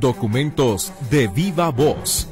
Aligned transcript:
Documentos 0.00 0.92
de 1.08 1.28
viva 1.28 1.70
voz. 1.70 2.28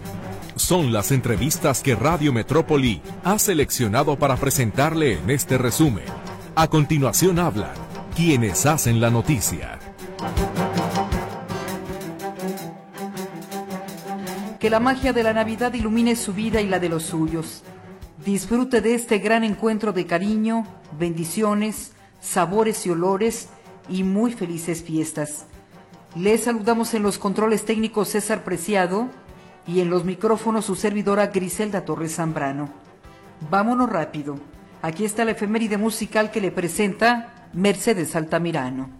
Son 0.56 0.92
las 0.92 1.12
entrevistas 1.12 1.80
que 1.80 1.94
Radio 1.94 2.32
Metrópoli 2.32 3.00
ha 3.22 3.38
seleccionado 3.38 4.18
para 4.18 4.36
presentarle 4.36 5.18
en 5.18 5.30
este 5.30 5.58
resumen. 5.58 6.04
A 6.56 6.66
continuación 6.66 7.38
hablan 7.38 7.70
quienes 8.16 8.66
hacen 8.66 9.00
la 9.00 9.10
noticia. 9.10 9.78
Que 14.58 14.68
la 14.68 14.80
magia 14.80 15.12
de 15.12 15.22
la 15.22 15.32
Navidad 15.32 15.72
ilumine 15.74 16.16
su 16.16 16.32
vida 16.34 16.60
y 16.60 16.68
la 16.68 16.80
de 16.80 16.88
los 16.88 17.04
suyos. 17.04 17.62
Disfrute 18.24 18.80
de 18.80 18.94
este 18.94 19.18
gran 19.18 19.44
encuentro 19.44 19.92
de 19.92 20.06
cariño, 20.06 20.66
bendiciones, 20.98 21.92
sabores 22.20 22.86
y 22.86 22.90
olores 22.90 23.48
y 23.88 24.02
muy 24.02 24.32
felices 24.32 24.82
fiestas. 24.82 25.46
Les 26.14 26.42
saludamos 26.42 26.92
en 26.92 27.02
los 27.02 27.16
controles 27.16 27.64
técnicos 27.64 28.08
César 28.08 28.44
Preciado 28.44 29.08
y 29.66 29.80
en 29.80 29.88
los 29.88 30.04
micrófonos 30.04 30.66
su 30.66 30.74
servidora 30.74 31.28
Griselda 31.28 31.86
Torres 31.86 32.16
Zambrano. 32.16 32.68
Vámonos 33.48 33.88
rápido. 33.88 34.38
Aquí 34.82 35.06
está 35.06 35.24
la 35.24 35.30
efeméride 35.30 35.78
musical 35.78 36.30
que 36.30 36.42
le 36.42 36.50
presenta 36.50 37.48
Mercedes 37.54 38.14
Altamirano. 38.14 38.90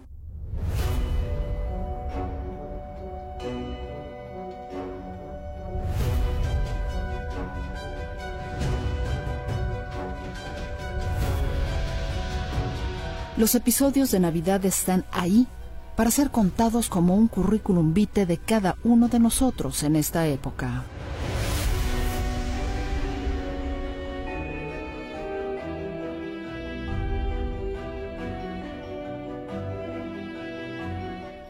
Los 13.37 13.53
episodios 13.53 14.09
de 14.09 14.19
Navidad 14.19 14.65
están 14.65 15.05
ahí 15.11 15.47
para 15.95 16.11
ser 16.11 16.31
contados 16.31 16.89
como 16.89 17.15
un 17.15 17.27
currículum 17.27 17.93
vitae 17.93 18.25
de 18.25 18.37
cada 18.37 18.77
uno 18.83 19.07
de 19.07 19.19
nosotros 19.19 19.83
en 19.83 19.95
esta 19.95 20.27
época. 20.27 20.83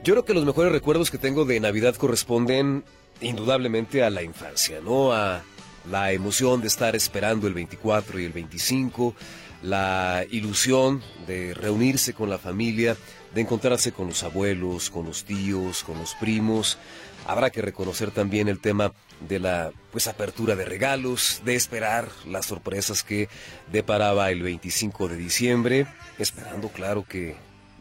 Yo 0.04 0.14
creo 0.16 0.26
que 0.26 0.34
los 0.34 0.44
mejores 0.44 0.74
recuerdos 0.74 1.10
que 1.10 1.18
tengo 1.18 1.46
de 1.46 1.62
Navidad 1.62 1.96
corresponden 1.96 2.84
indudablemente 3.22 4.04
a 4.04 4.10
la 4.10 4.22
infancia, 4.22 4.82
¿no? 4.84 5.14
A 5.14 5.42
la 5.90 6.12
emoción 6.12 6.60
de 6.60 6.68
estar 6.68 6.94
esperando 6.94 7.48
el 7.48 7.54
24 7.54 8.20
y 8.20 8.26
el 8.26 8.34
25, 8.34 9.16
la 9.62 10.26
ilusión 10.30 11.02
de 11.26 11.54
reunirse 11.54 12.14
con 12.14 12.30
la 12.30 12.38
familia, 12.38 12.98
de 13.34 13.42
encontrarse 13.42 13.92
con 13.92 14.08
los 14.08 14.24
abuelos, 14.24 14.90
con 14.90 15.06
los 15.06 15.24
tíos, 15.24 15.84
con 15.84 15.98
los 15.98 16.16
primos. 16.16 16.78
Habrá 17.26 17.50
que 17.50 17.62
reconocer 17.62 18.12
también 18.12 18.48
el 18.48 18.60
tema 18.60 18.94
de 19.28 19.40
la 19.40 19.72
pues 19.92 20.08
apertura 20.08 20.56
de 20.56 20.66
regalos, 20.66 21.42
de 21.46 21.56
esperar 21.56 22.10
las 22.28 22.46
sorpresas 22.46 23.04
que 23.04 23.30
deparaba 23.72 24.30
el 24.32 24.44
25 24.44 25.08
de 25.08 25.18
diciembre, 25.18 25.88
esperando 26.20 26.70
claro 26.70 27.06
que 27.08 27.36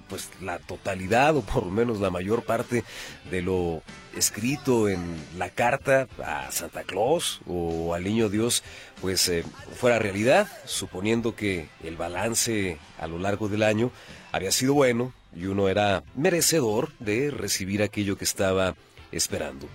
pues 0.08 0.28
la 0.42 0.58
totalidad 0.58 1.34
o 1.36 1.40
por 1.40 1.64
lo 1.64 1.70
menos 1.70 1.98
la 1.98 2.10
mayor 2.10 2.44
parte 2.44 2.84
de 3.30 3.40
lo 3.40 3.82
escrito 4.14 4.90
en 4.90 5.00
la 5.38 5.48
carta 5.48 6.06
a 6.22 6.52
Santa 6.52 6.82
Claus 6.82 7.40
o 7.46 7.94
al 7.94 8.04
Niño 8.04 8.28
Dios 8.28 8.62
pues 9.00 9.26
eh, 9.30 9.42
fuera 9.74 9.98
realidad, 9.98 10.48
suponiendo 10.66 11.34
que 11.34 11.68
el 11.82 11.96
balance 11.96 12.78
a 13.00 13.06
lo 13.06 13.18
largo 13.18 13.48
del 13.48 13.62
año 13.62 13.90
había 14.32 14.52
sido 14.52 14.74
bueno 14.74 15.14
y 15.34 15.46
uno 15.46 15.68
era 15.68 16.02
merecedor 16.14 16.90
de 16.98 17.30
recibir 17.30 17.82
aquello 17.82 18.16
que 18.16 18.24
estaba 18.24 18.74
esperando. 19.10 19.68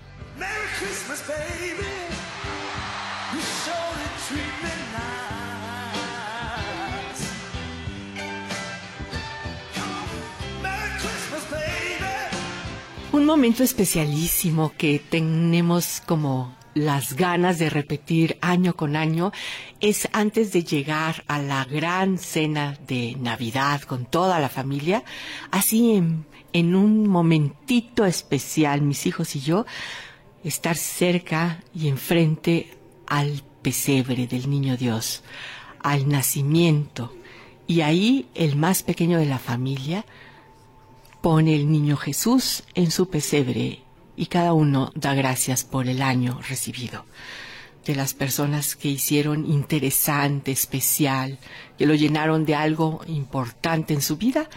Un 13.12 13.26
momento 13.26 13.64
especialísimo 13.64 14.74
que 14.78 15.00
tenemos 15.00 16.02
como 16.06 16.57
las 16.78 17.16
ganas 17.16 17.58
de 17.58 17.70
repetir 17.70 18.38
año 18.42 18.76
con 18.76 18.96
año 18.96 19.32
es 19.80 20.08
antes 20.14 20.54
de 20.54 20.64
llegar 20.64 21.24
a 21.28 21.40
la 21.40 21.66
gran 21.66 22.18
cena 22.18 22.78
de 22.88 23.18
Navidad 23.20 23.82
con 23.82 24.06
toda 24.06 24.40
la 24.40 24.50
familia, 24.50 25.04
así 25.52 25.94
en, 25.94 26.76
un 26.76 27.08
momentito 27.08 28.06
especial, 28.06 28.82
mis 28.82 29.06
hijos 29.06 29.36
y 29.36 29.42
yo, 29.42 29.66
estar 30.44 30.76
cerca 30.76 31.64
y 31.74 31.88
enfrente 31.88 32.78
al 33.06 33.44
pesebre 33.62 34.28
del 34.28 34.50
niño 34.50 34.78
Dios, 34.78 35.24
al 35.82 36.08
nacimiento, 36.08 37.14
y 37.68 37.82
ahí 37.82 38.28
el 38.34 38.56
más 38.56 38.82
pequeño 38.84 39.18
de 39.20 39.26
la 39.26 39.40
familia 39.40 40.06
pone 41.22 41.56
el 41.56 41.70
niño 41.72 41.98
Jesús 41.98 42.64
en 42.76 42.92
su 42.92 43.10
pesebre 43.10 43.82
y 44.18 44.26
cada 44.26 44.52
uno 44.54 44.92
da 44.96 45.14
gracias 45.14 45.64
por 45.64 45.88
el 45.88 46.02
año 46.02 46.42
recibido. 46.50 47.06
De 47.86 47.96
las 47.96 48.14
personas 48.14 48.76
que 48.76 48.90
hicieron 48.90 49.50
interesante, 49.50 50.52
especial, 50.52 51.38
que 51.78 51.86
lo 51.86 51.94
llenaron 51.94 52.44
de 52.44 52.56
algo 52.56 53.02
importante 53.08 53.94
en 53.94 54.02
su 54.02 54.18
vida, 54.18 54.50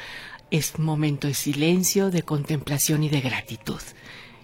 es 0.50 0.78
momento 0.80 1.28
de 1.28 1.34
silencio, 1.34 2.10
de 2.10 2.22
contemplación 2.22 3.04
y 3.04 3.08
de 3.08 3.20
gratitud. 3.20 3.80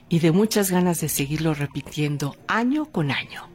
Y 0.09 0.21
de 0.21 0.31
muchas 0.31 0.71
ganas 0.71 1.01
de 1.01 1.09
seguirlo 1.09 1.55
repitiendo 1.55 2.37
año 2.47 2.85
con 2.85 3.11
año. 3.11 3.49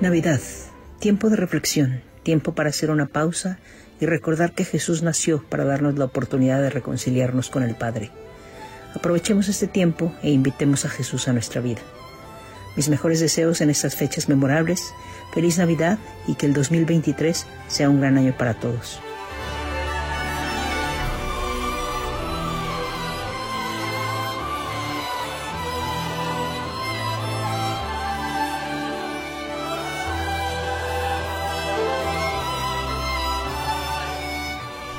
Navidad, 0.00 0.40
tiempo 0.98 1.28
de 1.28 1.36
reflexión, 1.36 2.00
tiempo 2.22 2.54
para 2.54 2.70
hacer 2.70 2.90
una 2.90 3.04
pausa 3.04 3.58
y 4.00 4.06
recordar 4.06 4.52
que 4.52 4.64
Jesús 4.64 5.02
nació 5.02 5.44
para 5.46 5.66
darnos 5.66 5.98
la 5.98 6.06
oportunidad 6.06 6.62
de 6.62 6.70
reconciliarnos 6.70 7.50
con 7.50 7.62
el 7.62 7.74
Padre. 7.74 8.10
Aprovechemos 8.94 9.48
este 9.48 9.66
tiempo 9.66 10.14
e 10.22 10.30
invitemos 10.30 10.86
a 10.86 10.88
Jesús 10.88 11.28
a 11.28 11.34
nuestra 11.34 11.60
vida. 11.60 11.82
Mis 12.76 12.88
mejores 12.88 13.20
deseos 13.20 13.60
en 13.60 13.68
estas 13.68 13.94
fechas 13.94 14.26
memorables, 14.30 14.94
feliz 15.34 15.58
Navidad 15.58 15.98
y 16.26 16.34
que 16.34 16.46
el 16.46 16.54
2023 16.54 17.46
sea 17.68 17.90
un 17.90 18.00
gran 18.00 18.16
año 18.16 18.34
para 18.38 18.54
todos. 18.54 19.02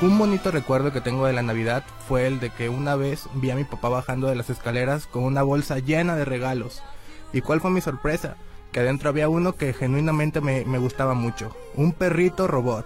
Un 0.02 0.18
bonito 0.18 0.50
recuerdo 0.50 0.92
que 0.92 1.00
tengo 1.00 1.26
de 1.26 1.32
la 1.32 1.44
Navidad 1.44 1.84
fue 2.08 2.26
el 2.26 2.40
de 2.40 2.50
que 2.50 2.68
una 2.68 2.96
vez 2.96 3.28
vi 3.34 3.52
a 3.52 3.54
mi 3.54 3.62
papá 3.62 3.88
bajando 3.88 4.26
de 4.26 4.34
las 4.34 4.50
escaleras 4.50 5.06
con 5.06 5.22
una 5.22 5.44
bolsa 5.44 5.78
llena 5.78 6.16
de 6.16 6.24
regalos. 6.24 6.82
¿Y 7.32 7.40
cuál 7.40 7.60
fue 7.60 7.70
mi 7.70 7.80
sorpresa? 7.80 8.34
Que 8.72 8.80
adentro 8.80 9.10
había 9.10 9.28
uno 9.28 9.54
que 9.54 9.72
genuinamente 9.72 10.40
me, 10.40 10.64
gustaba 10.78 11.14
mucho. 11.14 11.54
Un 11.76 11.92
perrito 11.92 12.48
robot. 12.48 12.84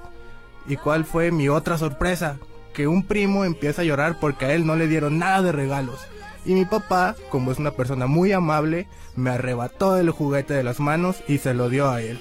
¿Y 0.68 0.76
cuál 0.76 1.06
fue 1.06 1.32
mi 1.32 1.48
otra 1.48 1.78
sorpresa? 1.78 2.36
Que 2.74 2.86
un 2.86 3.02
primo 3.02 3.46
empieza 3.46 3.80
a 3.80 3.86
llorar 3.86 4.18
porque 4.20 4.44
a 4.44 4.52
él 4.52 4.66
no 4.66 4.76
le 4.76 4.86
dieron 4.86 5.18
nada 5.18 5.40
de 5.40 5.52
regalos. 5.52 6.06
Y 6.44 6.52
mi 6.52 6.66
papá, 6.66 7.16
como 7.30 7.50
es 7.50 7.58
una 7.58 7.70
persona 7.70 8.06
muy 8.06 8.32
amable, 8.32 8.88
me 9.14 9.30
arrebató 9.30 9.96
el 9.96 10.10
juguete 10.10 10.52
de 10.52 10.64
las 10.64 10.80
manos 10.80 11.24
y 11.26 11.38
se 11.38 11.54
lo 11.54 11.70
dio 11.70 11.88
a 11.88 12.02
él. 12.02 12.20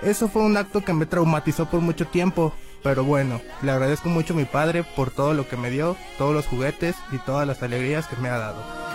Eso 0.00 0.26
fue 0.28 0.40
un 0.40 0.56
acto 0.56 0.80
que 0.80 0.94
me 0.94 1.04
traumatizó 1.04 1.68
por 1.68 1.82
mucho 1.82 2.06
tiempo, 2.06 2.54
pero 2.82 3.04
bueno, 3.04 3.40
le 3.62 3.70
agradezco 3.70 4.08
mucho 4.08 4.34
a 4.34 4.36
mi 4.36 4.44
padre 4.44 4.84
por 4.84 5.10
todo 5.10 5.34
lo 5.34 5.48
que 5.48 5.56
me 5.56 5.70
dio, 5.70 5.96
todos 6.18 6.34
los 6.34 6.46
juguetes 6.46 6.96
y 7.12 7.18
todas 7.18 7.46
las 7.46 7.62
alegrías 7.62 8.06
que 8.06 8.16
me 8.16 8.28
ha 8.28 8.38
dado. 8.38 8.91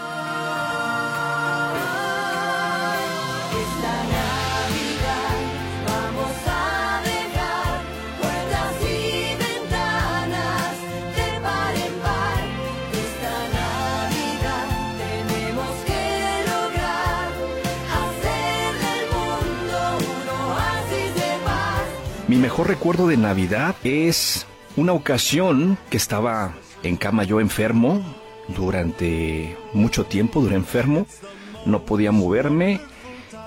Mi 22.28 22.36
mejor 22.36 22.68
recuerdo 22.68 23.08
de 23.08 23.16
Navidad 23.16 23.76
es 23.86 24.46
una 24.76 24.92
ocasión 24.92 25.78
que 25.90 25.96
estaba 25.96 26.54
en 26.84 26.98
cama 26.98 27.24
yo 27.24 27.40
enfermo 27.40 28.04
durante 28.50 29.56
mucho 29.72 30.04
tiempo, 30.04 30.42
duré 30.42 30.56
enfermo, 30.56 31.06
no 31.66 31.86
podía 31.86 32.12
moverme 32.12 32.82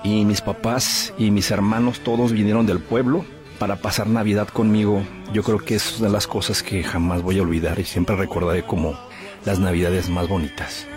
y 0.03 0.25
mis 0.25 0.41
papás 0.41 1.13
y 1.19 1.29
mis 1.29 1.51
hermanos 1.51 1.99
todos 1.99 2.31
vinieron 2.31 2.65
del 2.65 2.79
pueblo 2.79 3.23
para 3.59 3.75
pasar 3.75 4.07
Navidad 4.07 4.47
conmigo. 4.47 5.03
Yo 5.31 5.43
creo 5.43 5.59
que 5.59 5.75
es 5.75 5.99
una 5.99 6.07
de 6.07 6.13
las 6.13 6.25
cosas 6.25 6.63
que 6.63 6.83
jamás 6.83 7.21
voy 7.21 7.37
a 7.37 7.43
olvidar 7.43 7.77
y 7.79 7.85
siempre 7.85 8.15
recordaré 8.15 8.63
como 8.63 8.97
las 9.45 9.59
Navidades 9.59 10.09
más 10.09 10.27
bonitas. 10.27 10.87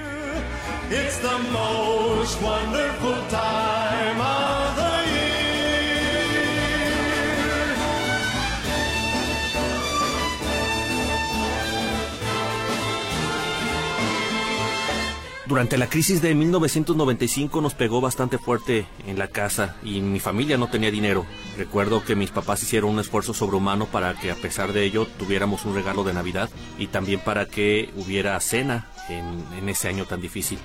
Durante 15.46 15.76
la 15.76 15.88
crisis 15.88 16.22
de 16.22 16.34
1995 16.34 17.60
nos 17.60 17.74
pegó 17.74 18.00
bastante 18.00 18.38
fuerte 18.38 18.86
en 19.06 19.18
la 19.18 19.28
casa 19.28 19.76
y 19.82 20.00
mi 20.00 20.18
familia 20.18 20.56
no 20.56 20.68
tenía 20.68 20.90
dinero. 20.90 21.26
Recuerdo 21.58 22.02
que 22.02 22.16
mis 22.16 22.30
papás 22.30 22.62
hicieron 22.62 22.90
un 22.90 23.00
esfuerzo 23.00 23.34
sobrehumano 23.34 23.84
para 23.84 24.14
que 24.14 24.30
a 24.30 24.36
pesar 24.36 24.72
de 24.72 24.84
ello 24.84 25.06
tuviéramos 25.18 25.66
un 25.66 25.74
regalo 25.74 26.02
de 26.02 26.14
Navidad 26.14 26.48
y 26.78 26.86
también 26.86 27.20
para 27.20 27.44
que 27.44 27.90
hubiera 27.94 28.40
cena 28.40 28.88
en, 29.10 29.68
ese 29.68 29.88
año 29.88 30.06
tan 30.06 30.22
difícil. 30.22 30.58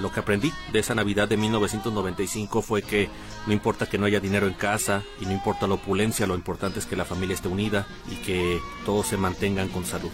lo 0.00 0.10
que 0.10 0.20
aprendí 0.20 0.50
de 0.72 0.78
esa 0.78 0.94
Navidad 0.94 1.28
de 1.28 1.36
1995 1.36 2.62
fue 2.62 2.80
que 2.80 3.10
no 3.46 3.52
importa 3.52 3.84
que 3.84 3.98
no 3.98 4.06
haya 4.06 4.18
dinero 4.20 4.46
en 4.46 4.54
casa 4.54 5.02
y 5.20 5.26
no 5.26 5.32
importa 5.32 5.66
la 5.66 5.74
opulencia, 5.74 6.26
lo 6.26 6.34
importante 6.34 6.78
es 6.78 6.86
que 6.86 6.96
la 6.96 7.04
familia 7.04 7.34
esté 7.34 7.48
unida 7.48 7.86
y 8.10 8.14
que 8.24 8.60
todos 8.86 9.08
se 9.08 9.18
mantengan 9.18 9.68
con 9.68 9.84
salud. 9.84 10.10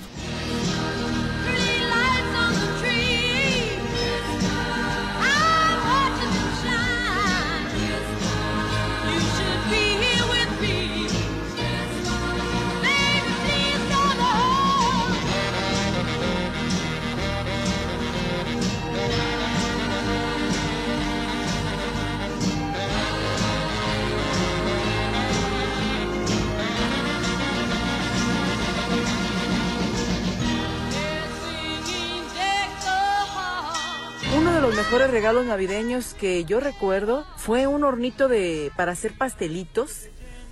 Mejores 34.74 35.10
regalos 35.10 35.46
navideños 35.46 36.14
que 36.14 36.44
yo 36.44 36.58
recuerdo 36.60 37.24
fue 37.36 37.66
un 37.66 37.84
hornito 37.84 38.26
de 38.26 38.72
para 38.76 38.92
hacer 38.92 39.12
pastelitos 39.16 40.08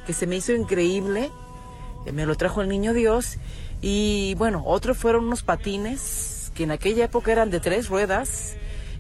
que 0.07 0.13
se 0.13 0.27
me 0.27 0.37
hizo 0.37 0.53
increíble. 0.53 1.31
Me 2.13 2.27
lo 2.27 2.35
trajo 2.37 2.61
el 2.63 2.69
niño 2.69 2.93
Dios. 2.93 3.39
Y 3.81 4.35
bueno, 4.37 4.63
otros 4.67 4.99
fueron 4.99 5.25
unos 5.25 5.43
patines 5.43 6.53
que 6.55 6.65
en 6.65 6.71
aquella 6.71 7.07
época 7.07 7.33
eran 7.33 7.51
de 7.51 7.61
tres 7.61 7.89
ruedas, 7.89 8.57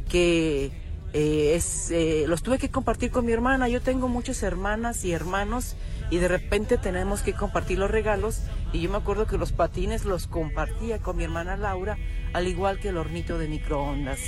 que 0.08 0.72
eh, 1.12 1.60
eh, 1.90 2.24
los 2.26 2.42
tuve 2.42 2.58
que 2.58 2.70
compartir 2.70 3.10
con 3.10 3.24
mi 3.24 3.32
hermana. 3.32 3.68
Yo 3.68 3.80
tengo 3.80 4.08
muchas 4.08 4.42
hermanas 4.42 5.04
y 5.04 5.12
hermanos 5.12 5.76
y 6.10 6.18
de 6.18 6.28
repente 6.28 6.76
tenemos 6.76 7.22
que 7.22 7.34
compartir 7.34 7.78
los 7.78 7.90
regalos. 7.90 8.40
Y 8.72 8.80
yo 8.80 8.90
me 8.90 8.96
acuerdo 8.96 9.26
que 9.26 9.38
los 9.38 9.52
patines 9.52 10.04
los 10.04 10.26
compartía 10.26 10.98
con 10.98 11.16
mi 11.16 11.24
hermana 11.24 11.56
Laura, 11.56 11.98
al 12.32 12.48
igual 12.48 12.80
que 12.80 12.88
el 12.88 12.96
hornito 12.96 13.38
de 13.38 13.48
microondas. 13.48 14.20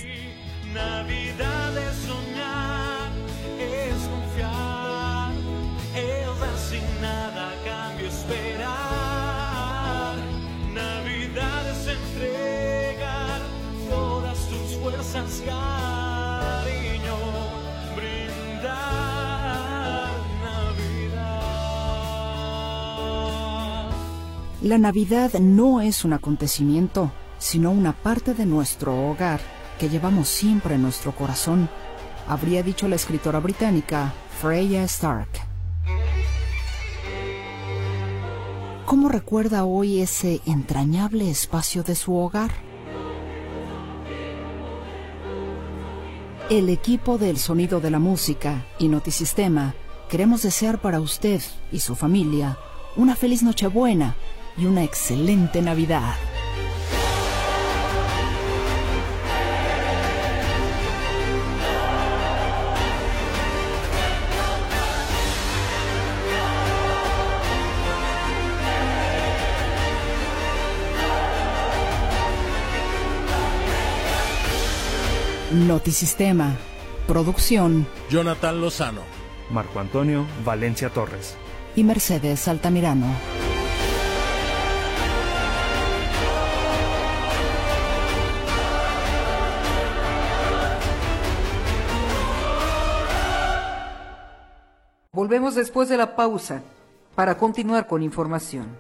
Navidad 0.76 1.72
es 1.78 1.96
soñar, 2.06 3.10
es 3.58 3.96
confiar, 4.12 5.32
es 5.94 6.26
dar 6.38 6.58
sin 6.58 6.86
nada 7.00 7.54
cambio 7.64 8.08
esperar. 8.08 8.76
Navidad 10.74 11.70
es 11.70 11.88
entregar 11.88 13.40
todas 13.88 14.38
tus 14.50 14.76
fuerzas, 14.76 15.42
cariño, 15.46 17.16
brindar. 17.96 19.16
La 24.60 24.76
Navidad 24.76 25.32
no 25.40 25.80
es 25.80 26.04
un 26.04 26.12
acontecimiento, 26.12 27.10
sino 27.38 27.70
una 27.70 27.94
parte 27.94 28.34
de 28.34 28.44
nuestro 28.44 29.08
hogar 29.08 29.55
que 29.78 29.88
llevamos 29.88 30.28
siempre 30.28 30.74
en 30.74 30.82
nuestro 30.82 31.12
corazón, 31.12 31.68
habría 32.28 32.62
dicho 32.62 32.88
la 32.88 32.96
escritora 32.96 33.40
británica 33.40 34.12
Freya 34.40 34.82
Stark. 34.84 35.28
¿Cómo 38.84 39.08
recuerda 39.08 39.64
hoy 39.64 40.00
ese 40.00 40.40
entrañable 40.46 41.28
espacio 41.30 41.82
de 41.82 41.94
su 41.94 42.16
hogar? 42.16 42.50
El 46.48 46.68
equipo 46.68 47.18
del 47.18 47.38
Sonido 47.38 47.80
de 47.80 47.90
la 47.90 47.98
Música 47.98 48.64
y 48.78 48.86
Notisistema 48.86 49.74
queremos 50.08 50.42
desear 50.42 50.80
para 50.80 51.00
usted 51.00 51.42
y 51.72 51.80
su 51.80 51.96
familia 51.96 52.56
una 52.94 53.16
feliz 53.16 53.42
Nochebuena 53.42 54.14
y 54.56 54.66
una 54.66 54.84
excelente 54.84 55.60
Navidad. 55.60 56.14
Notisistema. 75.56 76.54
Producción. 77.08 77.86
Jonathan 78.10 78.60
Lozano. 78.60 79.00
Marco 79.50 79.80
Antonio 79.80 80.26
Valencia 80.44 80.90
Torres. 80.90 81.34
Y 81.74 81.82
Mercedes 81.82 82.46
Altamirano. 82.46 83.06
Volvemos 95.10 95.54
después 95.54 95.88
de 95.88 95.96
la 95.96 96.16
pausa 96.16 96.60
para 97.14 97.38
continuar 97.38 97.86
con 97.86 98.02
información. 98.02 98.76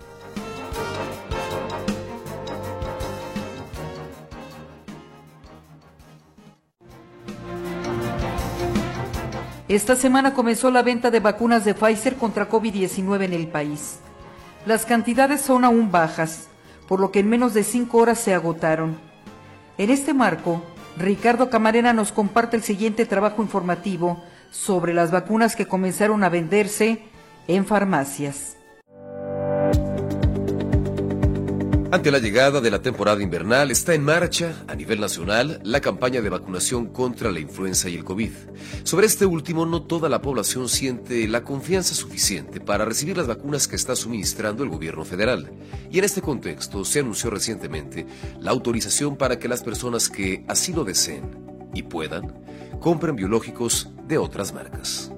Esta 9.68 9.96
semana 9.96 10.32
comenzó 10.32 10.70
la 10.70 10.82
venta 10.82 11.10
de 11.10 11.18
vacunas 11.18 11.64
de 11.64 11.74
Pfizer 11.74 12.14
contra 12.14 12.48
COVID-19 12.48 13.24
en 13.24 13.32
el 13.32 13.48
país. 13.48 13.98
Las 14.64 14.86
cantidades 14.86 15.40
son 15.40 15.64
aún 15.64 15.90
bajas, 15.90 16.46
por 16.86 17.00
lo 17.00 17.10
que 17.10 17.18
en 17.18 17.28
menos 17.28 17.52
de 17.52 17.64
cinco 17.64 17.98
horas 17.98 18.20
se 18.20 18.32
agotaron. 18.32 18.96
En 19.76 19.90
este 19.90 20.14
marco, 20.14 20.62
Ricardo 20.96 21.50
Camarena 21.50 21.92
nos 21.92 22.12
comparte 22.12 22.56
el 22.56 22.62
siguiente 22.62 23.06
trabajo 23.06 23.42
informativo 23.42 24.22
sobre 24.52 24.94
las 24.94 25.10
vacunas 25.10 25.56
que 25.56 25.66
comenzaron 25.66 26.22
a 26.22 26.28
venderse 26.28 27.02
en 27.48 27.66
farmacias. 27.66 28.55
Ante 31.92 32.10
la 32.10 32.18
llegada 32.18 32.60
de 32.60 32.70
la 32.72 32.82
temporada 32.82 33.22
invernal 33.22 33.70
está 33.70 33.94
en 33.94 34.02
marcha 34.02 34.64
a 34.66 34.74
nivel 34.74 35.00
nacional 35.00 35.60
la 35.62 35.80
campaña 35.80 36.20
de 36.20 36.28
vacunación 36.28 36.86
contra 36.86 37.30
la 37.30 37.38
influenza 37.38 37.88
y 37.88 37.94
el 37.94 38.02
COVID. 38.02 38.32
Sobre 38.82 39.06
este 39.06 39.24
último, 39.24 39.66
no 39.66 39.82
toda 39.82 40.08
la 40.08 40.20
población 40.20 40.68
siente 40.68 41.28
la 41.28 41.44
confianza 41.44 41.94
suficiente 41.94 42.60
para 42.60 42.84
recibir 42.84 43.16
las 43.16 43.28
vacunas 43.28 43.68
que 43.68 43.76
está 43.76 43.94
suministrando 43.94 44.64
el 44.64 44.68
gobierno 44.70 45.04
federal. 45.04 45.52
Y 45.88 45.98
en 46.00 46.04
este 46.04 46.22
contexto 46.22 46.84
se 46.84 47.00
anunció 47.00 47.30
recientemente 47.30 48.04
la 48.40 48.50
autorización 48.50 49.16
para 49.16 49.38
que 49.38 49.48
las 49.48 49.62
personas 49.62 50.08
que 50.08 50.44
así 50.48 50.72
lo 50.72 50.82
deseen 50.82 51.38
y 51.72 51.84
puedan 51.84 52.34
compren 52.80 53.14
biológicos 53.14 53.90
de 54.08 54.18
otras 54.18 54.52
marcas. 54.52 55.12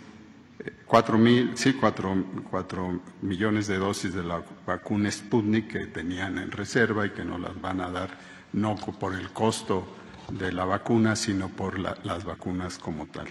4 0.87 1.19
mil, 1.19 1.51
sí, 1.57 1.73
4, 1.73 3.01
millones 3.23 3.67
de 3.67 3.79
dosis 3.79 4.15
de 4.15 4.23
la 4.23 4.45
vacuna 4.65 5.11
Sputnik 5.11 5.73
que 5.73 5.87
tenían 5.87 6.39
en 6.39 6.53
reserva 6.53 7.05
y 7.05 7.11
que 7.11 7.25
no 7.25 7.37
las 7.37 7.61
van 7.61 7.81
a 7.81 7.91
dar 7.91 8.11
no 8.53 8.77
por 8.77 9.15
el 9.15 9.31
costo 9.31 9.89
de 10.31 10.53
la 10.53 10.65
vacuna, 10.65 11.17
sino 11.17 11.49
por 11.49 11.81
las 11.81 12.25
vacunas 12.25 12.79
como 12.79 13.07
tal. 13.07 13.27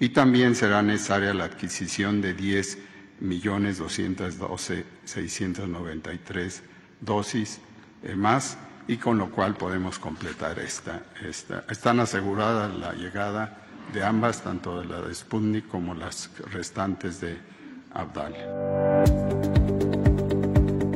Y 0.00 0.08
también 0.08 0.56
será 0.56 0.82
necesaria 0.82 1.32
la 1.34 1.44
adquisición 1.44 2.20
de 2.20 2.34
10 2.34 2.78
millones 3.20 3.78
212 3.78 4.84
693 5.04 6.62
dosis 7.00 7.60
eh, 8.02 8.16
más 8.16 8.58
y 8.90 8.96
con 8.96 9.18
lo 9.18 9.30
cual 9.30 9.54
podemos 9.54 10.00
completar 10.00 10.58
esta, 10.58 11.04
esta. 11.24 11.64
Están 11.70 12.00
aseguradas 12.00 12.74
la 12.74 12.92
llegada 12.92 13.58
de 13.94 14.02
ambas, 14.02 14.42
tanto 14.42 14.80
de 14.80 14.86
la 14.86 15.00
de 15.00 15.14
Sputnik 15.14 15.68
como 15.68 15.94
las 15.94 16.28
restantes 16.50 17.20
de 17.20 17.38
Abdal. 17.92 18.34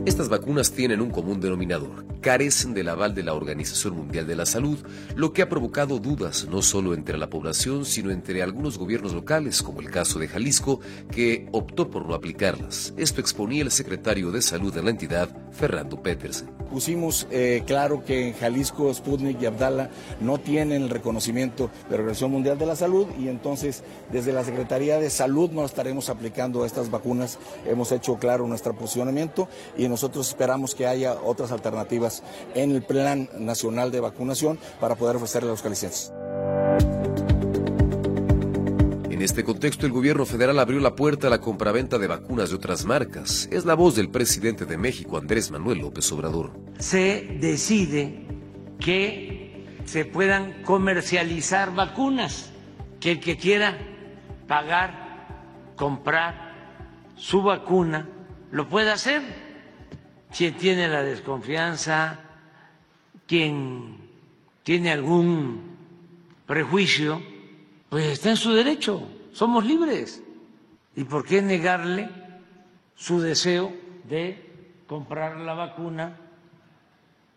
Estas 0.05 0.29
vacunas 0.29 0.73
tienen 0.73 1.01
un 1.01 1.11
común 1.11 1.41
denominador, 1.41 2.05
carecen 2.25 2.73
del 2.73 2.89
aval 2.89 3.15
de 3.15 3.23
la 3.23 3.35
Organización 3.35 3.99
Mundial 3.99 4.27
de 4.27 4.35
la 4.35 4.47
Salud, 4.47 4.79
lo 5.15 5.35
que 5.35 5.43
ha 5.43 5.49
provocado 5.51 5.99
dudas 5.99 6.47
no 6.51 6.63
solo 6.63 6.95
entre 6.95 7.19
la 7.19 7.29
población, 7.29 7.85
sino 7.85 8.11
entre 8.11 8.43
algunos 8.43 8.79
gobiernos 8.79 9.13
locales, 9.13 9.63
como 9.63 9.83
el 9.83 9.91
caso 9.91 10.19
de 10.19 10.29
Jalisco, 10.29 10.81
que 11.11 11.47
optó 11.53 11.91
por 11.91 12.07
no 12.07 12.15
aplicarlas. 12.15 12.95
Esto 12.97 13.21
exponía 13.21 13.63
el 13.63 13.71
secretario 13.71 14.31
de 14.31 14.41
Salud 14.41 14.73
de 14.73 14.83
la 14.83 14.89
entidad, 14.89 15.29
Fernando 15.53 16.03
Petersen. 16.03 16.49
Pusimos 16.71 17.27
eh, 17.31 17.63
claro 17.67 18.03
que 18.03 18.29
en 18.29 18.35
Jalisco, 18.35 18.93
Sputnik 18.93 19.43
y 19.43 19.47
Abdala 19.47 19.91
no 20.23 20.39
tienen 20.39 20.83
el 20.83 20.91
reconocimiento 20.91 21.71
de 21.89 21.91
la 21.91 21.97
Organización 21.97 22.31
Mundial 22.31 22.59
de 22.59 22.67
la 22.67 22.75
Salud 22.75 23.07
y 23.21 23.29
entonces 23.29 23.83
desde 24.11 24.33
la 24.33 24.45
Secretaría 24.45 24.99
de 24.99 25.11
Salud 25.11 25.51
no 25.51 25.65
estaremos 25.67 26.09
aplicando 26.09 26.65
estas 26.65 26.91
vacunas. 26.91 27.39
Hemos 27.67 27.93
hecho 27.93 28.17
claro 28.17 28.47
nuestro 28.47 28.75
posicionamiento 28.75 29.47
y 29.77 29.89
nosotros 29.89 30.27
esperamos 30.27 30.75
que 30.75 30.87
haya 30.87 31.15
otras 31.23 31.53
alternativas 31.53 32.14
en 32.55 32.71
el 32.71 32.83
Plan 32.83 33.29
Nacional 33.39 33.91
de 33.91 34.01
Vacunación 34.01 34.59
para 34.81 34.95
poder 34.95 35.17
ofrecerle 35.17 35.49
a 35.49 35.53
los 35.53 35.63
calicienses. 35.63 36.13
En 39.11 39.23
este 39.23 39.45
contexto, 39.45 39.87
el 39.87 39.93
gobierno 39.93 40.27
federal 40.27 40.59
abrió 40.59 40.81
la 40.81 40.97
puerta 40.97 41.29
a 41.29 41.31
la 41.31 41.41
compraventa 41.41 41.99
de 41.99 42.09
vacunas 42.09 42.51
de 42.51 42.57
otras 42.57 42.85
marcas. 42.85 43.49
Es 43.53 43.65
la 43.65 43.75
voz 43.75 43.95
del 43.95 44.11
presidente 44.11 44.67
de 44.67 44.77
México, 44.77 45.17
Andrés 45.17 45.51
Manuel 45.51 45.79
López 45.79 46.11
Obrador. 46.13 46.51
Se 46.79 47.39
decide 47.41 48.27
que 48.81 49.65
se 49.85 50.05
puedan 50.05 50.63
comercializar 50.65 51.75
vacunas, 51.75 52.51
que 53.01 53.13
el 53.13 53.21
que 53.21 53.37
quiera 53.37 53.79
pagar, 54.49 55.73
comprar 55.77 56.53
su 57.17 57.43
vacuna, 57.43 58.09
lo 58.51 58.69
pueda 58.69 58.95
hacer 58.95 59.23
quien 60.37 60.55
tiene 60.55 60.89
la 60.89 61.03
desconfianza, 61.03 62.19
quien 63.27 63.99
tiene 64.63 64.91
algún 64.91 65.77
prejuicio, 66.47 67.23
pues 67.89 68.07
está 68.07 68.31
en 68.31 68.37
su 68.37 68.53
derecho, 68.53 69.09
somos 69.33 69.65
libres. 69.65 70.23
¿Y 70.97 71.05
por 71.05 71.25
qué 71.25 71.43
negarle 71.43 72.09
su 72.95 73.21
deseo 73.21 73.73
de 74.09 74.83
comprar 74.87 75.37
la 75.39 75.55
vacuna 75.55 76.17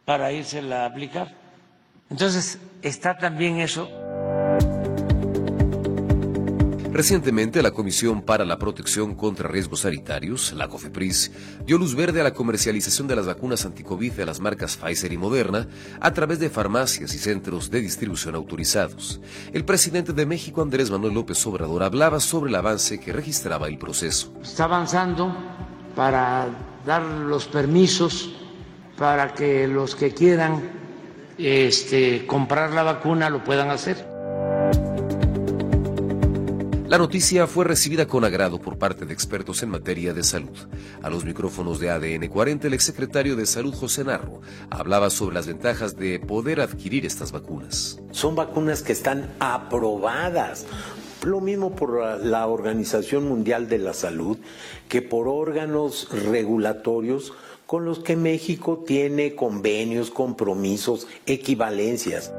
para 0.06 0.32
irse 0.32 0.60
a 0.74 0.86
aplicar? 0.86 1.36
Entonces, 2.10 2.60
está 2.82 3.18
también 3.18 3.60
eso 3.60 4.07
Recientemente, 6.91 7.62
la 7.62 7.72
Comisión 7.72 8.22
para 8.22 8.46
la 8.46 8.58
Protección 8.58 9.13
contra 9.13 9.48
Riesgos 9.48 9.82
Sanitarios, 9.82 10.53
la 10.53 10.67
COFEPRIS, 10.67 11.32
dio 11.65 11.77
luz 11.77 11.96
verde 11.96 12.22
a 12.22 12.24
la 12.24 12.34
comercialización 12.34 13.08
de 13.08 13.15
las 13.15 13.25
vacunas 13.25 13.65
anticovid 13.65 14.13
de 14.13 14.25
las 14.25 14.39
marcas 14.39 14.77
Pfizer 14.77 15.13
y 15.13 15.17
Moderna 15.17 15.67
a 16.00 16.13
través 16.13 16.39
de 16.39 16.50
farmacias 16.50 17.13
y 17.13 17.17
centros 17.17 17.70
de 17.70 17.82
distribución 17.82 18.36
autorizados. 18.36 19.22
El 19.53 19.65
presidente 19.65 20.13
de 20.13 20.25
México, 20.25 20.62
Andrés 20.62 20.89
Manuel 20.89 21.13
López 21.13 21.46
Obrador, 21.46 21.84
hablaba 21.84 22.20
sobre 22.20 22.50
el 22.50 22.56
avance 22.56 23.00
que 23.00 23.13
registraba 23.13 23.67
el 23.67 23.77
proceso. 23.77 24.34
Está 24.41 24.63
avanzando 24.63 25.36
para 25.96 26.48
dar 26.86 27.03
los 27.03 27.48
permisos 27.48 28.34
para 28.98 29.34
que 29.34 29.67
los 29.67 29.96
que 29.96 30.13
quieran 30.13 30.62
este, 31.38 32.25
comprar 32.25 32.72
la 32.72 32.84
vacuna 32.84 33.29
lo 33.29 33.44
puedan 33.44 33.70
hacer. 33.70 34.17
La 36.88 36.98
noticia 36.98 37.48
fue 37.48 37.65
recibida 37.65 38.08
con 38.08 38.24
agrado 38.24 38.62
por 38.62 38.77
parte 38.77 39.06
de 39.06 39.13
expertos 39.13 39.62
en 39.62 39.70
materia 39.70 40.13
de 40.13 40.24
salud. 40.24 40.58
A 41.01 41.10
los 41.10 41.25
micrófonos 41.25 41.82
de 41.82 41.89
ADN 41.89 42.29
40, 42.29 42.67
el 42.67 42.74
exsecretario 42.74 43.36
de 43.36 43.46
Salud 43.46 43.74
José 43.74 44.06
Narro 44.06 44.39
hablaba 44.70 45.10
sobre 45.10 45.36
las 45.36 45.48
ventajas 45.48 45.98
de 45.98 46.17
poder 46.22 46.62
adquirir 46.62 47.06
estas 47.06 47.34
vacunas. 47.34 48.00
Son 48.12 48.36
vacunas 48.36 48.84
que 48.84 48.94
están 48.94 49.29
aprobadas 49.41 50.65
lo 51.25 51.41
mismo 51.41 51.75
por 51.75 52.24
la 52.24 52.48
Organización 52.48 53.27
Mundial 53.27 53.67
de 53.67 53.79
la 53.79 53.94
Salud 53.94 54.38
que 54.88 55.01
por 55.01 55.27
órganos 55.27 56.08
regulatorios 56.32 57.34
con 57.65 57.84
los 57.84 58.00
que 58.00 58.15
México 58.15 58.82
tiene 58.88 59.36
convenios, 59.36 60.10
compromisos, 60.10 61.06
equivalencias. 61.25 62.32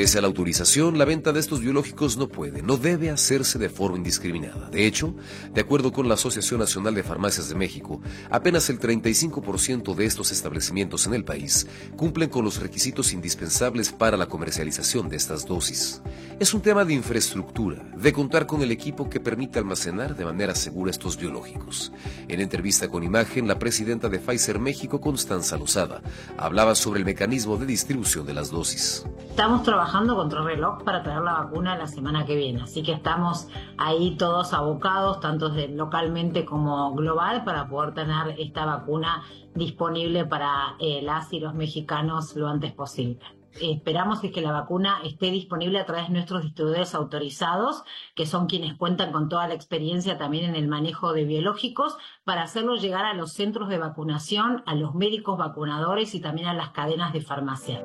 Pese 0.00 0.16
a 0.16 0.22
la 0.22 0.28
autorización, 0.28 0.96
la 0.96 1.04
venta 1.04 1.30
de 1.30 1.40
estos 1.40 1.60
biológicos 1.60 2.16
no 2.16 2.26
puede, 2.26 2.62
no 2.62 2.78
debe 2.78 3.10
hacerse 3.10 3.58
de 3.58 3.68
forma 3.68 3.98
indiscriminada. 3.98 4.70
De 4.70 4.86
hecho, 4.86 5.14
de 5.52 5.60
acuerdo 5.60 5.92
con 5.92 6.08
la 6.08 6.14
Asociación 6.14 6.58
Nacional 6.58 6.94
de 6.94 7.02
Farmacias 7.02 7.50
de 7.50 7.54
México, 7.54 8.00
apenas 8.30 8.70
el 8.70 8.80
35% 8.80 9.94
de 9.94 10.06
estos 10.06 10.32
establecimientos 10.32 11.06
en 11.06 11.12
el 11.12 11.22
país 11.22 11.66
cumplen 11.98 12.30
con 12.30 12.46
los 12.46 12.60
requisitos 12.60 13.12
indispensables 13.12 13.92
para 13.92 14.16
la 14.16 14.24
comercialización 14.24 15.10
de 15.10 15.16
estas 15.16 15.44
dosis. 15.44 16.00
Es 16.38 16.54
un 16.54 16.62
tema 16.62 16.86
de 16.86 16.94
infraestructura, 16.94 17.84
de 17.94 18.14
contar 18.14 18.46
con 18.46 18.62
el 18.62 18.70
equipo 18.70 19.10
que 19.10 19.20
permita 19.20 19.58
almacenar 19.58 20.16
de 20.16 20.24
manera 20.24 20.54
segura 20.54 20.92
estos 20.92 21.18
biológicos. 21.18 21.92
En 22.26 22.40
entrevista 22.40 22.88
con 22.88 23.04
imagen, 23.04 23.46
la 23.46 23.58
presidenta 23.58 24.08
de 24.08 24.18
Pfizer 24.18 24.60
México, 24.60 24.98
Constanza 24.98 25.58
Lozada, 25.58 26.00
hablaba 26.38 26.74
sobre 26.74 27.00
el 27.00 27.04
mecanismo 27.04 27.58
de 27.58 27.66
distribución 27.66 28.24
de 28.24 28.32
las 28.32 28.48
dosis. 28.48 29.04
Estamos 29.30 29.62
trabajando 29.62 30.16
contra 30.16 30.42
reloj 30.42 30.82
para 30.82 31.02
traer 31.02 31.22
la 31.22 31.32
vacuna 31.32 31.78
la 31.78 31.86
semana 31.86 32.26
que 32.26 32.36
viene. 32.36 32.62
Así 32.62 32.82
que 32.82 32.92
estamos 32.92 33.48
ahí 33.78 34.16
todos 34.18 34.52
abocados, 34.52 35.20
tanto 35.20 35.50
localmente 35.70 36.44
como 36.44 36.92
global, 36.94 37.44
para 37.44 37.68
poder 37.68 37.94
tener 37.94 38.38
esta 38.38 38.66
vacuna 38.66 39.22
disponible 39.54 40.26
para 40.26 40.74
eh, 40.78 41.00
las 41.02 41.32
y 41.32 41.40
los 41.40 41.54
mexicanos 41.54 42.36
lo 42.36 42.48
antes 42.48 42.72
posible 42.72 43.24
esperamos 43.60 44.20
que 44.20 44.40
la 44.40 44.52
vacuna 44.52 45.00
esté 45.04 45.30
disponible 45.30 45.80
a 45.80 45.86
través 45.86 46.06
de 46.06 46.14
nuestros 46.14 46.42
distribuidores 46.42 46.94
autorizados, 46.94 47.82
que 48.14 48.24
son 48.26 48.46
quienes 48.46 48.76
cuentan 48.76 49.10
con 49.10 49.28
toda 49.28 49.48
la 49.48 49.54
experiencia 49.54 50.18
también 50.18 50.44
en 50.44 50.54
el 50.54 50.68
manejo 50.68 51.12
de 51.12 51.24
biológicos, 51.24 51.96
para 52.24 52.42
hacerlo 52.42 52.76
llegar 52.76 53.04
a 53.04 53.14
los 53.14 53.32
centros 53.32 53.68
de 53.68 53.78
vacunación, 53.78 54.62
a 54.66 54.74
los 54.74 54.94
médicos 54.94 55.36
vacunadores 55.36 56.14
y 56.14 56.20
también 56.20 56.46
a 56.46 56.54
las 56.54 56.70
cadenas 56.70 57.12
de 57.12 57.20
farmacia. 57.20 57.82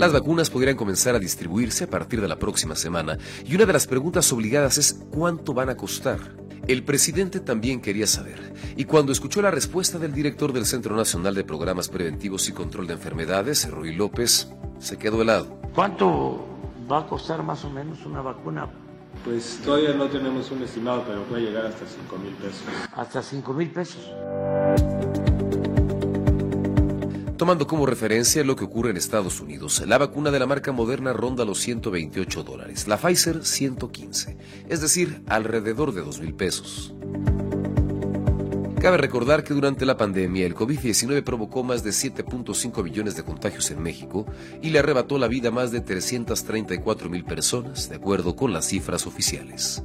Las 0.00 0.14
vacunas 0.14 0.48
podrían 0.48 0.78
comenzar 0.78 1.14
a 1.14 1.18
distribuirse 1.18 1.84
a 1.84 1.90
partir 1.90 2.22
de 2.22 2.26
la 2.26 2.38
próxima 2.38 2.74
semana 2.74 3.18
y 3.44 3.54
una 3.54 3.66
de 3.66 3.74
las 3.74 3.86
preguntas 3.86 4.32
obligadas 4.32 4.78
es 4.78 4.98
¿cuánto 5.10 5.52
van 5.52 5.68
a 5.68 5.76
costar? 5.76 6.18
El 6.66 6.84
presidente 6.84 7.38
también 7.38 7.82
quería 7.82 8.06
saber, 8.06 8.54
y 8.76 8.86
cuando 8.86 9.12
escuchó 9.12 9.42
la 9.42 9.50
respuesta 9.50 9.98
del 9.98 10.14
director 10.14 10.54
del 10.54 10.64
Centro 10.64 10.96
Nacional 10.96 11.34
de 11.34 11.44
Programas 11.44 11.90
Preventivos 11.90 12.48
y 12.48 12.52
Control 12.52 12.86
de 12.86 12.94
Enfermedades, 12.94 13.70
Ruy 13.70 13.94
López, 13.94 14.48
se 14.78 14.96
quedó 14.96 15.20
helado. 15.20 15.60
¿Cuánto 15.74 16.46
va 16.90 17.00
a 17.00 17.06
costar 17.06 17.42
más 17.42 17.62
o 17.66 17.70
menos 17.70 18.06
una 18.06 18.22
vacuna? 18.22 18.70
Pues 19.22 19.60
todavía 19.62 19.92
no 19.92 20.06
tenemos 20.06 20.50
un 20.50 20.62
estimado, 20.62 21.04
pero 21.06 21.24
puede 21.24 21.42
llegar 21.42 21.66
hasta 21.66 21.84
5 21.84 22.16
mil 22.16 22.32
pesos. 22.36 22.62
¿Hasta 22.96 23.22
5 23.22 23.52
mil 23.52 23.70
pesos? 23.70 24.10
Tomando 27.40 27.66
como 27.66 27.86
referencia 27.86 28.44
lo 28.44 28.54
que 28.54 28.64
ocurre 28.64 28.90
en 28.90 28.98
Estados 28.98 29.40
Unidos, 29.40 29.82
la 29.86 29.96
vacuna 29.96 30.30
de 30.30 30.38
la 30.38 30.44
marca 30.44 30.72
Moderna 30.72 31.14
ronda 31.14 31.46
los 31.46 31.58
128 31.60 32.42
dólares, 32.42 32.86
la 32.86 32.98
Pfizer 32.98 33.46
115, 33.46 34.36
es 34.68 34.80
decir, 34.82 35.22
alrededor 35.26 35.94
de 35.94 36.02
2 36.02 36.20
mil 36.20 36.34
pesos. 36.34 36.92
Cabe 38.78 38.98
recordar 38.98 39.42
que 39.42 39.54
durante 39.54 39.86
la 39.86 39.96
pandemia 39.96 40.44
el 40.44 40.54
COVID-19 40.54 41.24
provocó 41.24 41.62
más 41.64 41.82
de 41.82 41.92
7.5 41.92 42.84
millones 42.84 43.16
de 43.16 43.22
contagios 43.22 43.70
en 43.70 43.82
México 43.82 44.26
y 44.60 44.68
le 44.68 44.80
arrebató 44.80 45.16
la 45.16 45.26
vida 45.26 45.48
a 45.48 45.52
más 45.52 45.72
de 45.72 45.80
334 45.80 47.08
mil 47.08 47.24
personas, 47.24 47.88
de 47.88 47.96
acuerdo 47.96 48.36
con 48.36 48.52
las 48.52 48.66
cifras 48.66 49.06
oficiales. 49.06 49.82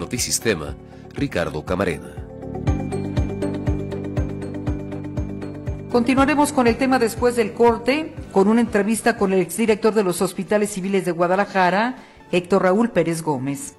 Notisistema, 0.00 0.74
Ricardo 1.14 1.64
Camarena. 1.64 2.29
Continuaremos 5.90 6.52
con 6.52 6.68
el 6.68 6.78
tema 6.78 7.00
después 7.00 7.34
del 7.34 7.52
corte, 7.52 8.14
con 8.30 8.46
una 8.46 8.60
entrevista 8.60 9.16
con 9.16 9.32
el 9.32 9.40
exdirector 9.40 9.92
de 9.92 10.04
los 10.04 10.22
Hospitales 10.22 10.70
Civiles 10.70 11.04
de 11.04 11.10
Guadalajara, 11.10 11.96
Héctor 12.30 12.62
Raúl 12.62 12.90
Pérez 12.90 13.22
Gómez. 13.22 13.74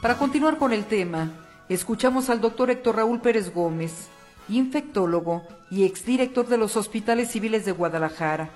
Para 0.00 0.16
continuar 0.16 0.58
con 0.58 0.72
el 0.72 0.84
tema, 0.84 1.32
escuchamos 1.68 2.30
al 2.30 2.40
doctor 2.40 2.70
Héctor 2.70 2.96
Raúl 2.96 3.20
Pérez 3.20 3.52
Gómez, 3.52 4.06
infectólogo 4.48 5.42
y 5.72 5.82
exdirector 5.82 6.46
de 6.46 6.56
los 6.56 6.76
Hospitales 6.76 7.32
Civiles 7.32 7.64
de 7.64 7.72
Guadalajara. 7.72 8.50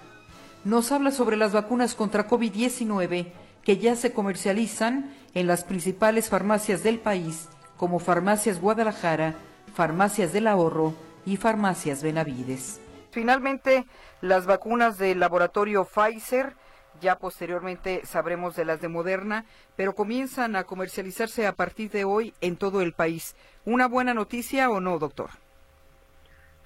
Nos 0.64 0.92
habla 0.92 1.10
sobre 1.10 1.36
las 1.36 1.52
vacunas 1.52 1.96
contra 1.96 2.28
COVID-19 2.28 3.41
que 3.64 3.78
ya 3.78 3.96
se 3.96 4.12
comercializan 4.12 5.14
en 5.34 5.46
las 5.46 5.64
principales 5.64 6.28
farmacias 6.28 6.82
del 6.82 6.98
país, 6.98 7.48
como 7.76 7.98
Farmacias 7.98 8.60
Guadalajara, 8.60 9.34
Farmacias 9.74 10.32
del 10.32 10.46
Ahorro 10.46 10.94
y 11.24 11.36
Farmacias 11.36 12.02
Benavides. 12.02 12.80
Finalmente, 13.10 13.84
las 14.20 14.46
vacunas 14.46 14.98
del 14.98 15.20
laboratorio 15.20 15.84
Pfizer 15.84 16.54
ya 17.00 17.18
posteriormente 17.18 18.06
sabremos 18.06 18.54
de 18.54 18.64
las 18.64 18.80
de 18.80 18.88
Moderna, 18.88 19.44
pero 19.76 19.94
comienzan 19.94 20.56
a 20.56 20.64
comercializarse 20.64 21.46
a 21.46 21.52
partir 21.52 21.90
de 21.90 22.04
hoy 22.04 22.32
en 22.40 22.56
todo 22.56 22.80
el 22.80 22.92
país. 22.92 23.34
¿Una 23.64 23.88
buena 23.88 24.14
noticia 24.14 24.70
o 24.70 24.80
no, 24.80 24.98
doctor? 24.98 25.30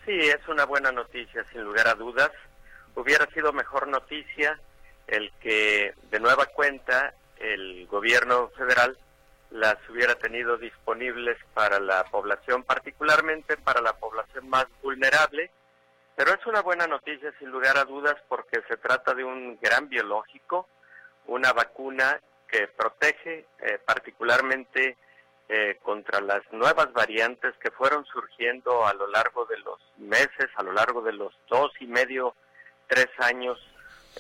Sí, 0.04 0.12
es 0.12 0.46
una 0.48 0.66
buena 0.66 0.92
noticia, 0.92 1.44
sin 1.50 1.62
lugar 1.62 1.88
a 1.88 1.94
dudas. 1.94 2.30
Hubiera 2.94 3.26
sido 3.32 3.52
mejor 3.52 3.88
noticia 3.88 4.60
el 5.06 5.32
que 5.40 5.94
de 6.10 6.20
nueva 6.20 6.46
cuenta 6.46 7.14
el 7.38 7.86
gobierno 7.86 8.48
federal 8.56 8.98
las 9.50 9.76
hubiera 9.88 10.16
tenido 10.16 10.56
disponibles 10.56 11.38
para 11.54 11.78
la 11.78 12.04
población, 12.04 12.64
particularmente 12.64 13.56
para 13.56 13.80
la 13.80 13.92
población 13.94 14.48
más 14.48 14.66
vulnerable, 14.82 15.50
pero 16.16 16.32
es 16.32 16.44
una 16.46 16.62
buena 16.62 16.86
noticia 16.86 17.32
sin 17.38 17.50
lugar 17.50 17.76
a 17.76 17.84
dudas 17.84 18.16
porque 18.28 18.62
se 18.68 18.76
trata 18.76 19.14
de 19.14 19.22
un 19.22 19.58
gran 19.60 19.88
biológico, 19.88 20.68
una 21.26 21.52
vacuna 21.52 22.20
que 22.48 22.68
protege 22.68 23.46
eh, 23.60 23.78
particularmente 23.84 24.96
eh, 25.48 25.78
contra 25.82 26.20
las 26.20 26.42
nuevas 26.52 26.92
variantes 26.92 27.54
que 27.58 27.70
fueron 27.70 28.04
surgiendo 28.06 28.86
a 28.86 28.94
lo 28.94 29.06
largo 29.06 29.44
de 29.46 29.58
los 29.58 29.78
meses, 29.96 30.48
a 30.56 30.62
lo 30.62 30.72
largo 30.72 31.02
de 31.02 31.12
los 31.12 31.32
dos 31.48 31.70
y 31.80 31.86
medio, 31.86 32.34
tres 32.88 33.08
años 33.18 33.58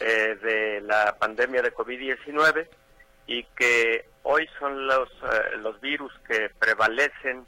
eh, 0.00 0.36
de 0.42 0.80
la 0.82 1.16
pandemia 1.18 1.62
de 1.62 1.74
COVID-19 1.74 2.68
y 3.26 3.44
que 3.44 4.06
hoy 4.22 4.48
son 4.58 4.86
los, 4.86 5.08
los 5.58 5.80
virus 5.80 6.12
que 6.28 6.50
prevalecen 6.58 7.44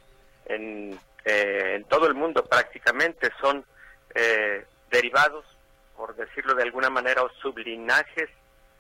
en, 0.47 0.99
en 1.25 1.85
todo 1.85 2.07
el 2.07 2.15
mundo 2.15 2.45
prácticamente, 2.45 3.31
son 3.41 3.65
eh, 4.15 4.65
derivados, 4.91 5.45
por 5.97 6.17
decirlo 6.17 6.55
de 6.55 6.63
alguna 6.63 6.91
manera, 6.91 7.23
o 7.23 7.31
sublinajes 7.41 8.29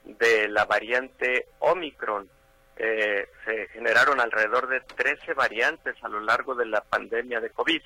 de 0.04 0.48
la 0.48 0.64
variante 0.64 1.46
Omicron. 1.58 2.28
Eh, 2.76 3.28
se 3.44 3.68
generaron 3.68 4.20
alrededor 4.20 4.68
de 4.68 4.80
13 4.80 5.34
variantes 5.34 5.96
a 6.02 6.08
lo 6.08 6.20
largo 6.20 6.54
de 6.54 6.66
la 6.66 6.80
pandemia 6.80 7.40
de 7.40 7.50
COVID 7.50 7.82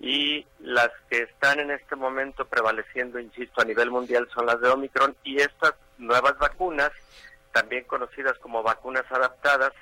y 0.00 0.46
las 0.60 0.90
que 1.08 1.22
están 1.22 1.60
en 1.60 1.70
este 1.70 1.94
momento 1.94 2.46
prevaleciendo, 2.46 3.20
insisto, 3.20 3.60
a 3.60 3.64
nivel 3.64 3.90
mundial 3.90 4.28
son 4.34 4.46
las 4.46 4.60
de 4.60 4.68
Omicron 4.68 5.14
y 5.22 5.36
estas 5.36 5.74
nuevas 5.98 6.36
vacunas, 6.38 6.90
también 7.52 7.84
conocidas 7.84 8.36
como 8.38 8.62
vacunas 8.62 9.04
adaptadas, 9.10 9.72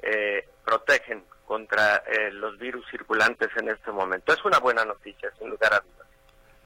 eh, 0.00 0.48
protegen 0.64 1.22
contra 1.46 2.02
los 2.32 2.58
virus 2.58 2.84
circulantes 2.90 3.48
en 3.56 3.68
este 3.70 3.90
momento. 3.90 4.32
Es 4.32 4.44
una 4.44 4.58
buena 4.58 4.84
noticia, 4.84 5.30
sin 5.38 5.48
lugar 5.48 5.72
a 5.72 5.80
dudas. 5.80 6.08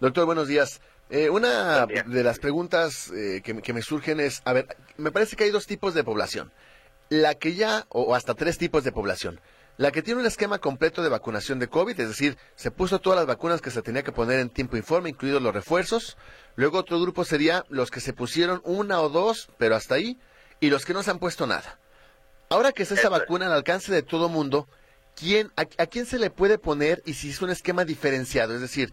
Doctor, 0.00 0.26
buenos 0.26 0.48
días. 0.48 0.80
Eh, 1.10 1.28
una 1.28 1.84
de 1.86 2.24
las 2.24 2.38
preguntas 2.38 3.10
eh, 3.10 3.42
que, 3.42 3.72
me 3.74 3.82
surgen 3.82 4.18
es, 4.18 4.40
a 4.46 4.54
ver, 4.54 4.66
me 4.96 5.12
parece 5.12 5.36
que 5.36 5.44
hay 5.44 5.50
dos 5.50 5.66
tipos 5.66 5.92
de 5.92 6.02
población. 6.02 6.50
La 7.10 7.34
que 7.34 7.54
ya, 7.54 7.84
o 7.90 8.14
hasta 8.14 8.34
tres 8.34 8.56
tipos 8.56 8.82
de 8.82 8.92
población. 8.92 9.38
La 9.78 9.90
que 9.90 10.02
tiene 10.02 10.20
un 10.20 10.26
esquema 10.26 10.58
completo 10.58 11.02
de 11.02 11.08
vacunación 11.08 11.58
de 11.58 11.68
COVID, 11.68 11.98
es 11.98 12.08
decir, 12.08 12.36
se 12.56 12.70
puso 12.70 13.00
todas 13.00 13.18
las 13.18 13.26
vacunas 13.26 13.62
que 13.62 13.70
se 13.70 13.82
tenía 13.82 14.02
que 14.02 14.12
poner 14.12 14.38
en 14.38 14.50
tiempo 14.50 14.76
informe, 14.76 15.08
incluidos 15.08 15.42
los 15.42 15.54
refuerzos. 15.54 16.18
Luego 16.56 16.78
otro 16.78 17.00
grupo 17.00 17.24
sería 17.24 17.64
los 17.70 17.90
que 17.90 18.00
se 18.00 18.12
pusieron 18.12 18.60
una 18.64 19.00
o 19.00 19.08
dos, 19.08 19.48
pero 19.58 19.74
hasta 19.74 19.94
ahí, 19.94 20.18
y 20.60 20.68
los 20.68 20.84
que 20.84 20.92
no 20.92 21.02
se 21.02 21.10
han 21.10 21.18
puesto 21.18 21.46
nada. 21.46 21.78
Ahora 22.50 22.72
que 22.72 22.82
está 22.82 22.94
esta 22.94 23.08
vacuna 23.08 23.46
al 23.46 23.52
alcance 23.52 23.90
de 23.90 24.02
todo 24.02 24.28
mundo, 24.28 24.68
¿quién, 25.16 25.50
a, 25.56 25.62
¿a 25.62 25.86
quién 25.86 26.04
se 26.04 26.18
le 26.18 26.28
puede 26.28 26.58
poner 26.58 27.02
y 27.06 27.14
si 27.14 27.30
es 27.30 27.40
un 27.40 27.48
esquema 27.48 27.86
diferenciado? 27.86 28.54
Es 28.54 28.60
decir, 28.60 28.92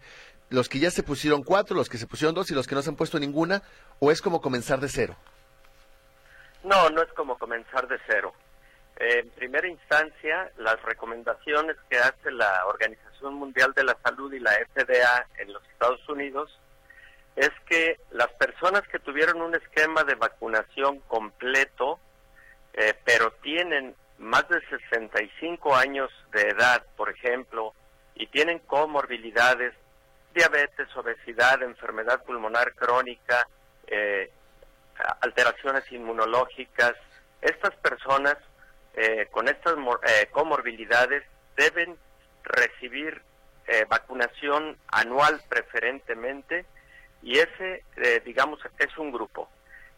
los 0.50 0.70
que 0.70 0.80
ya 0.80 0.92
se 0.92 1.04
pusieron 1.04 1.44
cuatro, 1.44 1.76
los 1.76 1.90
que 1.90 1.98
se 1.98 2.08
pusieron 2.08 2.34
dos 2.34 2.50
y 2.52 2.54
los 2.54 2.68
que 2.68 2.76
no 2.76 2.82
se 2.82 2.90
han 2.90 2.96
puesto 2.96 3.20
ninguna, 3.20 3.62
o 4.00 4.12
es 4.12 4.22
como 4.22 4.40
comenzar 4.40 4.80
de 4.80 4.88
cero? 4.88 5.18
No, 6.64 6.90
no 6.90 7.02
es 7.02 7.12
como 7.14 7.38
comenzar 7.38 7.88
de 7.90 7.98
cero. 8.08 8.34
En 9.00 9.30
primera 9.30 9.66
instancia, 9.68 10.52
las 10.58 10.82
recomendaciones 10.84 11.78
que 11.90 11.98
hace 11.98 12.32
la 12.32 12.66
Organización 12.68 13.36
Mundial 13.36 13.74
de 13.74 13.86
la 13.86 13.98
Salud 14.04 14.32
y 14.34 14.40
la 14.40 14.52
FDA 14.52 15.26
en 15.38 15.54
los 15.54 15.64
Estados 15.70 16.08
Unidos 16.10 16.60
es 17.38 17.52
que 17.66 17.98
las 18.12 18.28
personas 18.34 18.86
que 18.90 19.00
tuvieron 19.00 19.42
un 19.42 19.56
esquema 19.56 20.04
de 20.04 20.16
vacunación 20.16 21.00
completo, 21.08 21.98
eh, 22.74 22.94
pero 23.06 23.32
tienen 23.42 23.96
más 24.18 24.48
de 24.50 24.60
65 24.68 25.74
años 25.74 26.12
de 26.34 26.50
edad, 26.50 26.86
por 26.98 27.10
ejemplo, 27.10 27.74
y 28.16 28.28
tienen 28.28 28.60
comorbilidades 28.60 29.74
diabetes, 30.34 30.94
obesidad, 30.98 31.64
enfermedad 31.64 32.22
pulmonar 32.26 32.74
crónica, 32.76 33.48
eh, 33.88 34.30
alteraciones 35.22 35.90
inmunológicas. 35.94 36.96
Estas 37.42 37.74
personas 37.78 38.36
eh, 38.96 39.28
con 39.32 39.48
estas 39.48 39.76
eh, 39.76 40.28
comorbilidades 40.32 41.24
deben 41.56 41.98
recibir 42.44 43.22
vacunación 43.88 44.78
anual 44.88 45.44
preferentemente 45.48 46.66
y 47.22 47.38
ese, 47.38 47.84
digamos, 48.26 48.60
es 48.80 48.98
un 48.98 49.12
grupo. 49.12 49.48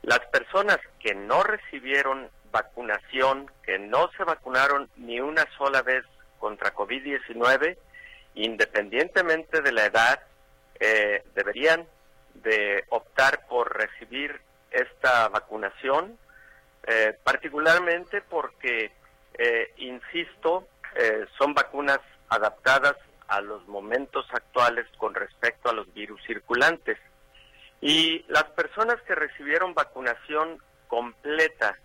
Las 0.02 0.20
personas 0.26 0.78
que 1.00 1.16
no 1.16 1.42
recibieron 1.42 2.30
vacunación, 2.52 3.50
que 3.64 3.80
no 3.80 4.10
se 4.18 4.24
vacunaron 4.24 4.90
ni 4.98 5.20
una 5.20 5.46
sola 5.58 5.82
vez 5.82 6.04
contra 6.40 6.74
COVID-19, 6.74 7.78
independientemente 8.36 9.62
de 9.62 9.72
la 9.72 9.86
edad, 9.86 10.20
eh, 10.80 11.24
deberían 11.36 11.88
de 12.36 12.84
optar 12.90 13.46
por 13.48 13.76
recibir 13.78 14.42
esta 14.72 15.30
vacunación, 15.30 16.18
eh, 16.88 17.18
particularmente 17.24 18.22
porque, 18.22 18.92
eh, 19.38 19.74
insisto, 19.78 20.68
son 21.38 21.54
vacunas 21.54 22.00
adaptadas 22.28 22.98
a 23.30 23.40
los 23.40 23.66
momentos 23.66 24.26
actuales 24.34 24.86
con 24.98 25.16
respecto 25.16 25.70
a 25.70 25.74
los 25.74 25.92
virus 25.94 26.22
circulantes. 26.26 26.98
Y 27.80 28.26
las 28.28 28.44
personas 28.44 29.02
que 29.04 29.16
recibieron 29.16 29.74
vacunación 29.74 30.62
completa 30.90 31.78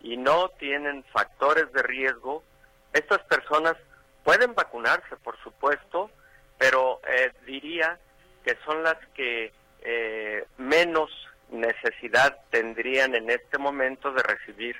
y 0.00 0.16
no 0.16 0.50
tienen 0.50 1.02
factores 1.12 1.72
de 1.72 1.82
riesgo, 1.82 2.44
estas 2.92 3.22
personas 3.22 3.76
Pueden 4.24 4.54
vacunarse, 4.54 5.16
por 5.22 5.38
supuesto, 5.42 6.10
pero 6.58 7.00
eh, 7.06 7.30
diría 7.46 7.98
que 8.42 8.56
son 8.64 8.82
las 8.82 8.96
que 9.14 9.52
eh, 9.82 10.46
menos 10.56 11.10
necesidad 11.54 12.38
tendrían 12.50 13.14
en 13.14 13.30
este 13.30 13.58
momento 13.58 14.12
de 14.12 14.22
recibir 14.22 14.76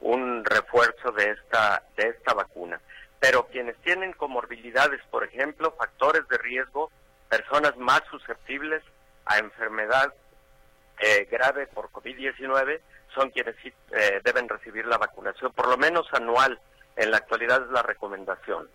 un 0.00 0.44
refuerzo 0.44 1.12
de 1.12 1.30
esta 1.30 1.82
de 1.96 2.08
esta 2.08 2.34
vacuna. 2.34 2.80
Pero 3.20 3.46
quienes 3.46 3.76
tienen 3.78 4.12
comorbilidades, 4.12 5.00
por 5.10 5.24
ejemplo, 5.24 5.74
factores 5.78 6.26
de 6.28 6.38
riesgo, 6.38 6.90
personas 7.28 7.76
más 7.76 8.02
susceptibles 8.10 8.82
a 9.24 9.38
enfermedad 9.38 10.12
eh, 10.98 11.26
grave 11.30 11.66
por 11.68 11.90
COVID-19, 11.90 12.80
son 13.14 13.30
quienes 13.30 13.56
sí 13.62 13.72
deben 14.24 14.48
recibir 14.48 14.86
la 14.86 14.98
vacunación, 14.98 15.52
por 15.52 15.68
lo 15.68 15.76
menos 15.76 16.06
anual. 16.12 16.60
En 16.96 17.10
la 17.10 17.16
actualidad 17.16 17.62
es 17.62 17.70
la 17.70 17.82
recomendación. 17.82 18.68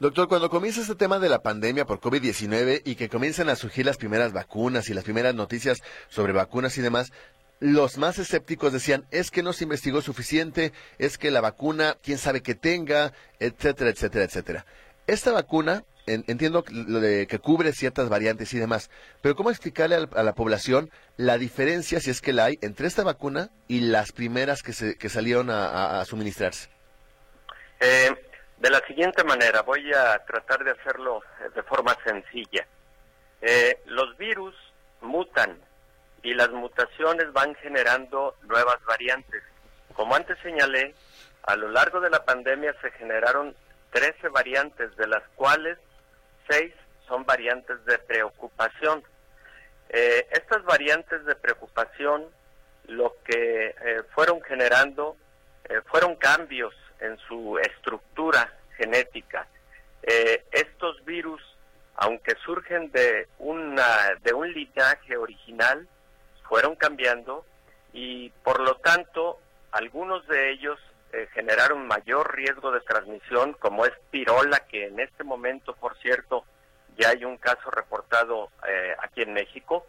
Doctor, 0.00 0.28
cuando 0.28 0.48
comienza 0.48 0.80
este 0.80 0.94
tema 0.94 1.18
de 1.18 1.28
la 1.28 1.42
pandemia 1.42 1.84
por 1.84 2.00
COVID-19 2.00 2.82
y 2.84 2.94
que 2.94 3.08
comienzan 3.08 3.48
a 3.48 3.56
surgir 3.56 3.84
las 3.84 3.96
primeras 3.96 4.32
vacunas 4.32 4.88
y 4.88 4.94
las 4.94 5.02
primeras 5.02 5.34
noticias 5.34 5.78
sobre 6.08 6.32
vacunas 6.32 6.78
y 6.78 6.82
demás, 6.82 7.10
los 7.58 7.98
más 7.98 8.20
escépticos 8.20 8.72
decían, 8.72 9.06
es 9.10 9.32
que 9.32 9.42
no 9.42 9.52
se 9.52 9.64
investigó 9.64 10.00
suficiente, 10.00 10.72
es 10.98 11.18
que 11.18 11.32
la 11.32 11.40
vacuna, 11.40 11.96
quién 12.00 12.18
sabe 12.18 12.42
qué 12.42 12.54
tenga, 12.54 13.12
etcétera, 13.40 13.90
etcétera, 13.90 14.24
etcétera. 14.24 14.66
Esta 15.08 15.32
vacuna 15.32 15.82
entiendo 16.06 16.62
que 16.62 17.40
cubre 17.42 17.72
ciertas 17.72 18.08
variantes 18.08 18.54
y 18.54 18.58
demás, 18.58 18.90
pero 19.20 19.34
¿cómo 19.34 19.50
explicarle 19.50 19.96
a 19.96 20.22
la, 20.22 20.34
población 20.36 20.90
la 21.16 21.38
diferencia, 21.38 21.98
si 21.98 22.10
es 22.10 22.20
que 22.20 22.32
la 22.32 22.44
hay, 22.44 22.58
entre 22.62 22.86
esta 22.86 23.02
vacuna 23.02 23.50
y 23.66 23.80
las 23.80 24.12
primeras 24.12 24.62
que, 24.62 24.72
se, 24.72 24.94
que 24.96 25.08
salieron 25.08 25.50
a, 25.50 26.04
suministrarse? 26.04 26.68
Eh, 27.80 28.10
de 28.58 28.70
la 28.70 28.80
siguiente 28.86 29.22
manera, 29.24 29.62
voy 29.62 29.92
a 29.92 30.18
tratar 30.24 30.64
de 30.64 30.72
hacerlo 30.72 31.22
de 31.54 31.62
forma 31.62 31.96
sencilla. 32.04 32.66
Eh, 33.40 33.80
los 33.86 34.16
virus 34.16 34.54
mutan 35.00 35.58
y 36.22 36.34
las 36.34 36.50
mutaciones 36.50 37.32
van 37.32 37.54
generando 37.56 38.34
nuevas 38.42 38.82
variantes. 38.84 39.42
Como 39.94 40.14
antes 40.14 40.36
señalé, 40.42 40.94
a 41.44 41.56
lo 41.56 41.68
largo 41.68 42.00
de 42.00 42.10
la 42.10 42.24
pandemia 42.24 42.74
se 42.82 42.90
generaron 42.92 43.54
13 43.92 44.28
variantes, 44.28 44.94
de 44.96 45.06
las 45.06 45.22
cuales 45.36 45.78
6 46.50 46.72
son 47.06 47.24
variantes 47.24 47.84
de 47.84 47.98
preocupación. 47.98 49.02
Eh, 49.88 50.26
estas 50.32 50.64
variantes 50.64 51.24
de 51.24 51.34
preocupación 51.34 52.26
lo 52.88 53.16
que 53.24 53.68
eh, 53.68 54.02
fueron 54.14 54.42
generando 54.42 55.16
eh, 55.68 55.80
fueron 55.86 56.16
cambios 56.16 56.74
en 57.00 57.18
su 57.28 57.58
estructura 57.58 58.52
genética. 58.76 59.46
estos 60.02 61.04
virus, 61.04 61.42
aunque 61.96 62.34
surgen 62.44 62.90
de, 62.92 63.26
una, 63.38 64.14
de 64.22 64.32
un 64.32 64.52
linaje 64.52 65.16
original, 65.16 65.86
fueron 66.48 66.76
cambiando 66.76 67.44
y 67.92 68.30
por 68.42 68.60
lo 68.60 68.76
tanto 68.76 69.38
algunos 69.72 70.26
de 70.28 70.50
ellos 70.50 70.78
eh, 71.12 71.26
generaron 71.32 71.86
mayor 71.86 72.34
riesgo 72.34 72.70
de 72.70 72.80
transmisión, 72.80 73.54
como 73.54 73.86
es 73.86 73.92
pirola, 74.10 74.60
que 74.68 74.86
en 74.86 75.00
este 75.00 75.24
momento, 75.24 75.74
por 75.74 75.96
cierto, 75.98 76.44
ya 76.98 77.10
hay 77.10 77.24
un 77.24 77.38
caso 77.38 77.70
reportado 77.70 78.50
eh, 78.66 78.94
aquí 79.02 79.22
en 79.22 79.32
México. 79.32 79.86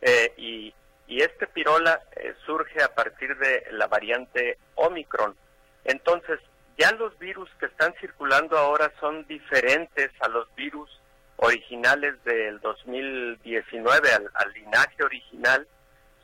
Eh, 0.00 0.32
y, 0.36 0.74
y, 1.06 1.22
este 1.22 1.46
pirola 1.46 2.02
surge 2.46 2.82
a 2.82 2.94
partir 2.94 3.36
de 3.38 3.66
la 3.72 3.86
variante 3.86 4.58
Omicron. 4.74 5.34
Entonces, 5.84 6.40
ya 6.78 6.92
los 6.92 7.16
virus 7.18 7.48
que 7.60 7.66
están 7.66 7.94
circulando 8.00 8.58
ahora 8.58 8.92
son 9.00 9.26
diferentes 9.26 10.10
a 10.20 10.28
los 10.28 10.52
virus 10.54 10.90
originales 11.36 12.22
del 12.24 12.60
2019, 12.60 14.12
al, 14.12 14.30
al 14.34 14.52
linaje 14.52 15.02
original, 15.02 15.66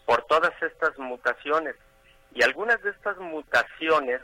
por 0.07 0.25
todas 0.25 0.53
estas 0.62 0.99
mutaciones. 0.99 1.77
Y 2.33 2.42
algunas 2.42 2.83
de 2.83 2.90
estas 2.90 3.16
mutaciones 3.18 4.20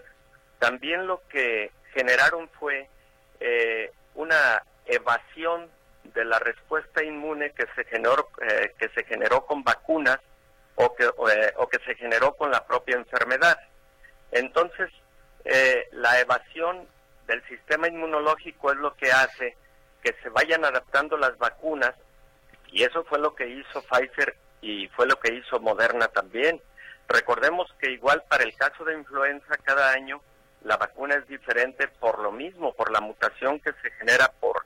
también 0.59 1.07
lo 1.07 1.23
que 1.29 1.71
generaron 1.93 2.49
fue 2.59 2.89
eh, 3.41 3.93
una 4.15 4.63
evasión 4.87 5.69
de 6.15 6.25
la 6.25 6.39
respuesta 6.39 7.03
inmune 7.03 7.51
que 7.53 7.67
se 7.75 7.85
generó, 7.85 8.29
eh, 8.43 8.73
que 8.79 8.89
se 8.91 9.05
generó 9.05 9.45
con 9.45 9.63
vacunas 9.65 10.19
o 10.77 10.95
que, 10.95 11.05
eh, 11.05 11.53
o 11.57 11.69
que 11.69 11.79
se 11.81 11.95
generó 11.97 12.35
con 12.35 12.51
la 12.51 12.67
propia 12.67 12.97
enfermedad. 12.97 13.59
Entonces, 14.31 14.91
la 15.93 16.21
evasión 16.21 16.87
del 17.27 17.43
sistema 17.47 17.89
inmunológico 17.89 18.73
es 18.73 18.79
lo 18.79 18.95
que 18.97 19.11
hace 19.13 19.57
que 20.03 20.15
se 20.23 20.29
vayan 20.29 20.65
adaptando 20.65 21.17
las 21.17 21.37
vacunas 21.39 21.95
y 22.71 22.83
eso 22.83 23.05
fue 23.05 23.19
lo 23.19 23.35
que 23.35 23.49
hizo 23.49 23.83
Pfizer 23.83 24.37
y 24.61 24.89
fue 24.89 25.07
lo 25.07 25.19
que 25.19 25.35
hizo 25.35 25.59
Moderna 25.61 26.09
también. 26.09 26.61
Recordemos 27.09 27.73
que 27.81 27.91
igual 27.91 28.23
para 28.29 28.45
el 28.45 28.55
caso 28.57 28.85
de 28.85 28.95
influenza 28.95 29.57
cada 29.63 29.93
año 29.93 30.21
la 30.63 30.77
vacuna 30.77 31.15
es 31.15 31.27
diferente 31.29 31.89
por 31.89 32.19
lo 32.21 32.33
mismo, 32.33 32.73
por 32.73 32.91
la 32.91 33.01
mutación 33.01 33.61
que 33.61 33.73
se 33.83 33.91
genera 33.93 34.33
por, 34.41 34.65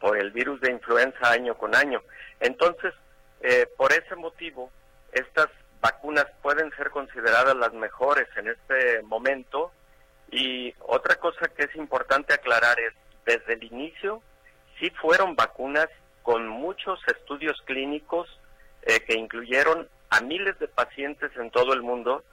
por 0.00 0.16
el 0.16 0.30
virus 0.30 0.60
de 0.60 0.70
influenza 0.70 1.30
año 1.30 1.56
con 1.56 1.74
año. 1.74 2.02
Entonces, 2.40 2.94
eh, 3.40 3.66
por 3.76 3.92
ese 3.92 4.16
motivo, 4.16 4.70
estas 5.12 5.48
vacunas 5.80 6.26
pueden 6.40 6.70
ser 6.76 6.90
consideradas 6.90 7.54
las 7.56 7.72
mejores 7.74 8.28
en 8.36 8.48
este 8.48 9.02
momento. 9.02 9.72
Y 10.32 10.74
otra 10.80 11.16
cosa 11.16 11.46
que 11.48 11.64
es 11.64 11.76
importante 11.76 12.34
aclarar 12.34 12.80
es, 12.80 12.94
desde 13.24 13.52
el 13.52 13.62
inicio, 13.62 14.20
sí 14.80 14.90
fueron 14.90 15.36
vacunas 15.36 15.88
con 16.22 16.48
muchos 16.48 16.98
estudios 17.06 17.60
clínicos 17.66 18.28
eh, 18.82 19.00
que 19.04 19.14
incluyeron 19.14 19.88
a 20.10 20.20
miles 20.20 20.58
de 20.58 20.66
pacientes 20.68 21.30
en 21.36 21.50
todo 21.50 21.72
el 21.72 21.82
mundo 21.82 22.24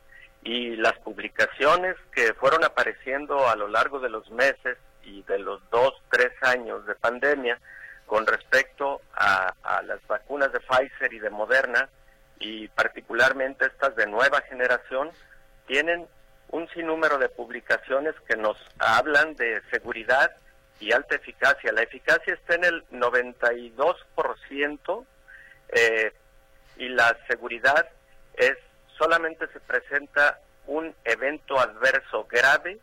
y 0.44 0.76
las 0.78 0.98
publicaciones 1.00 1.96
que 2.14 2.34
fueron 2.34 2.64
apareciendo 2.64 3.48
a 3.48 3.56
lo 3.56 3.68
largo 3.68 4.00
de 4.00 4.10
los 4.10 4.30
meses 4.32 4.78
y 5.04 5.22
de 5.24 5.40
los 5.40 5.62
dos, 5.70 5.94
tres 6.10 6.32
años 6.42 6.86
de 6.86 6.96
pandemia 6.96 7.60
con 8.06 8.26
respecto 8.26 9.02
a, 9.14 9.54
las 9.86 10.06
vacunas 10.08 10.52
de 10.52 10.60
Pfizer 10.60 11.14
y 11.14 11.20
de 11.20 11.30
Moderna 11.30 11.88
y 12.40 12.68
particularmente 12.70 13.66
estas 13.66 13.96
de 13.96 14.08
nueva 14.08 14.42
generación 14.42 15.12
tienen 15.68 16.08
un 16.50 16.68
sinnúmero 16.70 17.18
de 17.18 17.30
publicaciones 17.30 18.14
que 18.28 18.36
nos 18.36 18.58
hablan 18.80 19.36
de 19.36 19.62
seguridad 19.72 20.32
y 20.80 20.92
alta 20.92 21.16
eficacia. 21.16 21.72
La 21.72 21.84
eficacia 21.84 22.34
está 22.34 22.56
en 22.56 22.66
el 22.66 22.86
92%, 22.90 25.06
eh, 25.70 26.12
y 26.78 26.90
la 26.90 27.18
seguridad 27.28 27.88
es 28.36 28.58
solamente 28.98 29.48
se 29.48 29.60
presenta 29.60 30.40
un 30.66 30.96
evento 31.04 31.60
adverso 31.60 32.26
grave 32.26 32.80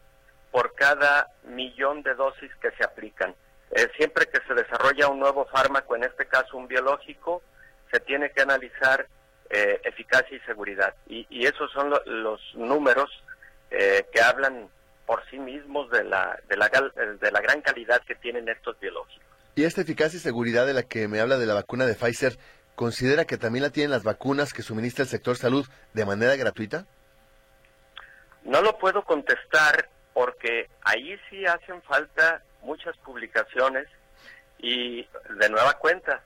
por 0.50 0.74
cada 0.74 1.28
millón 1.44 2.02
de 2.02 2.14
dosis 2.14 2.54
que 2.56 2.70
se 2.72 2.84
aplican. 2.84 3.34
Eh, 3.72 3.88
siempre 3.96 4.26
que 4.26 4.40
se 4.46 4.54
desarrolla 4.54 5.08
un 5.08 5.18
nuevo 5.18 5.46
fármaco, 5.46 5.96
en 5.96 6.04
este 6.04 6.26
caso 6.26 6.56
un 6.56 6.68
biológico, 6.68 7.42
se 7.90 8.00
tiene 8.00 8.30
que 8.30 8.42
analizar 8.42 9.06
eh, 9.50 9.80
eficacia 9.84 10.36
y 10.36 10.40
seguridad. 10.40 10.94
Y, 11.06 11.46
esos 11.46 11.70
son 11.72 11.92
los 12.06 12.40
números 12.54 13.10
eh, 13.70 14.06
que 14.12 14.20
hablan 14.20 14.68
por 15.06 15.24
sí 15.30 15.38
mismos 15.38 15.90
de 15.90 16.04
la, 16.04 16.38
de, 16.48 16.56
la, 16.56 16.68
de 17.20 17.30
la 17.30 17.40
gran 17.40 17.60
calidad 17.60 18.02
que 18.06 18.14
tienen 18.16 18.48
estos 18.48 18.78
biológicos. 18.80 19.24
Y 19.54 19.64
esta 19.64 19.80
eficacia 19.80 20.16
y 20.18 20.20
seguridad 20.20 20.66
de 20.66 20.74
la 20.74 20.82
que 20.82 21.08
me 21.08 21.20
habla 21.20 21.38
de 21.38 21.46
la 21.46 21.54
vacuna 21.54 21.86
de 21.86 21.94
Pfizer, 21.94 22.36
¿considera 22.74 23.24
que 23.24 23.38
también 23.38 23.62
la 23.62 23.70
tienen 23.70 23.90
las 23.90 24.02
vacunas 24.02 24.52
que 24.52 24.62
suministra 24.62 25.04
el 25.04 25.08
sector 25.08 25.36
salud 25.36 25.66
de 25.94 26.04
manera 26.04 26.36
gratuita? 26.36 26.86
No 28.44 28.60
lo 28.60 28.76
puedo 28.78 29.02
contestar 29.04 29.88
porque 30.12 30.68
ahí 30.82 31.18
sí 31.30 31.46
hacen 31.46 31.82
falta 31.82 32.42
muchas 32.62 32.96
publicaciones 32.98 33.86
y 34.58 35.02
de 35.38 35.48
nueva 35.50 35.74
cuenta, 35.74 36.22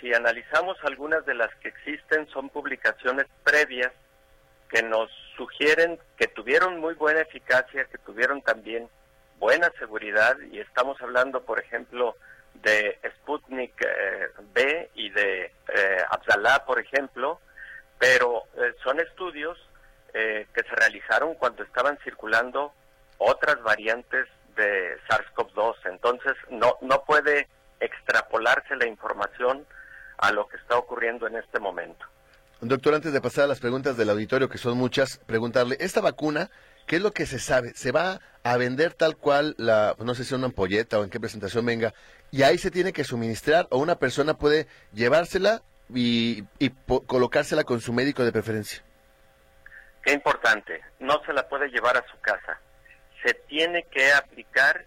si 0.00 0.12
analizamos 0.12 0.76
algunas 0.82 1.24
de 1.26 1.34
las 1.34 1.54
que 1.56 1.68
existen 1.68 2.28
son 2.28 2.48
publicaciones 2.48 3.26
previas 3.44 3.92
que 4.68 4.82
nos 4.82 5.10
sugieren 5.36 5.98
que 6.16 6.26
tuvieron 6.28 6.80
muy 6.80 6.94
buena 6.94 7.20
eficacia, 7.20 7.84
que 7.86 7.98
tuvieron 7.98 8.42
también 8.42 8.88
buena 9.38 9.70
seguridad 9.78 10.36
y 10.50 10.60
estamos 10.60 11.00
hablando, 11.00 11.42
por 11.42 11.58
ejemplo, 11.60 12.16
de 12.54 12.98
Sputnik 13.16 13.80
eh, 13.80 14.28
B 14.52 14.90
y 14.94 15.10
de 15.10 15.44
eh, 15.44 16.02
Abdalá, 16.10 16.64
por 16.64 16.78
ejemplo, 16.78 17.40
pero 17.98 18.44
eh, 18.56 18.74
son 18.82 19.00
estudios 19.00 19.58
que 20.10 20.62
se 20.64 20.74
realizaron 20.74 21.34
cuando 21.34 21.62
estaban 21.62 21.96
circulando 22.02 22.72
otras 23.18 23.62
variantes 23.62 24.26
de 24.56 24.98
SARS-CoV-2. 25.06 25.76
Entonces, 25.84 26.32
no, 26.50 26.76
no 26.80 27.04
puede 27.04 27.46
extrapolarse 27.78 28.74
la 28.74 28.88
información 28.88 29.64
a 30.16 30.32
lo 30.32 30.48
que 30.48 30.56
está 30.56 30.76
ocurriendo 30.76 31.28
en 31.28 31.36
este 31.36 31.60
momento. 31.60 32.04
Doctor, 32.60 32.94
antes 32.94 33.12
de 33.12 33.20
pasar 33.20 33.44
a 33.44 33.46
las 33.48 33.60
preguntas 33.60 33.96
del 33.96 34.10
auditorio, 34.10 34.48
que 34.48 34.58
son 34.58 34.76
muchas, 34.76 35.18
preguntarle, 35.26 35.76
¿esta 35.80 36.00
vacuna 36.00 36.50
¿Qué 36.88 36.96
es 36.96 37.02
lo 37.02 37.12
que 37.12 37.26
se 37.26 37.38
sabe? 37.38 37.74
¿Se 37.74 37.92
va 37.92 38.18
a 38.42 38.56
vender 38.56 38.94
tal 38.94 39.18
cual, 39.18 39.54
la, 39.58 39.94
no 39.98 40.14
sé 40.14 40.24
si 40.24 40.34
una 40.34 40.46
ampolleta 40.46 40.98
o 40.98 41.04
en 41.04 41.10
qué 41.10 41.20
presentación 41.20 41.66
venga, 41.66 41.92
y 42.30 42.42
ahí 42.44 42.56
se 42.56 42.70
tiene 42.70 42.94
que 42.94 43.04
suministrar 43.04 43.68
o 43.70 43.76
una 43.76 43.96
persona 43.96 44.38
puede 44.38 44.66
llevársela 44.94 45.60
y, 45.94 46.44
colocársela 47.06 47.64
con 47.64 47.82
su 47.82 47.92
médico 47.92 48.24
de 48.24 48.32
preferencia? 48.32 48.82
Qué 50.02 50.14
importante, 50.14 50.80
no 50.98 51.22
se 51.26 51.34
la 51.34 51.46
puede 51.46 51.68
llevar 51.68 51.98
a 51.98 52.10
su 52.10 52.18
casa. 52.20 52.58
Se 53.22 53.34
tiene 53.34 53.84
que 53.90 54.10
aplicar 54.14 54.86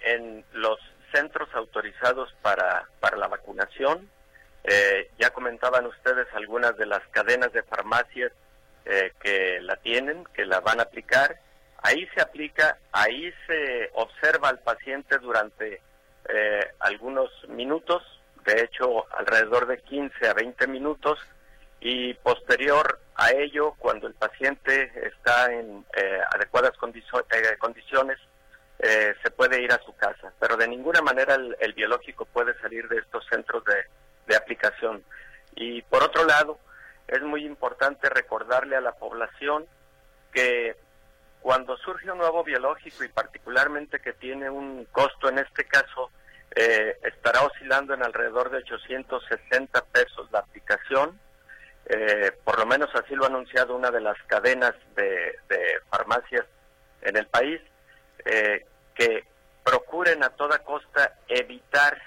en 0.00 0.44
los 0.52 0.78
centros 1.14 1.48
autorizados 1.54 2.30
para 2.42 2.86
la 3.16 3.28
vacunación. 3.28 4.06
Eh, 4.64 5.10
ya 5.18 5.30
comentaban 5.30 5.86
ustedes 5.86 6.26
algunas 6.34 6.76
de 6.76 6.86
las 6.86 7.06
cadenas 7.08 7.52
de 7.52 7.62
farmacias 7.62 8.32
eh, 8.84 9.12
que 9.20 9.60
la 9.60 9.76
tienen, 9.76 10.24
que 10.34 10.44
la 10.44 10.60
van 10.60 10.80
a 10.80 10.84
aplicar. 10.84 11.38
Ahí 11.82 12.06
se 12.14 12.20
aplica, 12.20 12.78
ahí 12.92 13.32
se 13.46 13.90
observa 13.94 14.48
al 14.48 14.58
paciente 14.58 15.18
durante 15.18 15.80
eh, 16.28 16.66
algunos 16.80 17.30
minutos, 17.48 18.02
de 18.44 18.62
hecho 18.62 19.06
alrededor 19.16 19.66
de 19.66 19.78
15 19.78 20.28
a 20.28 20.34
20 20.34 20.66
minutos, 20.66 21.18
y 21.80 22.14
posterior 22.14 23.00
a 23.14 23.30
ello, 23.30 23.74
cuando 23.78 24.06
el 24.06 24.14
paciente 24.14 24.92
está 25.06 25.52
en 25.52 25.84
eh, 25.96 26.20
adecuadas 26.34 26.72
condiciones, 26.76 28.18
eh, 28.80 29.14
se 29.22 29.30
puede 29.30 29.60
ir 29.60 29.72
a 29.72 29.82
su 29.84 29.94
casa, 29.96 30.32
pero 30.38 30.56
de 30.56 30.68
ninguna 30.68 31.02
manera 31.02 31.34
el, 31.34 31.72
biológico 31.72 32.24
puede 32.26 32.58
salir 32.60 32.88
de 32.88 32.98
estos 32.98 33.26
centros 33.26 33.64
de, 33.64 33.74
de 34.28 34.36
aplicación. 34.36 35.02
Y 35.56 35.82
por 35.82 36.04
otro 36.04 36.24
lado, 36.24 36.58
es 37.08 37.20
muy 37.22 37.44
importante 37.44 38.08
recordarle 38.08 38.76
a 38.76 38.80
la 38.80 38.92
población 38.92 39.66
que 40.32 40.76
cuando 41.40 41.76
surge 41.78 42.10
un 42.10 42.18
nuevo 42.18 42.44
biológico 42.44 43.04
y 43.04 43.08
particularmente 43.08 44.00
que 44.00 44.12
tiene 44.12 44.50
un 44.50 44.84
costo, 44.92 45.28
en 45.28 45.38
este 45.38 45.64
caso, 45.64 46.10
eh, 46.54 46.98
estará 47.02 47.42
oscilando 47.42 47.94
en 47.94 48.02
alrededor 48.02 48.50
de 48.50 48.58
860 48.58 49.84
pesos 49.86 50.30
la 50.30 50.40
aplicación, 50.40 51.18
eh, 51.86 52.32
por 52.44 52.58
lo 52.58 52.66
menos 52.66 52.90
así 52.94 53.14
lo 53.14 53.24
ha 53.24 53.28
anunciado 53.28 53.74
una 53.74 53.90
de 53.90 54.00
las 54.00 54.16
cadenas 54.26 54.74
de, 54.94 55.36
farmacias 55.88 56.44
en 57.02 57.16
el 57.16 57.26
país, 57.26 57.60
eh, 58.24 58.66
que 58.94 59.24
procuren 59.64 60.22
a 60.22 60.30
toda 60.30 60.58
costa 60.58 61.18
evitar 61.28 61.98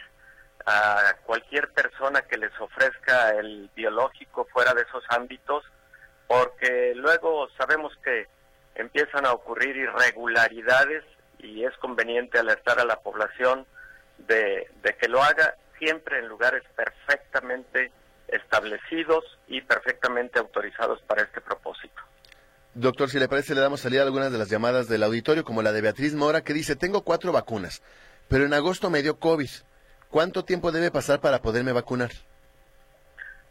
a 0.66 1.16
cualquier 1.26 1.72
persona 1.72 2.22
que 2.24 2.38
les 2.38 2.52
ofrezca 2.60 3.32
el 3.32 3.70
biológico 3.76 4.48
fuera 4.52 4.74
de 4.74 4.84
esos 4.84 5.04
ámbitos, 5.10 5.64
porque 6.28 6.94
luego 6.96 7.50
sabemos 7.58 7.94
que 8.04 8.28
empiezan 8.76 9.26
a 9.26 9.34
ocurrir 9.34 9.76
irregularidades 9.76 11.04
y 11.40 11.64
es 11.64 11.76
conveniente 11.78 12.40
alertar 12.40 12.80
a 12.80 12.86
la 12.86 12.98
población 12.98 13.66
de, 14.28 14.68
que 15.00 15.08
lo 15.08 15.22
haga 15.22 15.56
siempre 15.80 16.20
en 16.20 16.28
lugares 16.28 16.64
perfectamente 16.76 17.92
establecidos 18.28 19.24
y 19.48 19.62
perfectamente 19.62 20.40
autorizados 20.40 21.02
para 21.02 21.24
este 21.24 21.42
propósito. 21.42 22.02
Doctor, 22.74 23.10
si 23.10 23.20
le 23.20 23.28
parece, 23.28 23.54
le 23.54 23.62
damos 23.62 23.82
salida 23.82 24.02
a 24.02 24.06
algunas 24.06 24.32
de 24.32 24.38
las 24.38 24.50
llamadas 24.50 24.88
del 24.88 25.04
auditorio, 25.04 25.44
como 25.44 25.62
la 25.62 25.74
de 25.74 25.82
Beatriz 25.82 26.14
Mora, 26.14 26.42
que 26.42 26.54
dice, 26.54 26.78
tengo 26.78 27.04
cuatro 27.04 27.34
vacunas, 27.34 27.82
pero 28.30 28.46
en 28.46 28.54
agosto 28.54 28.90
me 28.90 29.02
dio 29.02 29.20
COVID. 29.20 29.50
¿Cuánto 30.12 30.44
tiempo 30.44 30.72
debe 30.74 30.92
pasar 30.92 31.22
para 31.22 31.42
poderme 31.42 31.72
vacunar? 31.72 32.12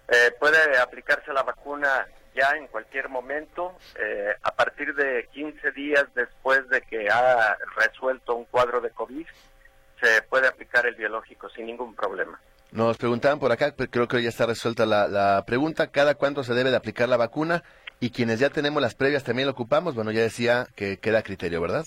Eh, 0.09 0.31
puede 0.39 0.79
aplicarse 0.79 1.33
la 1.33 1.43
vacuna 1.43 2.07
ya 2.35 2.51
en 2.57 2.67
cualquier 2.67 3.09
momento, 3.09 3.77
eh, 3.99 4.35
a 4.43 4.55
partir 4.55 4.95
de 4.95 5.27
15 5.33 5.73
días 5.73 6.05
después 6.15 6.69
de 6.69 6.83
que 6.83 7.09
ha 7.09 7.57
resuelto 7.77 8.35
un 8.35 8.45
cuadro 8.45 8.81
de 8.81 8.91
COVID, 8.91 9.27
se 10.01 10.23
puede 10.23 10.49
aplicar 10.49 10.87
el 10.87 10.95
biológico 10.97 11.49
sin 11.49 11.67
ningún 11.67 11.95
problema. 11.95 12.41
Nos 12.73 12.99
preguntaban 12.99 13.41
por 13.41 13.51
acá, 13.51 13.75
pero 13.77 13.91
creo 13.91 14.09
que 14.09 14.23
ya 14.23 14.29
está 14.29 14.47
resuelta 14.47 14.85
la, 14.87 15.43
pregunta, 15.47 15.91
¿cada 15.91 16.15
cuánto 16.15 16.45
se 16.45 16.55
debe 16.55 16.71
de 16.71 16.77
aplicar 16.77 17.09
la 17.09 17.17
vacuna? 17.17 17.65
Y 18.01 18.11
quienes 18.11 18.39
ya 18.39 18.51
tenemos 18.51 18.81
las 18.81 18.95
previas 18.95 19.25
también 19.25 19.47
lo 19.47 19.53
ocupamos, 19.53 19.95
bueno, 19.95 20.11
ya 20.11 20.21
decía 20.21 20.67
que 20.77 20.99
queda 20.99 21.19
a 21.19 21.23
criterio, 21.23 21.61
¿verdad? 21.61 21.85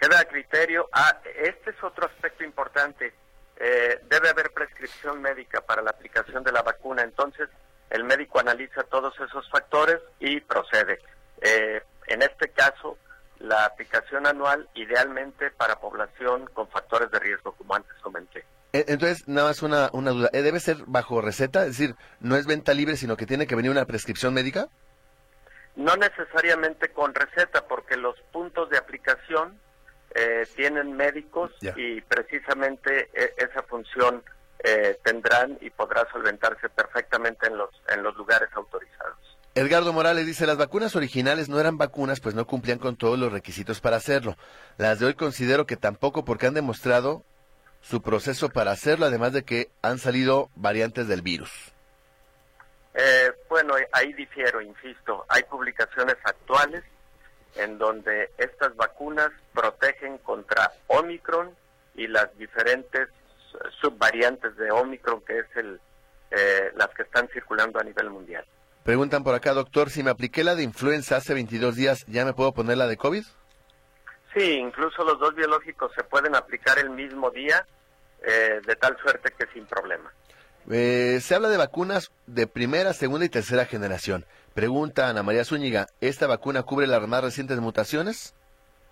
Queda 0.00 0.20
a 0.20 0.24
criterio. 0.24 0.88
Ah, 0.92 1.18
este 1.42 1.70
es 1.70 1.82
otro 1.82 2.06
aspecto 2.06 2.44
importante. 2.44 3.12
Eh, 3.60 4.00
debe 4.08 4.28
haber 4.28 4.52
prescripción 4.52 5.20
médica 5.20 5.60
para 5.60 5.82
la 5.82 5.90
aplicación 5.90 6.44
de 6.44 6.52
la 6.52 6.62
vacuna. 6.62 7.02
Entonces, 7.02 7.48
el 7.90 8.04
médico 8.04 8.38
analiza 8.38 8.84
todos 8.84 9.14
esos 9.20 9.48
factores 9.50 9.98
y 10.20 10.40
procede. 10.40 11.00
Eh, 11.40 11.82
en 12.06 12.22
este 12.22 12.50
caso, 12.50 12.98
la 13.40 13.64
aplicación 13.64 14.26
anual 14.26 14.68
idealmente 14.74 15.50
para 15.50 15.80
población 15.80 16.46
con 16.52 16.68
factores 16.68 17.10
de 17.10 17.18
riesgo, 17.18 17.52
como 17.52 17.74
antes 17.74 17.92
comenté. 18.02 18.44
Eh, 18.72 18.84
entonces, 18.88 19.26
nada 19.26 19.48
más 19.48 19.62
una, 19.62 19.90
una 19.92 20.10
duda. 20.10 20.30
¿Eh, 20.32 20.42
¿Debe 20.42 20.60
ser 20.60 20.78
bajo 20.86 21.20
receta? 21.20 21.62
Es 21.62 21.78
decir, 21.78 21.94
¿no 22.20 22.36
es 22.36 22.46
venta 22.46 22.74
libre, 22.74 22.96
sino 22.96 23.16
que 23.16 23.26
tiene 23.26 23.46
que 23.46 23.54
venir 23.54 23.70
una 23.70 23.86
prescripción 23.86 24.34
médica? 24.34 24.68
No 25.76 25.96
necesariamente 25.96 26.88
con 26.92 27.14
receta, 27.14 27.66
porque 27.66 27.96
los 27.96 28.20
puntos 28.32 28.68
de 28.68 28.78
aplicación 28.78 29.58
tienen 30.56 30.96
médicos 30.96 31.52
y 31.76 32.00
precisamente 32.02 33.10
esa 33.36 33.62
función 33.62 34.22
eh, 34.64 34.98
tendrán 35.04 35.56
y 35.60 35.70
podrá 35.70 36.04
solventarse 36.10 36.68
perfectamente 36.68 37.46
en 37.46 37.56
los, 37.56 37.70
en 37.88 38.02
los 38.02 38.16
lugares 38.16 38.48
autorizados. 38.54 39.16
Edgardo 39.54 39.92
Morales 39.92 40.26
dice, 40.26 40.46
las 40.46 40.56
vacunas 40.56 40.96
originales 40.96 41.48
no 41.48 41.60
eran 41.60 41.78
vacunas, 41.78 42.20
pues 42.20 42.34
no 42.34 42.46
cumplían 42.46 42.78
con 42.78 42.96
todos 42.96 43.18
los 43.18 43.32
requisitos 43.32 43.80
para 43.80 43.96
hacerlo. 43.96 44.36
Las 44.76 44.98
de 44.98 45.06
hoy 45.06 45.14
considero 45.14 45.66
que 45.66 45.76
tampoco 45.76 46.24
porque 46.24 46.46
han 46.46 46.54
demostrado 46.54 47.22
su 47.80 48.02
proceso 48.02 48.48
para 48.48 48.72
hacerlo, 48.72 49.06
además 49.06 49.32
de 49.32 49.44
que 49.44 49.70
han 49.82 49.98
salido 49.98 50.50
variantes 50.56 51.06
del 51.06 51.22
virus. 51.22 51.72
Eh, 52.94 53.32
bueno, 53.48 53.74
ahí 53.92 54.12
difiero, 54.12 54.60
insisto. 54.60 55.24
Hay 55.28 55.44
publicaciones 55.44 56.16
actuales 56.24 56.82
en 57.56 57.78
donde 57.78 58.30
estas 58.38 58.74
vacunas 58.76 59.30
protegen 59.52 60.18
contra 60.18 60.72
Omicron 60.86 61.54
y 61.94 62.06
las 62.06 62.36
diferentes 62.38 63.08
subvariantes 63.80 64.56
de 64.56 64.70
Omicron, 64.70 65.20
que 65.22 65.38
es 65.38 65.46
el, 65.56 65.80
eh, 66.30 66.70
las 66.76 66.88
que 66.88 67.02
están 67.02 67.28
circulando 67.28 67.80
a 67.80 67.84
nivel 67.84 68.10
mundial. 68.10 68.44
Preguntan 68.84 69.24
por 69.24 69.34
acá, 69.34 69.52
doctor, 69.52 69.90
si 69.90 70.02
me 70.02 70.10
apliqué 70.10 70.44
la 70.44 70.54
de 70.54 70.62
influenza 70.62 71.16
hace 71.16 71.34
22 71.34 71.76
días, 71.76 72.04
¿ya 72.06 72.24
me 72.24 72.32
puedo 72.32 72.52
poner 72.52 72.78
la 72.78 72.86
de 72.86 72.96
COVID? 72.96 73.24
Sí, 74.34 74.52
incluso 74.52 75.04
los 75.04 75.18
dos 75.18 75.34
biológicos 75.34 75.92
se 75.94 76.04
pueden 76.04 76.34
aplicar 76.34 76.78
el 76.78 76.90
mismo 76.90 77.30
día, 77.30 77.66
eh, 78.22 78.60
de 78.64 78.76
tal 78.76 78.96
suerte 79.02 79.32
que 79.38 79.46
sin 79.52 79.66
problema. 79.66 80.12
Eh, 80.70 81.18
se 81.22 81.34
habla 81.34 81.48
de 81.48 81.56
vacunas 81.56 82.10
de 82.26 82.46
primera, 82.46 82.92
segunda 82.92 83.24
y 83.24 83.30
tercera 83.30 83.64
generación. 83.64 84.26
Pregunta 84.54 85.08
Ana 85.08 85.22
María 85.22 85.44
Zúñiga, 85.44 85.86
¿esta 86.00 86.26
vacuna 86.26 86.62
cubre 86.62 86.86
las 86.86 87.06
más 87.06 87.22
recientes 87.22 87.58
mutaciones? 87.60 88.34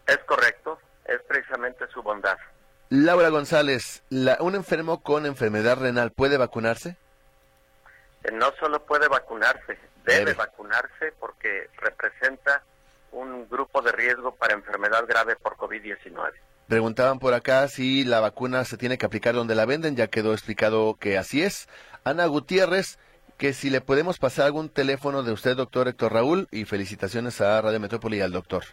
Es 0.07 0.19
correcto, 0.19 0.79
es 1.05 1.21
precisamente 1.23 1.87
su 1.93 2.03
bondad. 2.03 2.39
Laura 2.89 3.31
González, 3.31 4.05
¿un 4.39 4.55
enfermo 4.55 5.03
con 5.03 5.27
enfermedad 5.27 5.79
renal 5.79 6.13
puede 6.13 6.37
vacunarse? 6.37 6.97
Eh, 8.23 8.33
no 8.33 8.53
solo 8.61 8.85
puede 8.85 9.09
vacunarse, 9.09 9.77
debe, 10.05 10.35
vacunarse 10.35 11.13
porque 11.19 11.69
representa 11.79 12.63
un 13.11 13.49
grupo 13.49 13.83
de 13.83 13.93
riesgo 13.93 14.35
para 14.37 14.55
enfermedad 14.55 15.05
grave 15.09 15.35
por 15.37 15.57
COVID-19. 15.57 16.33
Preguntaban 16.69 17.19
por 17.19 17.35
acá 17.35 17.67
si 17.69 18.05
la 18.05 18.21
vacuna 18.21 18.65
se 18.65 18.77
tiene 18.77 18.99
que 18.99 19.07
aplicar 19.07 19.35
donde 19.35 19.55
la 19.55 19.67
venden, 19.67 19.97
ya 19.97 20.09
quedó 20.09 20.33
explicado 20.33 20.95
que 20.95 21.19
así 21.19 21.43
es. 21.43 21.69
Ana 22.05 22.27
Gutiérrez, 22.27 22.99
que 23.37 23.53
si 23.53 23.71
le 23.71 23.81
podemos 23.81 24.19
pasar 24.19 24.47
algún 24.47 24.69
teléfono 24.69 25.23
de 25.23 25.33
usted, 25.33 25.57
doctor 25.57 25.89
Héctor 25.89 26.13
Raúl, 26.13 26.49
y 26.51 26.65
felicitaciones 26.65 27.41
a 27.41 27.61
Radio 27.61 27.81
Metrópoli 27.81 28.19
y 28.19 28.21
al 28.23 28.33
doctor. 28.33 28.65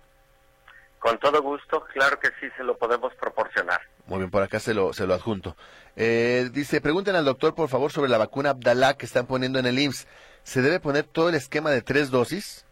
Con 1.00 1.18
todo 1.20 1.42
gusto, 1.42 1.84
claro 1.94 2.18
que 2.18 2.30
sí 2.40 2.48
se 2.56 2.64
lo 2.64 2.78
podemos 2.78 3.14
proporcionar. 3.16 3.82
Muy 4.06 4.20
bien, 4.20 4.32
por 4.32 4.42
acá 4.42 4.60
se 4.60 4.74
lo, 4.74 4.94
se 4.94 5.06
lo 5.06 5.14
adjunto. 5.14 5.58
Eh, 5.98 6.50
dice, 6.54 6.80
pregunten 6.80 7.16
al 7.16 7.26
doctor, 7.26 7.56
por 7.56 7.68
favor, 7.68 7.92
sobre 7.92 8.10
la 8.10 8.18
vacuna 8.18 8.52
Abdalá 8.52 8.94
que 8.94 9.06
están 9.06 9.28
poniendo 9.28 9.60
en 9.60 9.66
el 9.66 9.80
IMSS. 9.80 10.08
¿Se 10.44 10.62
debe 10.62 10.80
poner 10.80 11.04
todo 11.04 11.28
el 11.28 11.36
esquema 11.36 11.72
de 11.72 11.82
tres 11.82 12.10
dosis? 12.10 12.66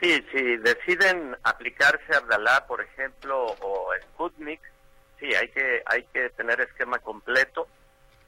Sí, 0.00 0.24
si 0.32 0.56
deciden 0.58 1.36
aplicarse 1.42 2.14
Abdalá, 2.14 2.64
por 2.68 2.80
ejemplo, 2.80 3.46
o 3.60 3.90
Sputnik, 4.02 4.60
sí, 5.18 5.34
hay 5.34 5.48
que, 5.48 5.82
hay 5.84 6.04
que 6.12 6.30
tener 6.30 6.60
esquema 6.60 7.00
completo, 7.00 7.66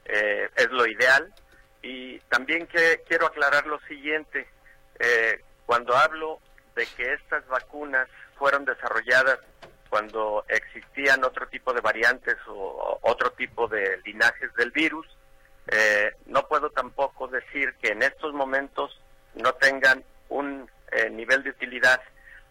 eh, 0.05 0.49
es 0.57 0.69
lo 0.71 0.85
ideal. 0.85 1.33
Y 1.81 2.19
también 2.29 2.67
que, 2.67 3.03
quiero 3.07 3.27
aclarar 3.27 3.65
lo 3.65 3.79
siguiente, 3.81 4.47
eh, 4.99 5.41
cuando 5.65 5.95
hablo 5.95 6.39
de 6.75 6.85
que 6.85 7.13
estas 7.13 7.45
vacunas 7.47 8.07
fueron 8.37 8.65
desarrolladas 8.65 9.39
cuando 9.89 10.45
existían 10.47 11.23
otro 11.25 11.47
tipo 11.47 11.73
de 11.73 11.81
variantes 11.81 12.37
o 12.47 12.97
otro 13.01 13.31
tipo 13.31 13.67
de 13.67 13.99
linajes 14.05 14.53
del 14.55 14.71
virus. 14.71 15.05
Eh, 15.67 16.13
no 16.27 16.47
puedo 16.47 16.69
tampoco 16.69 17.27
decir 17.27 17.73
que 17.81 17.89
en 17.89 18.01
estos 18.01 18.33
momentos 18.33 18.99
no 19.35 19.53
tengan 19.55 20.03
un 20.29 20.69
eh, 20.91 21.09
nivel 21.09 21.43
de 21.43 21.49
utilidad 21.49 22.01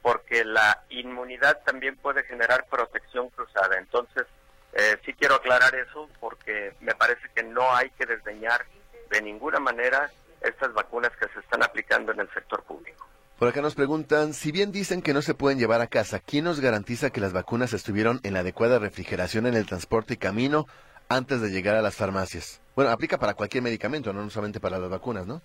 porque 0.03 0.45
la 0.45 0.85
inmunidad 0.91 1.61
también 1.65 1.97
puede 1.97 2.25
generar 2.25 2.67
protección 2.69 3.31
cruzada. 3.31 3.79
Entonces, 3.79 4.27
eh, 4.75 4.97
sí 5.05 5.13
quiero 5.15 5.37
aclarar 5.37 5.75
eso 5.75 6.09
porque 6.21 6.75
me 6.81 6.95
parece 6.95 7.29
que 7.35 7.43
no 7.43 7.75
hay 7.75 7.91
que 7.91 8.07
desdeñar 8.07 8.65
de 9.11 9.21
ninguna 9.23 9.61
manera 9.61 10.11
estas 10.41 10.73
vacunas 10.73 11.11
que 11.19 11.29
se 11.29 11.41
están 11.41 11.63
aplicando 11.63 12.13
en 12.13 12.21
el 12.21 12.31
sector 12.31 12.63
público. 12.63 13.07
Por 13.39 13.49
acá 13.49 13.63
nos 13.63 13.75
preguntan, 13.75 14.35
si 14.35 14.53
bien 14.53 14.71
dicen 14.71 15.03
que 15.03 15.15
no 15.15 15.23
se 15.23 15.35
pueden 15.35 15.59
llevar 15.59 15.81
a 15.81 15.87
casa, 15.87 16.21
¿quién 16.21 16.45
nos 16.45 16.61
garantiza 16.61 17.11
que 17.11 17.21
las 17.21 17.33
vacunas 17.33 17.73
estuvieron 17.73 18.21
en 18.23 18.35
la 18.35 18.41
adecuada 18.41 18.79
refrigeración 18.79 19.47
en 19.47 19.55
el 19.55 19.67
transporte 19.67 20.15
y 20.15 20.19
camino 20.19 20.67
antes 21.09 21.41
de 21.41 21.51
llegar 21.51 21.75
a 21.75 21.83
las 21.83 21.97
farmacias? 21.97 22.61
Bueno, 22.77 22.91
aplica 22.91 23.19
para 23.19 23.35
cualquier 23.35 23.63
medicamento, 23.63 24.13
no 24.13 24.29
solamente 24.29 24.61
para 24.61 24.79
las 24.79 24.91
vacunas, 24.91 25.27
¿no? 25.27 25.43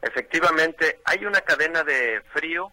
Efectivamente, 0.00 1.00
hay 1.04 1.24
una 1.24 1.40
cadena 1.40 1.84
de 1.84 2.22
frío 2.32 2.70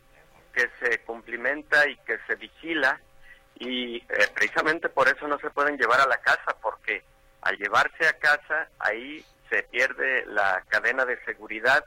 que 0.54 0.70
se 0.80 1.00
cumplimenta 1.00 1.88
y 1.88 1.96
que 1.98 2.18
se 2.28 2.36
vigila 2.36 3.00
y 3.56 3.98
eh, 3.98 4.06
precisamente 4.34 4.90
por 4.90 5.08
eso 5.08 5.28
no 5.28 5.38
se 5.40 5.50
pueden 5.50 5.78
llevar 5.78 6.02
a 6.02 6.08
la 6.08 6.18
casa 6.18 6.56
porque 6.62 7.04
al 7.42 7.58
llevarse 7.58 8.08
a 8.08 8.14
casa 8.14 8.70
ahí 8.80 9.24
se 9.50 9.64
pierde 9.64 10.26
la 10.28 10.64
cadena 10.68 11.06
de 11.06 11.24
seguridad 11.26 11.86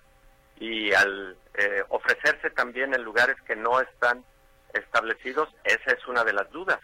y 0.59 0.92
al 0.92 1.37
eh, 1.55 1.83
ofrecerse 1.88 2.51
también 2.51 2.94
en 2.94 3.03
lugares 3.03 3.37
que 3.46 3.57
no 3.57 3.81
están 3.81 4.25
establecidos, 4.72 5.48
esa 5.64 5.92
es 5.92 6.07
una 6.07 6.25
de 6.25 6.33
las 6.33 6.51
dudas, 6.51 6.79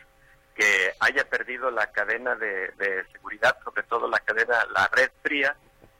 que 0.54 0.92
haya 1.00 1.28
perdido 1.28 1.70
la 1.70 1.86
cadena 1.92 2.34
de, 2.34 2.72
seguridad, 3.12 3.56
sobre 3.64 3.84
todo 3.84 4.08
la 4.08 4.18
cadena, 4.18 4.66
la 4.74 4.88
red 4.88 5.10
fría, 5.22 5.56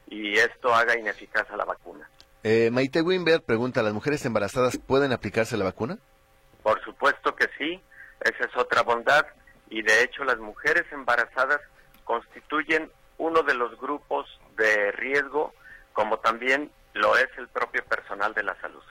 y 0.07 0.37
esto 0.37 0.73
haga 0.73 0.97
ineficaz 0.97 1.49
a 1.49 1.57
la 1.57 1.65
vacuna. 1.65 2.09
Eh, 2.43 2.69
Maite 2.71 3.01
Wimber 3.01 3.41
pregunta, 3.41 3.81
¿las 3.81 3.93
mujeres 3.93 4.25
embarazadas 4.25 4.77
pueden 4.77 5.13
aplicarse 5.13 5.57
la 5.57 5.65
vacuna? 5.65 5.97
Por 6.63 6.83
supuesto 6.83 7.35
que 7.35 7.47
sí, 7.57 7.81
esa 8.21 8.45
es 8.45 8.57
otra 8.57 8.81
bondad, 8.83 9.25
y 9.69 9.81
de 9.81 10.03
hecho 10.03 10.23
las 10.23 10.37
mujeres 10.37 10.85
embarazadas 10.91 11.61
constituyen 12.03 12.91
uno 13.19 13.43
de 13.43 13.53
los 13.53 13.79
grupos 13.79 14.27
de 14.57 14.91
riesgo, 14.93 15.53
como 15.93 16.17
también 16.19 16.71
lo 16.93 17.15
es 17.17 17.29
el 17.37 17.47
propio 17.49 17.83
personal 17.85 18.33
de 18.33 18.43
la 18.43 18.59
salud. 18.59 18.81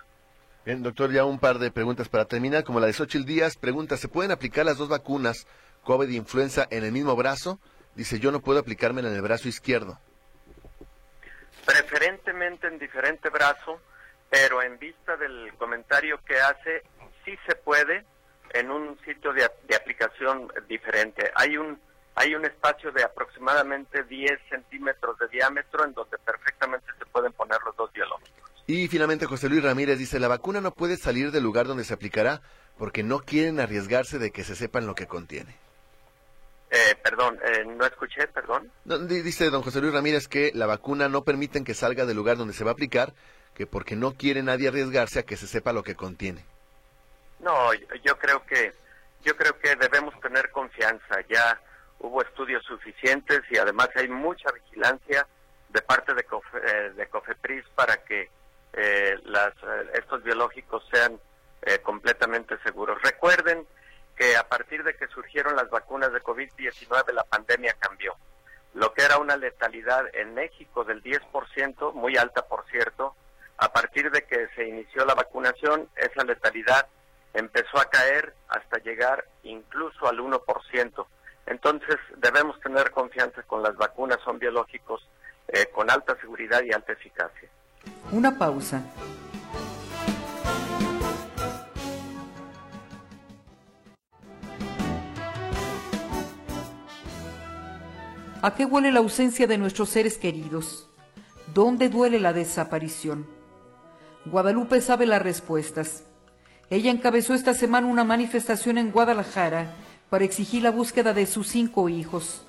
Bien, 0.65 0.83
doctor, 0.83 1.11
ya 1.11 1.25
un 1.25 1.39
par 1.39 1.59
de 1.59 1.71
preguntas 1.71 2.09
para 2.09 2.27
terminar, 2.27 2.63
como 2.63 2.79
la 2.79 2.87
de 2.87 2.93
Xochitl 2.93 3.25
Díaz, 3.25 3.57
pregunta, 3.57 3.97
¿se 3.97 4.09
pueden 4.09 4.31
aplicar 4.31 4.67
las 4.67 4.77
dos 4.77 4.89
vacunas 4.89 5.47
COVID 5.85 6.09
e 6.11 6.15
influenza 6.15 6.67
en 6.71 6.85
el 6.85 6.93
mismo 6.93 7.17
brazo? 7.17 7.59
Dice, 7.95 8.21
yo 8.21 8.31
no 8.31 8.41
puedo 8.41 8.61
aplicarme 8.61 9.01
en 9.01 9.07
el 9.07 9.23
brazo 9.23 9.49
izquierdo. 9.49 9.99
Preferentemente 11.65 12.67
en 12.67 12.79
diferente 12.79 13.31
brazo, 13.31 13.81
pero 14.29 14.63
en 14.63 14.79
vista 14.79 15.17
del 15.17 15.53
comentario 15.59 16.21
que 16.25 16.39
hace, 16.39 16.83
sí 17.25 17.37
se 17.47 17.57
puede 17.57 18.05
en 18.51 18.71
un 18.71 18.99
sitio 19.05 19.33
de, 19.33 19.51
de 19.67 19.75
aplicación 19.75 20.53
diferente. 20.69 21.31
Hay 21.35 21.57
un 21.57 21.81
hay 22.19 22.35
un 22.35 22.45
espacio 22.45 22.91
de 22.91 23.05
aproximadamente 23.05 24.03
10 24.03 24.33
centímetros 24.51 25.17
de 25.19 25.29
diámetro 25.29 25.85
en 25.85 25.93
donde 25.93 26.19
perfectamente 26.19 26.87
se 26.99 27.07
pueden 27.07 27.33
poner 27.33 27.59
los 27.65 27.77
dos 27.77 27.93
biológicos. 27.93 28.51
Y 28.67 28.89
finalmente 28.89 29.27
José 29.27 29.49
Luis 29.49 29.63
Ramírez 29.63 29.99
dice, 29.99 30.19
la 30.19 30.27
vacuna 30.27 30.61
no 30.61 30.73
puede 30.73 30.97
salir 30.97 31.31
del 31.31 31.45
lugar 31.45 31.69
donde 31.69 31.85
se 31.85 31.95
aplicará 31.95 32.43
porque 32.77 33.05
no 33.05 33.21
quieren 33.21 33.61
arriesgarse 33.61 34.19
de 34.19 34.33
que 34.33 34.43
se 34.43 34.57
sepan 34.57 34.85
lo 34.85 34.97
que 34.97 35.07
contiene. 35.07 35.55
Eh, 36.71 36.97
perdón, 37.03 37.39
eh, 37.45 37.65
no 37.65 37.87
escuché, 37.87 38.27
perdón. 38.27 38.71
dice 39.07 39.49
don 39.51 39.63
José 39.63 39.81
Luis 39.81 39.95
Ramírez 39.95 40.27
que 40.27 40.51
la 40.55 40.67
vacuna 40.67 41.09
no 41.09 41.23
permiten 41.23 41.65
que 41.65 41.75
salga 41.75 42.05
del 42.05 42.17
lugar 42.17 42.37
donde 42.37 42.53
se 42.53 42.65
va 42.65 42.73
a 42.73 42.75
aplicar, 42.75 43.15
que 43.55 43.67
porque 43.67 43.95
no 43.95 44.15
quiere 44.15 44.43
nadie 44.43 44.69
arriesgarse 44.69 45.21
a 45.21 45.23
que 45.23 45.37
se 45.37 45.47
sepa 45.47 45.73
lo 45.73 45.85
que 45.85 45.95
contiene. 45.95 46.45
No, 47.39 47.73
yo 48.05 48.19
creo 48.19 48.45
que 48.45 48.73
yo 49.25 49.37
creo 49.37 49.57
que 49.59 49.77
debemos 49.77 50.19
tener 50.21 50.51
confianza. 50.51 51.21
Ya 51.29 51.59
hubo 52.01 52.23
estudios 52.23 52.65
suficientes 52.65 53.43
y 53.51 53.59
además 53.59 53.89
hay 53.95 54.09
mucha 54.09 54.51
vigilancia 54.53 55.27
de 55.69 55.83
parte 55.83 56.15
de, 56.15 56.21
eh, 56.23 56.93
de 56.97 57.07
COFEPRIS 57.09 57.65
para 57.75 58.03
que 58.05 58.31
eh, 58.73 59.19
las, 59.25 59.53
eh, 59.63 59.91
estos 59.95 60.23
biológicos 60.23 60.85
sean 60.93 61.21
completamente 61.83 62.57
seguros. 62.63 63.03
Recuerden 63.03 63.67
que 64.17 64.37
a 64.37 64.49
partir 64.49 64.83
de 64.85 64.97
que 64.97 65.07
surgieron 65.09 65.55
las 65.55 65.69
vacunas 65.69 66.13
de 66.13 66.23
COVID-19 66.23 67.13
la 67.13 67.25
pandemia 67.25 67.75
cambió. 67.79 68.15
Lo 68.75 68.95
que 68.95 69.03
era 69.03 69.19
una 69.19 69.37
letalidad 69.37 70.07
en 70.15 70.35
México 70.35 70.85
del 70.85 71.03
10%, 71.03 71.93
muy 71.93 72.17
alta 72.17 72.47
por 72.47 72.65
cierto, 72.71 73.17
a 73.59 73.71
partir 73.73 74.11
de 74.11 74.23
que 74.23 74.49
se 74.55 74.67
inició 74.67 75.05
la 75.05 75.15
vacunación, 75.15 75.91
esa 75.97 76.25
letalidad 76.25 76.87
empezó 77.35 77.79
a 77.79 77.91
caer 77.91 78.33
hasta 78.49 78.79
llegar 78.79 79.25
incluso 79.43 80.09
al 80.09 80.19
1%. 80.21 81.07
Entonces 81.49 81.97
debemos 82.19 82.61
tener 82.61 82.91
confianza 82.91 83.43
con 83.43 83.63
las 83.63 83.75
vacunas, 83.77 84.19
son 84.23 84.39
biológicos 84.39 85.09
eh, 85.49 85.67
con 85.75 85.91
alta 85.91 86.15
seguridad 86.21 86.63
y 86.63 86.73
alta 86.73 86.93
eficacia. 86.93 87.49
Una 88.13 88.37
pausa. 88.37 88.83
¿A 98.43 98.55
qué 98.55 98.67
huele 98.67 98.93
la 98.93 99.01
ausencia 99.01 99.47
de 99.47 99.59
nuestros 99.59 99.89
seres 99.89 100.19
queridos? 100.19 100.89
¿Dónde 101.55 101.89
duele 101.89 102.21
la 102.21 102.35
desaparición? 102.35 103.27
Guadalupe 104.27 104.83
sabe 104.83 105.07
las 105.07 105.23
respuestas. 105.23 106.05
Ella 106.69 106.91
encabezó 106.91 107.33
esta 107.33 107.55
semana 107.55 107.87
una 107.87 108.05
manifestación 108.05 108.77
en 108.77 108.93
Guadalajara 108.93 109.73
para 110.11 110.25
exigir 110.25 110.63
la 110.63 110.71
búsqueda 110.71 111.13
de 111.13 111.27
sus 111.27 111.49
cinco 111.49 111.89
hijos, 111.89 112.43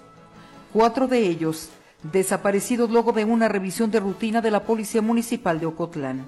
cuatro 0.72 1.08
de 1.08 1.20
ellos 1.20 1.70
desaparecidos 2.04 2.90
luego 2.90 3.12
de 3.12 3.26
una 3.26 3.50
revisión 3.50 3.92
de 3.92 4.00
rutina 4.00 4.42
de 4.42 4.52
la 4.52 4.64
Policía 4.64 5.02
Municipal 5.02 5.60
de 5.60 5.66
Ocotlán. 5.66 6.28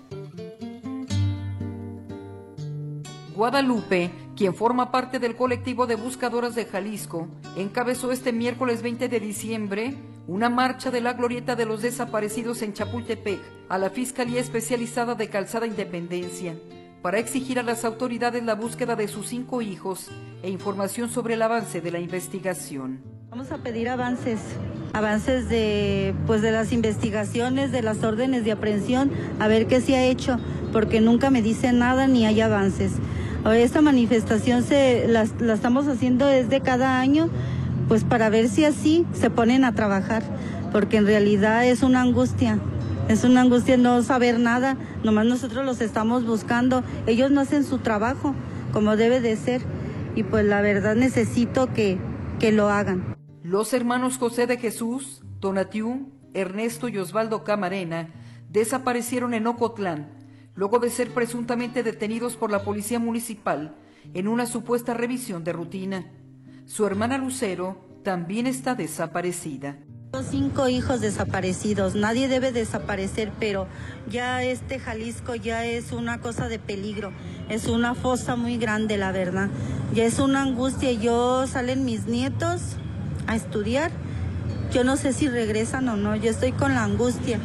Guadalupe, 3.36 4.12
quien 4.36 4.54
forma 4.54 4.91
parte 4.91 5.17
del 5.20 5.36
colectivo 5.36 5.88
de 5.88 5.96
buscadoras 5.96 6.54
de 6.54 6.65
Jalisco, 6.65 7.28
encabezó 7.56 8.12
este 8.12 8.34
miércoles 8.34 8.82
20 8.82 9.08
de 9.08 9.20
diciembre 9.20 9.96
una 10.28 10.50
marcha 10.50 10.91
de 10.91 11.02
la 11.02 11.13
glorieta 11.13 11.56
de 11.56 11.65
los 11.65 11.82
desaparecidos 11.82 12.62
en 12.62 12.74
Chapultepec 12.74 13.39
a 13.70 13.78
la 13.78 13.89
Fiscalía 13.89 14.41
Especializada 14.41 15.15
de 15.15 15.30
Calzada 15.30 15.65
Independencia 15.65 16.56
para 17.02 17.18
exigir 17.18 17.60
a 17.60 17.64
las 17.64 17.84
autoridades 17.84 18.44
la 18.44 18.56
búsqueda 18.56 18.96
de 18.96 19.08
sus 19.08 19.28
cinco 19.28 19.62
hijos 19.62 20.10
e 20.44 20.50
información 20.50 21.10
sobre 21.10 21.34
el 21.34 21.42
avance 21.42 21.82
de 21.82 21.92
la 21.92 22.00
investigación. 22.00 23.02
Vamos 23.30 23.52
a 23.52 23.58
pedir 23.58 23.90
avances, 23.90 24.40
avances 24.94 25.50
de 25.50 26.14
pues 26.28 26.42
de 26.42 26.52
las 26.52 26.72
investigaciones, 26.74 27.72
de 27.72 27.82
las 27.82 28.04
órdenes 28.04 28.44
de 28.44 28.52
aprehensión, 28.52 29.10
a 29.40 29.48
ver 29.48 29.68
qué 29.68 29.82
se 29.82 29.96
ha 29.96 30.04
hecho, 30.04 30.38
porque 30.72 31.02
nunca 31.02 31.30
me 31.30 31.42
dicen 31.42 31.80
nada 31.80 32.08
ni 32.08 32.26
hay 32.26 32.42
avances. 32.42 32.92
Esta 33.46 33.82
manifestación 33.82 34.64
se 34.64 35.08
la, 35.08 35.26
la 35.40 35.54
estamos 35.54 35.88
haciendo 35.88 36.28
desde 36.28 36.62
cada 36.62 37.00
año, 37.00 37.30
pues 37.88 38.04
para 38.04 38.30
ver 38.30 38.48
si 38.48 38.66
así 38.66 39.08
se 39.14 39.32
ponen 39.32 39.64
a 39.64 39.74
trabajar, 39.74 40.24
porque 40.72 40.98
en 40.98 41.08
realidad 41.08 41.66
es 41.66 41.82
una 41.82 42.02
angustia 42.02 42.60
es 43.12 43.26
una 43.26 43.41
angustia 43.41 43.76
no 43.76 44.02
saber 44.04 44.39
nada, 44.39 44.78
nomás 45.04 45.26
nosotros 45.26 45.65
los 45.65 45.82
estamos 45.82 46.26
buscando. 46.26 46.82
Ellos 47.08 47.30
no 47.30 47.41
hacen 47.41 47.65
su 47.65 47.80
trabajo 47.80 48.34
como 48.71 48.95
debe 48.95 49.19
de 49.19 49.36
ser 49.36 49.62
y 50.15 50.24
pues 50.24 50.45
la 50.45 50.62
verdad 50.62 50.95
necesito 50.95 51.74
que, 51.74 51.97
que 52.39 52.54
lo 52.54 52.69
hagan. 52.69 53.17
Los 53.43 53.74
hermanos 53.74 54.17
José 54.17 54.47
de 54.47 54.58
Jesús, 54.58 55.24
Donatiu, 55.41 56.10
Ernesto 56.34 56.88
y 56.88 56.97
Osvaldo 57.00 57.43
Camarena 57.43 58.10
desaparecieron 58.50 59.34
en 59.34 59.45
Ocotlán 59.47 60.13
luego 60.56 60.80
de 60.80 60.89
ser 60.89 61.13
presuntamente 61.13 61.84
detenidos 61.84 62.38
por 62.38 62.50
la 62.50 62.63
policía 62.63 63.00
municipal 63.00 63.76
en 64.13 64.30
una 64.30 64.45
supuesta 64.45 64.93
revisión 64.93 65.43
de 65.43 65.52
rutina. 65.52 66.06
Su 66.65 66.86
hermana 66.86 67.17
Lucero 67.17 67.78
también 68.04 68.47
está 68.47 68.74
desaparecida. 68.74 69.78
Cinco 70.30 70.67
hijos 70.67 71.00
desaparecidos, 71.00 71.95
nadie 71.95 72.28
debe 72.28 72.52
desaparecer, 72.52 73.32
pero 73.39 73.67
ya 74.10 74.43
este 74.43 74.78
Jalisco 74.78 75.36
ya 75.36 75.65
es 75.65 75.93
una 75.93 76.19
cosa 76.19 76.50
de 76.50 76.60
peligro, 76.60 77.13
es 77.47 77.67
una 77.67 77.95
fosa 77.95 78.36
muy 78.36 78.58
grande, 78.58 78.97
la 78.97 79.13
verdad. 79.13 79.47
Ya 79.93 80.04
es 80.04 80.19
una 80.19 80.41
angustia, 80.41 80.91
yo 80.91 81.47
salen 81.47 81.86
mis 81.86 82.08
nietos 82.08 82.62
a 83.26 83.38
estudiar, 83.38 83.89
yo 84.74 84.84
no 84.84 84.97
sé 84.97 85.13
si 85.13 85.30
regresan 85.30 85.88
o 85.88 85.95
no, 85.95 86.13
yo 86.17 86.30
estoy 86.30 86.52
con 86.52 86.76
la 86.76 86.84
angustia. 86.84 87.39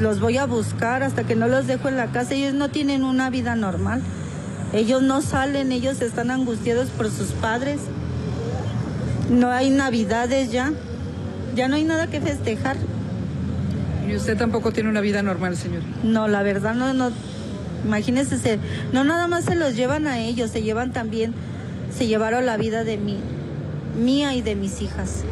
Los 0.00 0.18
voy 0.18 0.38
a 0.38 0.46
buscar 0.46 1.02
hasta 1.02 1.24
que 1.24 1.36
no 1.36 1.46
los 1.46 1.66
dejo 1.66 1.88
en 1.88 1.98
la 1.98 2.10
casa, 2.10 2.32
ellos 2.32 2.54
no 2.54 2.70
tienen 2.70 3.04
una 3.04 3.28
vida 3.28 3.54
normal. 3.54 4.02
Ellos 4.72 5.02
no 5.02 5.20
salen, 5.20 5.72
ellos 5.72 6.00
están 6.00 6.30
angustiados 6.30 6.88
por 6.88 7.10
sus 7.10 7.32
padres. 7.32 7.80
No 9.30 9.50
hay 9.50 9.68
navidades 9.68 10.50
ya. 10.50 10.72
Ya 11.54 11.68
no 11.68 11.76
hay 11.76 11.84
nada 11.84 12.06
que 12.06 12.20
festejar. 12.20 12.76
¿Y 14.08 14.16
usted 14.16 14.36
tampoco 14.36 14.72
tiene 14.72 14.88
una 14.88 15.00
vida 15.00 15.22
normal, 15.22 15.56
señor? 15.56 15.82
No, 16.02 16.28
la 16.28 16.42
verdad 16.42 16.74
no, 16.74 16.92
no. 16.94 17.10
Imagínese, 17.84 18.58
no 18.92 19.04
nada 19.04 19.26
más 19.26 19.44
se 19.44 19.54
los 19.54 19.76
llevan 19.76 20.06
a 20.06 20.20
ellos, 20.20 20.50
se 20.50 20.62
llevan 20.62 20.92
también, 20.92 21.34
se 21.96 22.06
llevaron 22.06 22.46
la 22.46 22.56
vida 22.56 22.84
de 22.84 22.96
mí, 22.96 23.18
mía 24.00 24.34
y 24.34 24.42
de 24.42 24.54
mis 24.54 24.80
hijas. 24.82 25.24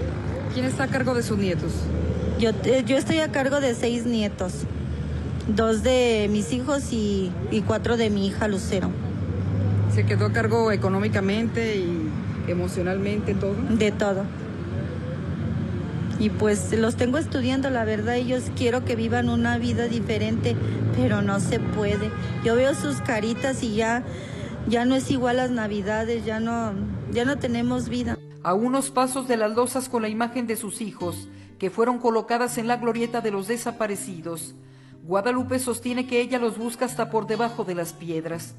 ¿Quién 0.52 0.66
está 0.66 0.84
a 0.84 0.88
cargo 0.88 1.14
de 1.14 1.22
sus 1.22 1.38
nietos? 1.38 1.72
Yo, 2.38 2.50
eh, 2.64 2.82
yo 2.86 2.96
estoy 2.96 3.18
a 3.20 3.30
cargo 3.30 3.60
de 3.60 3.74
seis 3.74 4.04
nietos, 4.04 4.52
dos 5.54 5.82
de 5.82 6.28
mis 6.30 6.52
hijos 6.52 6.92
y, 6.92 7.30
y 7.50 7.60
cuatro 7.60 7.96
de 7.96 8.10
mi 8.10 8.26
hija 8.26 8.48
Lucero. 8.48 8.90
¿Se 9.94 10.04
quedó 10.04 10.26
a 10.26 10.32
cargo 10.32 10.72
económicamente 10.72 11.76
y 11.76 12.10
emocionalmente 12.48 13.34
todo? 13.34 13.54
De 13.70 13.92
todo 13.92 14.24
y 16.20 16.28
pues 16.28 16.70
los 16.78 16.96
tengo 16.96 17.16
estudiando, 17.16 17.70
la 17.70 17.86
verdad, 17.86 18.16
ellos 18.16 18.52
quiero 18.54 18.84
que 18.84 18.94
vivan 18.94 19.30
una 19.30 19.56
vida 19.56 19.88
diferente, 19.88 20.54
pero 20.94 21.22
no 21.22 21.40
se 21.40 21.58
puede. 21.58 22.10
Yo 22.44 22.54
veo 22.54 22.74
sus 22.74 23.00
caritas 23.00 23.62
y 23.62 23.74
ya, 23.74 24.04
ya 24.68 24.84
no 24.84 24.96
es 24.96 25.10
igual 25.10 25.38
las 25.38 25.50
navidades, 25.50 26.26
ya 26.26 26.38
no, 26.38 26.74
ya 27.10 27.24
no 27.24 27.38
tenemos 27.38 27.88
vida. 27.88 28.18
A 28.42 28.52
unos 28.52 28.90
pasos 28.90 29.28
de 29.28 29.38
las 29.38 29.54
losas 29.56 29.88
con 29.88 30.02
la 30.02 30.10
imagen 30.10 30.46
de 30.46 30.56
sus 30.56 30.82
hijos, 30.82 31.26
que 31.58 31.70
fueron 31.70 31.98
colocadas 31.98 32.58
en 32.58 32.68
la 32.68 32.76
glorieta 32.76 33.22
de 33.22 33.30
los 33.30 33.48
desaparecidos, 33.48 34.54
Guadalupe 35.02 35.58
sostiene 35.58 36.06
que 36.06 36.20
ella 36.20 36.38
los 36.38 36.58
busca 36.58 36.84
hasta 36.84 37.08
por 37.08 37.26
debajo 37.26 37.64
de 37.64 37.74
las 37.74 37.94
piedras. 37.94 38.54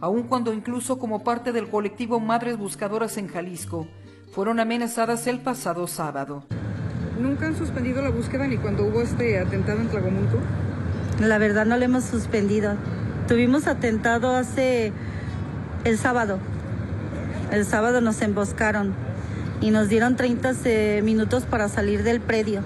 aun 0.00 0.24
cuando 0.24 0.52
incluso 0.52 0.98
como 0.98 1.24
parte 1.24 1.52
del 1.52 1.70
colectivo 1.70 2.20
Madres 2.20 2.56
Buscadoras 2.58 3.16
en 3.16 3.28
Jalisco, 3.28 3.88
fueron 4.30 4.60
amenazadas 4.60 5.26
el 5.26 5.40
pasado 5.40 5.86
sábado. 5.86 6.44
¿Nunca 7.18 7.46
han 7.46 7.56
suspendido 7.56 8.00
la 8.00 8.10
búsqueda 8.10 8.46
ni 8.46 8.58
cuando 8.58 8.84
hubo 8.84 9.02
este 9.02 9.40
atentado 9.40 9.80
en 9.80 9.88
Tlagomulco? 9.88 10.38
La 11.20 11.38
verdad 11.38 11.66
no 11.66 11.76
lo 11.76 11.84
hemos 11.84 12.04
suspendido. 12.04 12.74
Tuvimos 13.26 13.66
atentado 13.66 14.36
hace 14.36 14.92
el 15.84 15.98
sábado. 15.98 16.38
El 17.50 17.64
sábado 17.64 18.00
nos 18.00 18.22
emboscaron 18.22 18.92
y 19.60 19.72
nos 19.72 19.88
dieron 19.88 20.14
30 20.14 20.52
minutos 21.02 21.44
para 21.44 21.68
salir 21.68 22.04
del 22.04 22.20
predio. 22.20 22.62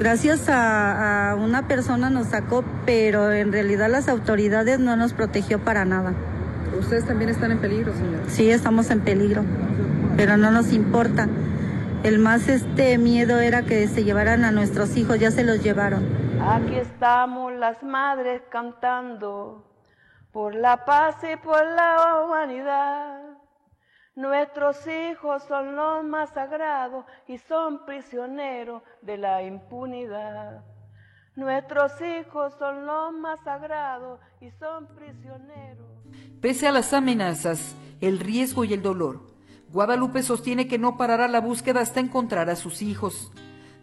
Gracias 0.00 0.48
a, 0.48 1.36
una 1.38 1.68
persona 1.68 2.10
nos 2.10 2.28
sacó, 2.28 2.64
pero 2.84 3.32
en 3.32 3.52
realidad 3.52 3.88
las 3.88 4.08
autoridades 4.08 4.80
no 4.80 4.96
nos 4.96 5.12
protegió 5.12 5.60
para 5.60 5.84
nada. 5.84 6.14
¿Ustedes 6.76 7.04
también 7.04 7.30
están 7.30 7.52
en 7.52 7.58
peligro, 7.58 7.92
señor? 7.92 8.22
Sí, 8.26 8.50
estamos 8.50 8.90
en 8.90 9.00
peligro, 9.00 9.44
pero 10.16 10.36
no 10.36 10.50
nos 10.50 10.72
importa. 10.72 11.28
El 12.04 12.18
más 12.18 12.48
este 12.48 12.98
miedo 12.98 13.40
era 13.40 13.62
que 13.62 13.88
se 13.88 14.04
llevaran 14.04 14.44
a 14.44 14.50
nuestros 14.50 14.94
hijos, 14.98 15.18
ya 15.18 15.30
se 15.30 15.42
los 15.42 15.62
llevaron. 15.62 16.06
Aquí 16.38 16.74
estamos 16.74 17.50
las 17.54 17.82
madres 17.82 18.42
cantando 18.50 19.64
por 20.30 20.54
la 20.54 20.84
paz 20.84 21.16
y 21.24 21.34
por 21.36 21.64
la 21.64 22.22
humanidad. 22.22 23.22
Nuestros 24.16 24.86
hijos 24.86 25.44
son 25.44 25.76
los 25.76 26.04
más 26.04 26.28
sagrados 26.34 27.06
y 27.26 27.38
son 27.38 27.86
prisioneros 27.86 28.82
de 29.00 29.16
la 29.16 29.42
impunidad. 29.42 30.62
Nuestros 31.36 31.92
hijos 32.02 32.52
son 32.58 32.84
los 32.84 33.14
más 33.14 33.40
sagrados 33.44 34.20
y 34.42 34.50
son 34.50 34.88
prisioneros. 34.94 35.88
Pese 36.42 36.68
a 36.68 36.72
las 36.72 36.92
amenazas, 36.92 37.74
el 38.02 38.18
riesgo 38.18 38.64
y 38.64 38.74
el 38.74 38.82
dolor, 38.82 39.33
Guadalupe 39.74 40.22
sostiene 40.22 40.68
que 40.68 40.78
no 40.78 40.96
parará 40.96 41.26
la 41.26 41.40
búsqueda 41.40 41.80
hasta 41.80 41.98
encontrar 41.98 42.48
a 42.48 42.54
sus 42.54 42.80
hijos. 42.80 43.32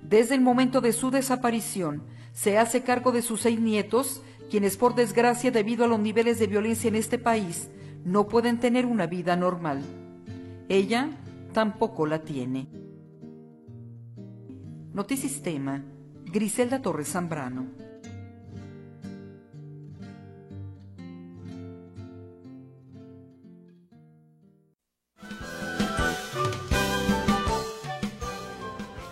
Desde 0.02 0.36
el 0.36 0.40
momento 0.40 0.80
de 0.80 0.94
su 0.94 1.12
desaparición, 1.12 2.04
se 2.32 2.58
hace 2.58 2.82
cargo 2.82 3.12
de 3.12 3.22
sus 3.22 3.42
seis 3.42 3.60
nietos, 3.60 4.24
quienes 4.50 4.78
por 4.78 4.96
desgracia 4.96 5.52
debido 5.52 5.84
a 5.84 5.90
los 5.90 6.00
niveles 6.00 6.40
de 6.40 6.48
violencia 6.48 6.88
en 6.88 6.96
este 6.96 7.18
país, 7.18 7.70
no 8.06 8.30
pueden 8.30 8.58
tener 8.58 8.86
una 8.86 9.06
vida 9.06 9.36
normal. 9.36 9.82
Ella 10.70 11.10
tampoco 11.52 12.06
la 12.06 12.20
tiene. 12.20 12.70
Notisistema, 14.94 15.84
Griselda 16.24 16.82
Torres 16.82 17.10
Zambrano. 17.10 17.66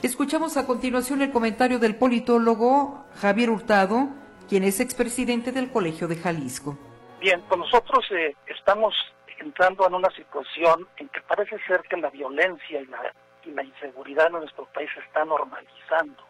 Escuchamos 0.09 0.57
a 0.57 0.65
continuación 0.65 1.21
el 1.21 1.31
comentario 1.31 1.77
del 1.77 1.95
politólogo 1.95 3.05
Javier 3.21 3.51
Hurtado, 3.51 4.09
quien 4.49 4.63
es 4.63 4.79
expresidente 4.79 5.51
del 5.51 5.71
Colegio 5.71 6.07
de 6.07 6.15
Jalisco. 6.15 6.75
Bien, 7.19 7.39
pues 7.47 7.59
nosotros 7.59 8.03
eh, 8.09 8.35
estamos 8.47 8.95
entrando 9.37 9.85
en 9.85 9.93
una 9.93 10.09
situación 10.09 10.87
en 10.97 11.09
que 11.09 11.21
parece 11.21 11.59
ser 11.67 11.83
que 11.83 11.95
la 11.95 12.09
violencia 12.09 12.81
y 12.81 12.87
la, 12.87 13.13
la 13.53 13.63
inseguridad 13.63 14.25
en 14.25 14.31
nuestro 14.31 14.65
país 14.73 14.89
se 14.95 14.99
está 15.01 15.23
normalizando. 15.25 16.23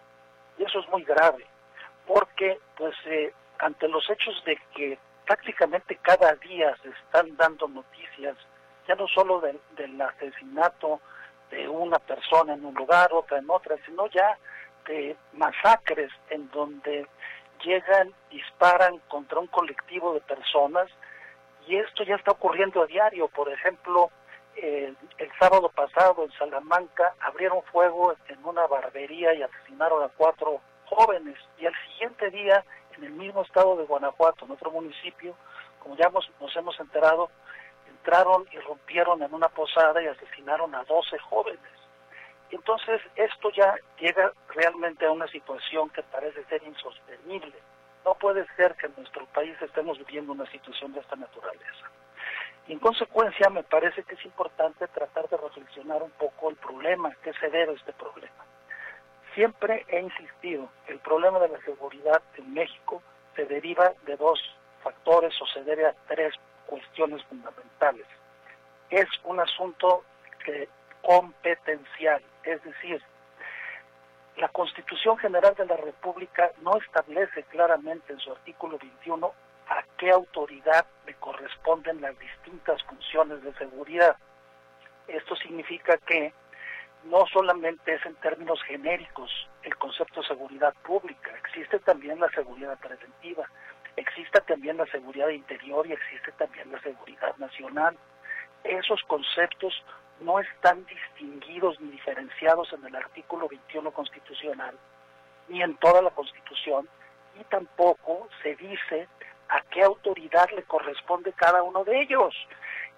Y 0.57 0.63
eso 0.65 0.81
es 0.81 0.89
muy 0.89 1.05
grave, 1.05 1.45
porque 2.05 2.59
pues 2.75 2.93
eh, 3.05 3.31
ante 3.59 3.87
los 3.87 4.03
hechos 4.09 4.43
de 4.45 4.59
que 4.75 4.99
prácticamente 5.25 5.97
cada 6.01 6.35
día 6.35 6.75
se 6.83 6.89
están 6.89 7.33
dando 7.37 7.69
noticias, 7.69 8.35
ya 8.89 8.95
no 8.95 9.07
solo 9.07 9.39
del 9.39 10.01
asesinato 10.01 10.99
de 11.51 11.67
una 11.67 11.99
persona 11.99 12.53
en 12.53 12.65
un 12.65 12.73
lugar, 12.73 13.11
otra 13.13 13.37
en 13.37 13.49
otra, 13.49 13.75
sino 13.85 14.07
ya 14.07 14.37
de 14.87 15.15
masacres 15.33 16.11
en 16.29 16.49
donde 16.51 17.07
llegan, 17.63 18.13
disparan 18.29 18.99
contra 19.07 19.39
un 19.39 19.47
colectivo 19.47 20.13
de 20.13 20.21
personas 20.21 20.89
y 21.67 21.75
esto 21.75 22.03
ya 22.03 22.15
está 22.15 22.31
ocurriendo 22.31 22.81
a 22.81 22.87
diario. 22.87 23.27
Por 23.27 23.51
ejemplo, 23.51 24.09
el, 24.55 24.95
sábado 25.39 25.69
pasado 25.69 26.23
en 26.23 26.31
Salamanca 26.31 27.13
abrieron 27.19 27.61
fuego 27.71 28.15
en 28.27 28.43
una 28.43 28.65
barbería 28.67 29.33
y 29.33 29.43
asesinaron 29.43 30.03
a 30.03 30.09
cuatro 30.09 30.59
jóvenes. 30.85 31.37
Y 31.59 31.65
al 31.65 31.73
siguiente 31.87 32.29
día, 32.31 32.63
en 32.97 33.03
el 33.03 33.11
mismo 33.11 33.43
estado 33.43 33.77
de 33.77 33.85
Guanajuato, 33.85 34.45
en 34.45 34.51
otro 34.51 34.71
municipio, 34.71 35.35
como 35.79 35.95
ya 35.95 36.09
nos 36.09 36.55
hemos 36.55 36.79
enterado, 36.79 37.29
entraron 38.09 38.47
y 38.51 38.57
rompieron 38.57 39.21
en 39.21 39.33
una 39.33 39.49
posada 39.49 40.01
y 40.01 40.07
asesinaron 40.07 40.73
a 40.73 40.83
12 40.83 41.19
jóvenes. 41.19 41.59
Entonces, 42.49 43.01
esto 43.15 43.51
ya 43.51 43.75
llega 43.99 44.31
realmente 44.55 45.05
a 45.05 45.11
una 45.11 45.27
situación 45.27 45.89
que 45.91 46.01
parece 46.01 46.43
ser 46.45 46.63
insostenible. 46.63 47.53
No 48.03 48.15
puede 48.15 48.47
ser 48.55 48.73
que 48.75 48.87
en 48.87 48.95
nuestro 48.97 49.27
país 49.27 49.55
estemos 49.61 49.99
viviendo 49.99 50.31
una 50.31 50.49
situación 50.49 50.91
de 50.93 51.01
esta 51.01 51.15
naturaleza. 51.17 51.85
Y 52.67 52.73
en 52.73 52.79
consecuencia, 52.79 53.47
me 53.51 53.61
parece 53.61 54.01
que 54.01 54.15
es 54.15 54.25
importante 54.25 54.87
tratar 54.87 55.29
de 55.29 55.37
reflexionar 55.37 56.01
un 56.01 56.11
poco 56.11 56.49
el 56.49 56.55
problema, 56.55 57.15
qué 57.23 57.33
se 57.33 57.49
debe 57.51 57.73
a 57.73 57.75
este 57.75 57.93
problema. 57.93 58.43
Siempre 59.35 59.85
he 59.87 59.99
insistido 59.99 60.69
el 60.87 60.97
problema 60.99 61.37
de 61.37 61.49
la 61.49 61.61
seguridad 61.61 62.23
en 62.37 62.53
México 62.55 63.03
se 63.35 63.45
deriva 63.45 63.93
de 64.07 64.17
dos 64.17 64.39
factores 64.83 65.33
o 65.39 65.45
se 65.45 65.63
debe 65.63 65.85
a 65.85 65.93
tres 66.07 66.33
cuestiones 66.69 67.23
fundamentales. 67.23 68.05
Es 68.89 69.07
un 69.23 69.39
asunto 69.39 70.03
competencial, 71.01 72.23
es 72.43 72.63
decir, 72.63 73.01
la 74.37 74.47
Constitución 74.49 75.17
General 75.17 75.53
de 75.55 75.65
la 75.65 75.77
República 75.77 76.51
no 76.61 76.77
establece 76.77 77.43
claramente 77.43 78.13
en 78.13 78.19
su 78.19 78.31
artículo 78.31 78.77
21 78.77 79.33
a 79.67 79.83
qué 79.97 80.11
autoridad 80.11 80.85
le 81.05 81.13
corresponden 81.15 82.01
las 82.01 82.17
distintas 82.17 82.81
funciones 82.83 83.43
de 83.43 83.53
seguridad. 83.55 84.15
Esto 85.07 85.35
significa 85.35 85.97
que 85.97 86.33
no 87.03 87.25
solamente 87.27 87.93
es 87.93 88.05
en 88.05 88.15
términos 88.15 88.61
genéricos 88.63 89.31
el 89.63 89.75
concepto 89.77 90.21
de 90.21 90.27
seguridad 90.27 90.73
pública, 90.83 91.31
existe 91.37 91.79
también 91.79 92.19
la 92.19 92.29
seguridad 92.29 92.77
preventiva, 92.79 93.45
existe 93.99 94.41
también 94.41 94.77
la 94.77 94.85
seguridad 94.87 95.29
interior 95.29 95.85
y 95.87 95.93
existe 95.93 96.31
también 96.33 96.71
la 96.71 96.81
seguridad 96.81 97.35
nacional. 97.37 97.97
Esos 98.63 99.01
conceptos 99.03 99.73
no 100.21 100.39
están 100.39 100.85
distinguidos 100.85 101.79
ni 101.79 101.91
diferenciados 101.91 102.71
en 102.73 102.85
el 102.85 102.95
artículo 102.95 103.47
21 103.47 103.91
constitucional, 103.91 104.75
ni 105.47 105.61
en 105.61 105.75
toda 105.77 106.01
la 106.01 106.11
constitución, 106.11 106.87
y 107.39 107.43
tampoco 107.45 108.27
se 108.43 108.55
dice 108.55 109.07
a 109.49 109.61
qué 109.71 109.83
autoridad 109.83 110.49
le 110.55 110.63
corresponde 110.63 111.33
cada 111.33 111.63
uno 111.63 111.83
de 111.83 112.01
ellos. 112.01 112.35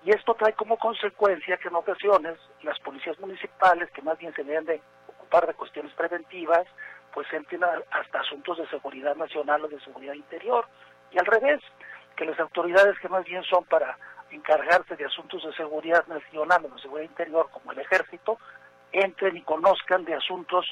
Y 0.03 0.09
esto 0.09 0.33
trae 0.33 0.53
como 0.53 0.77
consecuencia 0.77 1.57
que 1.57 1.67
en 1.67 1.75
ocasiones 1.75 2.37
las 2.63 2.79
policías 2.79 3.19
municipales, 3.19 3.89
que 3.91 4.01
más 4.01 4.17
bien 4.17 4.33
se 4.33 4.43
deben 4.43 4.65
de 4.65 4.81
ocupar 5.07 5.45
de 5.45 5.53
cuestiones 5.53 5.93
preventivas, 5.93 6.65
pues 7.13 7.31
entren 7.33 7.63
hasta 7.63 8.19
asuntos 8.19 8.57
de 8.57 8.67
seguridad 8.67 9.15
nacional 9.15 9.65
o 9.65 9.67
de 9.67 9.79
seguridad 9.81 10.13
interior. 10.13 10.65
Y 11.11 11.19
al 11.19 11.25
revés, 11.25 11.61
que 12.15 12.25
las 12.25 12.39
autoridades 12.39 12.97
que 12.99 13.09
más 13.09 13.25
bien 13.25 13.43
son 13.43 13.65
para 13.65 13.97
encargarse 14.31 14.95
de 14.95 15.05
asuntos 15.05 15.43
de 15.43 15.53
seguridad 15.53 16.05
nacional 16.07 16.65
o 16.65 16.75
de 16.75 16.81
seguridad 16.81 17.09
interior, 17.09 17.49
como 17.51 17.71
el 17.71 17.79
ejército, 17.79 18.37
entren 18.91 19.37
y 19.37 19.41
conozcan 19.41 20.05
de 20.05 20.13
asuntos 20.13 20.65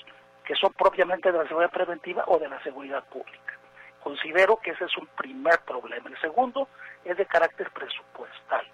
que 0.45 0.55
son 0.55 0.73
propiamente 0.73 1.31
de 1.31 1.37
la 1.37 1.47
seguridad 1.47 1.71
preventiva 1.71 2.23
o 2.27 2.39
de 2.39 2.49
la 2.49 2.61
seguridad 2.63 3.03
pública. 3.05 3.53
Considero 4.01 4.57
que 4.57 4.71
ese 4.71 4.85
es 4.85 4.97
un 4.97 5.07
primer 5.07 5.59
problema. 5.59 6.09
El 6.09 6.19
segundo 6.21 6.67
es 7.03 7.17
de 7.17 7.25
carácter 7.25 7.69
presupuestal. 7.71 8.65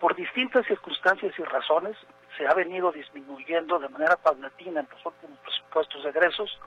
Por 0.00 0.14
distintas 0.14 0.66
circunstancias 0.66 1.32
y 1.38 1.42
razones 1.44 1.96
se 2.36 2.46
ha 2.46 2.54
venido 2.54 2.92
disminuyendo 2.92 3.78
de 3.78 3.88
manera 3.88 4.16
paulatina 4.16 4.80
en 4.80 4.88
los 4.90 5.06
últimos 5.06 5.38
presupuestos 5.38 6.02
de 6.02 6.10
egresos 6.10 6.60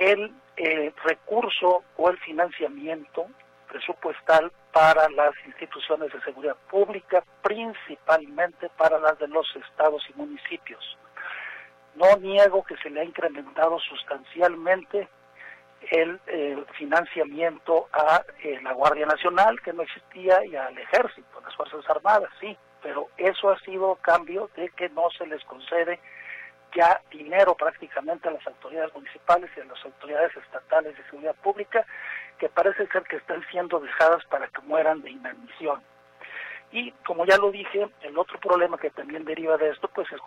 el 0.00 0.32
eh, 0.56 0.92
recurso 1.04 1.84
o 1.96 2.10
el 2.10 2.18
financiamiento 2.18 3.26
presupuestal 3.68 4.50
para 4.72 5.08
las 5.10 5.32
instituciones 5.46 6.12
de 6.12 6.20
seguridad 6.22 6.56
pública, 6.70 7.22
principalmente 7.42 8.70
para 8.76 8.98
las 8.98 9.18
de 9.18 9.28
los 9.28 9.46
estados 9.56 10.02
y 10.08 10.18
municipios. 10.18 10.96
No 11.94 12.16
niego 12.18 12.62
que 12.64 12.76
se 12.78 12.90
le 12.90 13.00
ha 13.00 13.04
incrementado 13.04 13.78
sustancialmente 13.80 15.08
el, 15.90 16.20
financiamiento 16.78 17.88
a 17.92 18.22
eh, 18.42 18.58
la 18.62 18.72
Guardia 18.72 19.06
Nacional, 19.06 19.60
que 19.62 19.72
no 19.72 19.82
existía, 19.82 20.44
y 20.44 20.56
al 20.56 20.76
Ejército, 20.76 21.40
las 21.42 21.54
Fuerzas 21.54 21.88
Armadas, 21.88 22.30
sí, 22.40 22.56
pero 22.82 23.08
eso 23.16 23.50
ha 23.50 23.58
sido 23.60 23.96
cambio 23.96 24.50
de 24.56 24.68
que 24.70 24.88
no 24.90 25.08
se 25.16 25.26
les 25.26 25.42
concede 25.44 25.98
ya 26.76 27.00
dinero 27.10 27.54
prácticamente 27.54 28.28
a 28.28 28.32
las 28.32 28.46
autoridades 28.46 28.94
municipales 28.94 29.50
y 29.56 29.60
a 29.60 29.64
las 29.64 29.84
autoridades 29.84 30.36
estatales 30.36 30.96
de 30.96 31.04
seguridad 31.04 31.34
pública, 31.36 31.84
que 32.38 32.48
parece 32.48 32.86
ser 32.88 33.02
que 33.04 33.16
están 33.16 33.42
siendo 33.50 33.80
dejadas 33.80 34.24
para 34.26 34.46
que 34.48 34.60
mueran 34.62 35.00
de 35.00 35.10
inanición. 35.10 35.82
Y 36.72 36.90
como 37.06 37.24
ya 37.24 37.38
lo 37.38 37.50
dije, 37.50 37.88
el 38.02 38.18
otro 38.18 38.38
problema 38.38 38.76
que 38.76 38.90
también 38.90 39.24
deriva 39.24 39.56
de 39.56 39.70
esto, 39.70 39.88
pues 39.88 40.08
es 40.12 40.20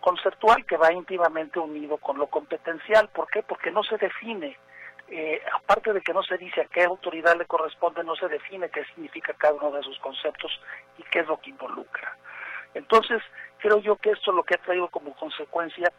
conceptual, 0.00 0.66
que 0.66 0.76
va 0.76 0.92
íntimamente 0.92 1.58
unido 1.58 1.96
con 1.98 2.18
lo 2.18 2.26
competencial. 2.26 3.08
¿Por 3.08 3.28
qué? 3.28 3.42
Porque 3.42 3.70
no 3.70 3.82
se 3.82 3.96
define, 3.96 4.56
eh, 5.08 5.40
aparte 5.54 5.92
de 5.92 6.02
que 6.02 6.12
no 6.12 6.22
se 6.22 6.36
dice 6.36 6.62
a 6.62 6.66
qué 6.66 6.82
autoridad 6.82 7.36
le 7.38 7.46
corresponde, 7.46 8.02
no 8.04 8.16
se 8.16 8.28
define 8.28 8.68
qué 8.68 8.84
significa 8.86 9.32
cada 9.34 9.54
uno 9.54 9.70
de 9.70 9.80
esos 9.80 9.98
conceptos 10.00 10.60
y 10.98 11.04
qué 11.04 11.20
es 11.20 11.26
lo 11.26 11.40
que 11.40 11.50
involucra. 11.50 12.16
Entonces, 12.76 13.22
creo 13.58 13.78
yo 13.78 13.96
que 13.96 14.10
esto 14.10 14.30
es 14.30 14.36
lo 14.36 14.44
que 14.44 14.54
ha 14.54 14.58
traído 14.58 14.88
como 14.88 15.14
consecuencia 15.14 15.90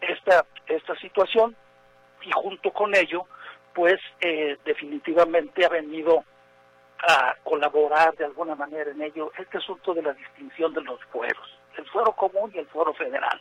esta, 0.00 0.44
esta 0.66 0.94
situación 0.96 1.56
y 2.22 2.30
junto 2.32 2.70
con 2.72 2.94
ello, 2.94 3.26
pues 3.74 4.00
eh, 4.20 4.56
definitivamente 4.64 5.64
ha 5.64 5.68
venido 5.68 6.24
a 7.00 7.36
colaborar 7.44 8.14
de 8.16 8.24
alguna 8.24 8.54
manera 8.54 8.90
en 8.90 9.00
ello 9.00 9.32
este 9.38 9.58
asunto 9.58 9.94
de 9.94 10.02
la 10.02 10.12
distinción 10.12 10.74
de 10.74 10.82
los 10.82 11.02
fueros, 11.04 11.58
el 11.76 11.86
fuero 11.86 12.12
común 12.12 12.50
y 12.54 12.58
el 12.58 12.66
fuero 12.66 12.92
federal. 12.94 13.40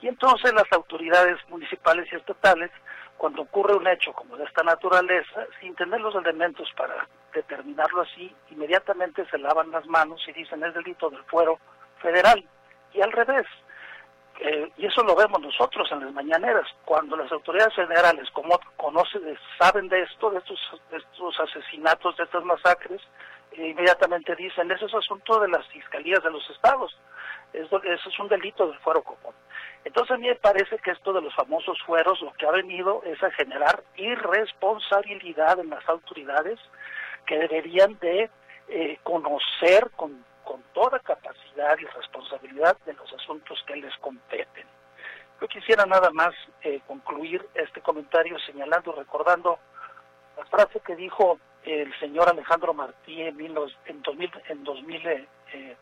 Y 0.00 0.08
entonces 0.08 0.52
las 0.52 0.70
autoridades 0.72 1.38
municipales 1.48 2.08
y 2.10 2.16
estatales, 2.16 2.70
cuando 3.18 3.42
ocurre 3.42 3.76
un 3.76 3.86
hecho 3.86 4.12
como 4.14 4.36
de 4.36 4.44
esta 4.44 4.64
naturaleza, 4.64 5.46
sin 5.60 5.76
tener 5.76 6.00
los 6.00 6.14
elementos 6.16 6.68
para 6.76 7.06
determinarlo 7.34 8.02
así, 8.02 8.34
inmediatamente 8.50 9.26
se 9.30 9.38
lavan 9.38 9.70
las 9.70 9.86
manos 9.86 10.20
y 10.28 10.32
dicen 10.32 10.62
es 10.64 10.74
delito 10.74 11.10
del 11.10 11.22
fuero 11.24 11.58
federal. 12.00 12.44
Y 12.92 13.00
al 13.00 13.12
revés, 13.12 13.46
eh, 14.40 14.70
y 14.76 14.86
eso 14.86 15.02
lo 15.02 15.14
vemos 15.14 15.40
nosotros 15.40 15.88
en 15.92 16.00
las 16.00 16.12
mañaneras, 16.12 16.66
cuando 16.84 17.16
las 17.16 17.30
autoridades 17.30 17.74
federales 17.74 18.30
como 18.32 18.58
conocen, 18.76 19.22
saben 19.58 19.88
de 19.88 20.02
esto, 20.02 20.30
de 20.30 20.38
estos, 20.38 21.40
asesinatos, 21.40 22.16
de 22.16 22.24
estas 22.24 22.44
masacres, 22.44 23.00
eh, 23.52 23.68
inmediatamente 23.68 24.34
dicen, 24.34 24.70
ese 24.70 24.86
es 24.86 24.94
asunto 24.94 25.38
de 25.40 25.48
las 25.48 25.66
fiscalías 25.68 26.22
de 26.22 26.30
los 26.30 26.48
estados, 26.50 26.98
eso, 27.52 27.82
eso 27.82 28.08
es 28.08 28.18
un 28.18 28.28
delito 28.28 28.66
del 28.66 28.78
fuero 28.80 29.02
común. 29.02 29.34
Entonces 29.84 30.12
a 30.12 30.18
mí 30.18 30.28
me 30.28 30.34
parece 30.36 30.78
que 30.78 30.92
esto 30.92 31.12
de 31.12 31.20
los 31.20 31.34
famosos 31.34 31.78
fueros 31.84 32.20
lo 32.22 32.32
que 32.34 32.46
ha 32.46 32.52
venido 32.52 33.02
es 33.04 33.22
a 33.22 33.30
generar 33.32 33.82
irresponsabilidad 33.96 35.58
en 35.58 35.70
las 35.70 35.86
autoridades 35.88 36.58
que 37.26 37.38
deberían 37.38 37.98
de 37.98 38.30
eh, 38.68 38.98
conocer 39.02 39.90
con 39.96 40.24
con 40.44 40.62
toda 40.74 40.98
capacidad 40.98 41.78
y 41.78 41.84
responsabilidad 41.86 42.76
de 42.84 42.92
los 42.94 43.12
asuntos 43.14 43.62
que 43.66 43.76
les 43.76 43.96
competen. 43.98 44.66
Yo 45.40 45.48
quisiera 45.48 45.86
nada 45.86 46.10
más 46.10 46.34
eh, 46.62 46.80
concluir 46.86 47.46
este 47.54 47.80
comentario 47.80 48.38
señalando, 48.40 48.92
recordando 48.92 49.58
la 50.36 50.44
frase 50.46 50.80
que 50.80 50.94
dijo 50.94 51.38
el 51.64 51.92
señor 51.98 52.28
Alejandro 52.28 52.74
Martí 52.74 53.22
en, 53.22 53.40
en, 53.40 54.02
2003, 54.02 55.26
eh, 55.52 55.76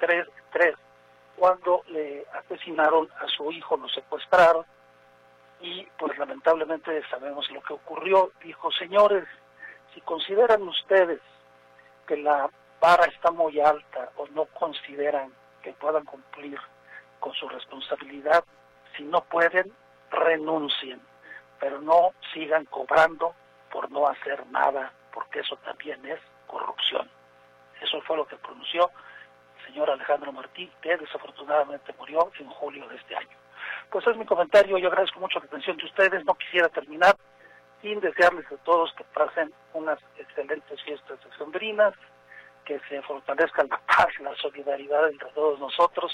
cuando 1.37 1.83
le 1.89 2.25
asesinaron 2.33 3.09
a 3.19 3.27
su 3.29 3.51
hijo, 3.53 3.77
lo 3.77 3.89
secuestraron 3.89 4.65
y 5.61 5.87
pues 5.99 6.17
lamentablemente 6.19 7.03
sabemos 7.11 7.51
lo 7.51 7.61
que 7.63 7.75
ocurrió. 7.75 8.33
Dijo, 8.43 8.71
señores, 8.73 9.25
si 9.95 10.01
consideran 10.03 10.63
ustedes 10.63 11.21
que 12.07 12.17
la 12.17 12.51
vara 12.81 13.05
está 13.07 13.31
muy 13.31 13.61
alta 13.61 14.11
o 14.17 14.27
no 14.29 14.47
consideran 14.47 15.33
que 15.63 15.73
puedan 15.75 16.05
cumplir 16.05 16.59
con 17.19 17.33
su 17.35 17.49
responsabilidad, 17.49 18.45
si 18.97 19.05
no 19.05 19.23
pueden, 19.25 19.73
renuncien, 20.11 21.01
pero 21.59 21.81
no 21.81 22.13
sigan 22.33 22.65
cobrando 22.67 23.35
por 23.71 23.91
no 23.91 24.09
hacer 24.09 24.47
nada, 24.49 24.93
porque 25.13 25.41
eso 25.41 25.57
también 25.59 26.05
es 26.07 26.19
corrupción. 26.47 27.09
Eso 27.81 28.01
fue 28.03 28.17
lo 28.17 28.27
que 28.27 28.37
pronunció 28.37 28.91
el 29.59 29.67
señor 29.67 29.91
Alejandro 29.91 30.33
Martí, 30.33 30.71
que 30.81 30.97
desafortunadamente 30.97 31.95
murió 31.99 32.31
en 32.39 32.49
julio 32.49 32.89
de 32.89 32.97
este 32.97 33.15
año. 33.15 33.37
Pues 33.91 34.07
es 34.07 34.17
mi 34.17 34.25
comentario, 34.25 34.79
yo 34.79 34.89
agradezco 34.89 35.21
mucho 35.21 35.39
la 35.39 35.47
atención 35.47 35.77
de 35.77 35.85
ustedes, 35.85 36.25
no 36.25 36.35
quisiera 36.35 36.69
terminar 36.69 37.15
sin 37.83 38.01
desearles 38.01 38.47
a 38.53 38.57
todos 38.65 38.93
que 38.97 39.05
pasen 39.15 39.53
unas 39.75 39.99
excelentes 40.19 40.83
fiestas 40.83 41.19
de 41.25 41.37
sembrinas, 41.37 41.95
que 42.65 42.79
se 42.89 43.03
fortalezca 43.03 43.65
la 43.65 43.81
paz, 43.87 44.09
la 44.21 44.35
solidaridad 44.37 45.09
entre 45.09 45.29
todos 45.31 45.59
nosotros 45.59 46.13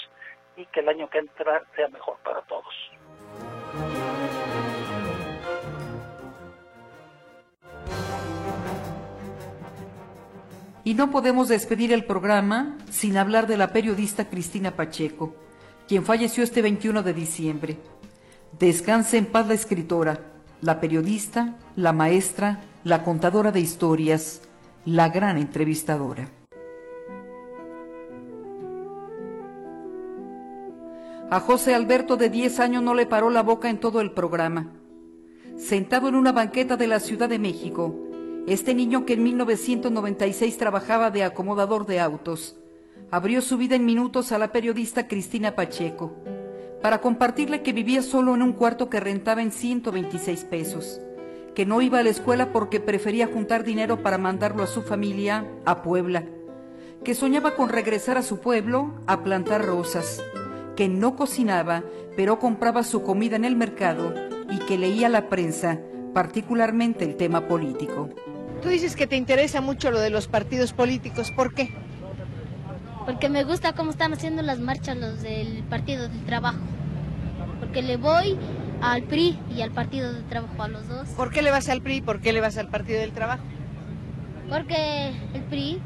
y 0.57 0.65
que 0.67 0.81
el 0.81 0.89
año 0.89 1.09
que 1.11 1.19
entra 1.19 1.63
sea 1.75 1.89
mejor 1.89 2.17
para 2.25 2.41
todos. 2.43 2.75
Y 10.85 10.95
no 10.95 11.11
podemos 11.11 11.49
despedir 11.49 11.93
el 11.93 12.05
programa 12.05 12.79
sin 12.89 13.17
hablar 13.17 13.49
de 13.49 13.57
la 13.57 13.73
periodista 13.73 14.31
Cristina 14.31 14.77
Pacheco, 14.77 15.35
quien 15.89 16.05
falleció 16.05 16.45
este 16.45 16.63
21 16.63 17.03
de 17.03 17.13
diciembre. 17.13 17.77
Descanse 18.53 19.19
en 19.19 19.27
paz 19.27 19.49
la 19.49 19.55
escritora, 19.55 20.36
la 20.63 20.81
periodista, 20.81 21.57
la 21.77 21.93
maestra, 21.93 22.61
la 22.85 23.03
contadora 23.05 23.53
de 23.53 23.61
historias, 23.61 24.43
la 24.85 25.09
gran 25.09 25.37
entrevistadora. 25.37 26.29
A 31.29 31.41
José 31.41 31.75
Alberto 31.75 32.17
de 32.17 32.31
10 32.31 32.61
años 32.61 32.83
no 32.83 32.95
le 32.95 33.05
paró 33.05 33.31
la 33.31 33.43
boca 33.43 33.69
en 33.69 33.79
todo 33.79 34.01
el 34.01 34.13
programa. 34.13 34.73
Sentado 35.59 36.09
en 36.09 36.15
una 36.15 36.33
banqueta 36.33 36.77
de 36.77 36.87
la 36.87 37.01
Ciudad 37.01 37.29
de 37.29 37.41
México, 37.41 37.97
este 38.47 38.75
niño 38.75 39.05
que 39.05 39.15
en 39.15 39.25
1996 39.25 40.57
trabajaba 40.57 41.11
de 41.11 41.25
acomodador 41.25 41.85
de 41.85 41.99
autos, 41.99 42.57
abrió 43.11 43.43
su 43.43 43.59
vida 43.59 43.75
en 43.75 43.85
minutos 43.85 44.31
a 44.31 44.39
la 44.39 44.53
periodista 44.53 45.09
Cristina 45.09 45.57
Pacheco, 45.57 46.15
para 46.83 47.01
compartirle 47.01 47.63
que 47.63 47.73
vivía 47.73 48.03
solo 48.03 48.35
en 48.35 48.43
un 48.43 48.53
cuarto 48.53 48.89
que 48.89 49.01
rentaba 49.01 49.43
en 49.43 49.53
126 49.53 50.45
pesos, 50.45 51.01
que 51.55 51.67
no 51.67 51.83
iba 51.83 51.99
a 51.99 52.03
la 52.03 52.11
escuela 52.11 52.53
porque 52.53 52.81
prefería 52.81 53.27
juntar 53.27 53.65
dinero 53.65 54.03
para 54.03 54.19
mandarlo 54.19 54.63
a 54.63 54.67
su 54.67 54.83
familia 54.83 55.47
a 55.65 55.83
Puebla, 55.83 56.25
que 57.05 57.15
soñaba 57.15 57.55
con 57.55 57.69
regresar 57.69 58.19
a 58.19 58.23
su 58.23 58.41
pueblo 58.41 58.95
a 59.07 59.23
plantar 59.23 59.65
rosas 59.65 60.23
que 60.77 60.89
no 60.89 61.17
cocinaba, 61.17 61.83
pero 62.17 62.39
compraba 62.39 62.85
su 62.85 63.03
comida 63.03 63.35
en 63.35 63.45
el 63.45 63.57
mercado 63.57 64.15
y 64.51 64.59
que 64.59 64.79
leía 64.79 65.09
la 65.09 65.29
prensa, 65.29 65.81
particularmente 66.15 67.05
el 67.05 67.17
tema 67.17 67.49
político. 67.49 68.11
Tú 68.63 68.69
dices 68.69 68.95
que 68.95 69.07
te 69.07 69.17
interesa 69.17 69.61
mucho 69.61 69.91
lo 69.91 69.99
de 69.99 70.11
los 70.11 70.29
partidos 70.29 70.73
políticos, 70.73 71.33
¿por 71.33 71.55
qué? 71.55 71.71
Porque 73.07 73.29
me 73.29 73.45
gusta 73.45 73.73
cómo 73.73 73.93
están 73.93 74.13
haciendo 74.13 74.43
las 74.43 74.59
marchas 74.59 74.97
los 74.97 75.23
del 75.23 75.63
Partido 75.71 76.09
del 76.09 76.25
Trabajo. 76.25 76.59
Porque 77.61 77.81
le 77.81 77.97
voy 77.97 78.37
al 78.83 79.05
PRI 79.05 79.39
y 79.57 79.63
al 79.63 79.71
Partido 79.71 80.13
del 80.13 80.25
Trabajo, 80.25 80.61
a 80.63 80.69
los 80.69 80.89
dos. 80.89 81.09
¿Por 81.11 81.31
qué 81.31 81.41
le 81.41 81.53
vas 81.53 81.69
al 81.69 81.83
PRI 81.83 81.97
y 81.97 82.01
por 82.01 82.21
qué 82.21 82.33
le 82.33 82.41
vas 82.41 82.59
al 82.59 82.69
Partido 82.69 82.99
del 82.99 83.13
Trabajo? 83.13 83.45
Porque 84.51 85.13
el 85.35 85.43
PRI 85.43 85.81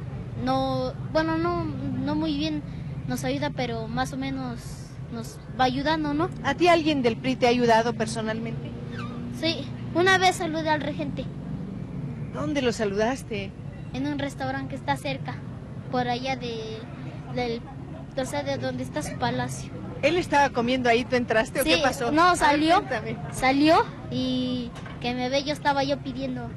no, 0.45 0.95
bueno, 1.13 1.37
no, 1.37 1.65
no 1.65 2.15
muy 2.15 2.37
bien 2.37 2.63
nos 3.07 3.25
ayuda, 3.25 3.51
pero 3.51 3.87
más 3.87 4.13
o 4.15 4.17
menos 4.17 4.89
nos 5.13 5.39
va 5.61 5.65
ayudando, 5.65 6.15
¿no? 6.15 6.31
¿A 6.43 6.55
ti 6.55 6.69
alguien 6.69 7.03
del 7.03 7.17
PRI 7.17 7.37
te 7.37 7.47
ha 7.47 7.51
ayudado 7.51 7.93
personalmente? 7.93 8.71
Sí, 9.39 9.67
una 9.95 10.17
vez 10.17 10.37
saludé 10.37 10.71
al 10.71 10.81
regente. 10.81 11.25
¿Dónde 12.33 12.63
lo 12.63 12.73
saludaste? 12.73 13.51
En 13.93 14.07
un 14.07 14.19
restaurante 14.19 14.71
que 14.71 14.77
está 14.77 14.97
cerca, 14.97 15.35
por 15.91 16.09
allá 16.09 16.37
de, 16.37 16.79
del, 17.35 17.61
o 18.17 18.25
sea, 18.25 18.43
de 18.43 18.59
donde 18.59 18.83
está 18.83 19.03
su 19.03 19.17
palacio. 19.19 19.71
¿Él 20.03 20.17
estaba 20.17 20.51
comiendo 20.51 20.89
ahí, 20.89 21.05
tú 21.05 21.17
entraste 21.17 21.61
o 21.61 21.65
qué 21.65 21.79
pasó? 21.83 22.11
No, 22.11 22.35
salió, 22.37 22.83
salió 23.33 23.85
y 24.11 24.71
que 25.01 25.15
me 25.15 25.29
ve, 25.29 25.45
yo 25.45 25.53
estaba 25.53 25.85
yo 25.85 25.99
pidiendo, 25.99 26.49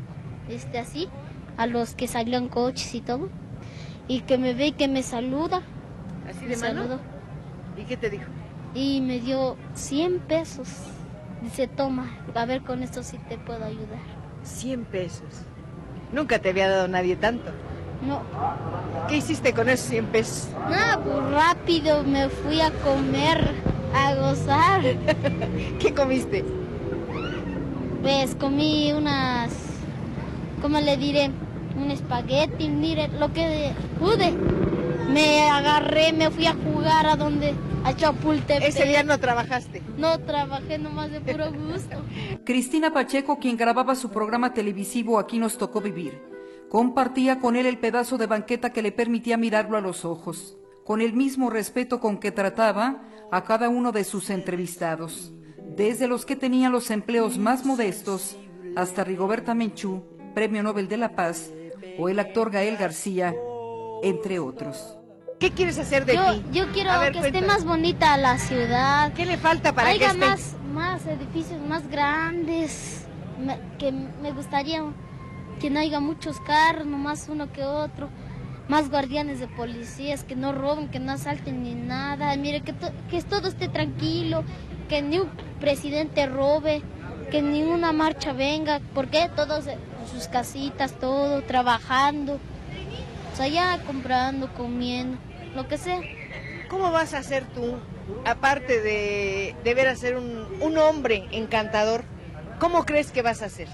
este, 0.47 0.79
así, 0.79 1.09
a 1.57 1.67
los 1.67 1.93
que 1.93 2.07
salían 2.07 2.47
coches 2.47 2.95
y 2.95 3.01
todo, 3.01 3.29
y 4.07 4.21
que 4.21 4.37
me 4.37 4.53
ve 4.53 4.67
y 4.67 4.71
que 4.71 4.87
me 4.87 5.03
saluda. 5.03 5.61
¿Así 6.29 6.45
de 6.45 6.55
mano? 6.57 6.99
¿Y 7.77 7.83
qué 7.83 7.97
te 7.97 8.09
dijo? 8.09 8.25
y 8.73 9.01
me 9.01 9.19
dio 9.19 9.57
100 9.75 10.19
pesos. 10.19 10.67
Dice, 11.41 11.67
toma, 11.67 12.09
a 12.33 12.45
ver 12.45 12.61
con 12.61 12.83
esto 12.83 13.03
si 13.03 13.17
te 13.17 13.37
puedo 13.37 13.63
ayudar. 13.65 13.99
100 14.43 14.85
pesos. 14.85 15.27
Nunca 16.11 16.39
te 16.39 16.49
había 16.49 16.69
dado 16.69 16.87
nadie 16.87 17.15
tanto. 17.15 17.51
No. 18.07 18.21
¿Qué 19.07 19.17
hiciste 19.17 19.53
con 19.53 19.69
esos 19.69 19.87
100 19.87 20.05
pesos? 20.07 20.49
Nada, 20.69 21.01
pues 21.03 21.31
rápido 21.31 22.03
me 22.03 22.29
fui 22.29 22.61
a 22.61 22.71
comer, 22.71 23.51
a 23.93 24.15
gozar. 24.15 24.81
¿Qué 25.79 25.93
comiste? 25.93 26.43
Pues 28.01 28.35
comí 28.35 28.91
unas, 28.91 29.51
¿cómo 30.61 30.79
le 30.79 30.97
diré? 30.97 31.31
Un 31.77 31.89
espagueti, 31.91 32.69
mire, 32.69 33.07
lo 33.07 33.31
que 33.31 33.71
pude. 33.99 34.31
Me 35.09 35.49
agarré, 35.49 36.11
me 36.11 36.29
fui 36.29 36.45
a 36.45 36.53
jugar 36.53 37.07
a 37.07 37.15
donde 37.15 37.53
a 37.83 37.95
Chapultepec. 37.95 38.67
Ese 38.67 38.85
día 38.85 39.03
no 39.03 39.17
trabajaste. 39.19 39.81
No 39.97 40.19
trabajé 40.19 40.77
nomás 40.77 41.11
de 41.11 41.21
puro 41.21 41.51
gusto. 41.51 41.97
Cristina 42.43 42.91
Pacheco, 42.91 43.39
quien 43.39 43.57
grababa 43.57 43.95
su 43.95 44.09
programa 44.09 44.53
televisivo 44.53 45.19
Aquí 45.19 45.39
nos 45.39 45.57
tocó 45.57 45.81
vivir, 45.81 46.19
Compartía 46.73 47.37
con 47.37 47.55
él 47.55 47.67
el 47.67 47.77
pedazo 47.77 48.17
de 48.17 48.25
banqueta 48.25 48.71
que 48.71 48.81
le 48.81 48.91
permitía 48.91 49.37
mirarlo 49.37 49.77
a 49.77 49.81
los 49.81 50.05
ojos, 50.05 50.57
con 50.83 51.01
el 51.01 51.13
mismo 51.13 51.51
respeto 51.51 51.99
con 51.99 52.17
que 52.17 52.31
trataba 52.31 53.03
a 53.31 53.43
cada 53.43 53.69
uno 53.69 53.91
de 53.91 54.03
sus 54.03 54.31
entrevistados, 54.31 55.31
desde 55.77 56.07
los 56.07 56.25
que 56.25 56.35
tenían 56.35 56.71
los 56.71 56.89
empleos 56.89 57.37
más 57.37 57.63
modestos 57.63 58.35
hasta 58.75 59.03
Rigoberta 59.03 59.53
Menchú, 59.53 60.01
Premio 60.33 60.63
Nobel 60.63 60.87
de 60.87 60.97
la 60.97 61.09
Paz, 61.15 61.51
o 61.99 62.09
el 62.09 62.17
actor 62.17 62.49
Gael 62.49 62.75
García, 62.77 63.35
entre 64.01 64.39
otros. 64.39 64.97
¿Qué 65.39 65.51
quieres 65.51 65.77
hacer 65.77 66.05
de 66.05 66.15
yo, 66.15 66.33
ti? 66.33 66.43
Yo 66.53 66.71
quiero 66.71 66.89
que 67.11 67.19
esté 67.19 67.43
más 67.43 67.65
bonita 67.65 68.17
la 68.17 68.39
ciudad. 68.39 69.13
¿Qué 69.13 69.27
le 69.27 69.37
falta 69.37 69.75
para 69.75 69.93
que 69.95 70.05
esté? 70.05 70.17
más, 70.17 70.55
más 70.73 71.05
edificios 71.05 71.61
más 71.69 71.87
grandes. 71.87 73.05
Me- 73.39 73.59
que 73.77 73.91
me 73.91 74.31
gustaría 74.31 74.83
que 75.63 75.69
no 75.69 75.79
haya 75.79 76.01
muchos 76.01 76.41
carros, 76.41 76.85
nomás 76.85 77.29
uno 77.29 77.53
que 77.53 77.63
otro. 77.63 78.09
Más 78.67 78.89
guardianes 78.89 79.39
de 79.39 79.47
policías, 79.47 80.25
que 80.25 80.35
no 80.35 80.51
roben, 80.51 80.89
que 80.89 80.99
no 80.99 81.13
asalten 81.13 81.63
ni 81.63 81.73
nada. 81.73 82.35
Mire, 82.35 82.59
que, 82.59 82.73
que 83.09 83.21
todo 83.21 83.47
esté 83.47 83.69
tranquilo, 83.69 84.43
que 84.89 85.01
ni 85.01 85.19
un 85.19 85.29
presidente 85.61 86.25
robe, 86.25 86.81
que 87.31 87.41
ni 87.41 87.63
una 87.63 87.93
marcha 87.93 88.33
venga. 88.33 88.81
porque 88.93 89.29
Todos 89.33 89.67
en 89.67 89.79
sus 90.11 90.27
casitas, 90.27 90.99
todo, 90.99 91.43
trabajando. 91.43 92.39
O 93.31 93.37
sea, 93.37 93.47
ya 93.47 93.81
comprando, 93.85 94.53
comiendo, 94.55 95.17
lo 95.55 95.65
que 95.69 95.77
sea. 95.77 96.01
¿Cómo 96.69 96.91
vas 96.91 97.13
a 97.13 97.19
hacer 97.19 97.45
tú, 97.55 97.77
aparte 98.25 98.81
de 98.81 99.55
deber 99.63 99.95
ser 99.95 100.17
un, 100.17 100.45
un 100.59 100.77
hombre 100.77 101.25
encantador, 101.31 102.03
cómo 102.59 102.83
crees 102.85 103.13
que 103.13 103.21
vas 103.21 103.41
a 103.41 103.45
hacer? 103.45 103.69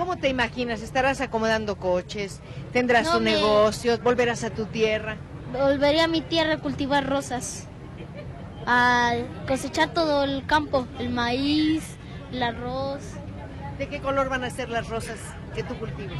¿Cómo 0.00 0.16
te 0.16 0.30
imaginas? 0.30 0.80
¿Estarás 0.80 1.20
acomodando 1.20 1.76
coches? 1.76 2.40
¿Tendrás 2.72 3.04
No, 3.08 3.18
un 3.18 3.24
me- 3.24 3.34
negocio? 3.34 3.98
¿Volverás 3.98 4.44
a 4.44 4.48
tu 4.50 4.64
tierra? 4.64 5.16
Volvería 5.52 6.04
a 6.04 6.08
mi 6.08 6.22
tierra 6.22 6.54
a 6.54 6.58
cultivar 6.58 7.06
rosas, 7.06 7.66
a 8.66 9.12
cosechar 9.46 9.92
todo 9.92 10.24
el 10.24 10.46
campo, 10.46 10.86
el 10.98 11.10
maíz, 11.10 11.84
el 12.32 12.42
arroz. 12.42 13.02
¿De 13.76 13.88
qué 13.88 14.00
color 14.00 14.30
van 14.30 14.42
a 14.42 14.48
ser 14.48 14.70
las 14.70 14.88
rosas 14.88 15.18
que 15.54 15.62
tú 15.64 15.74
cultives? 15.76 16.18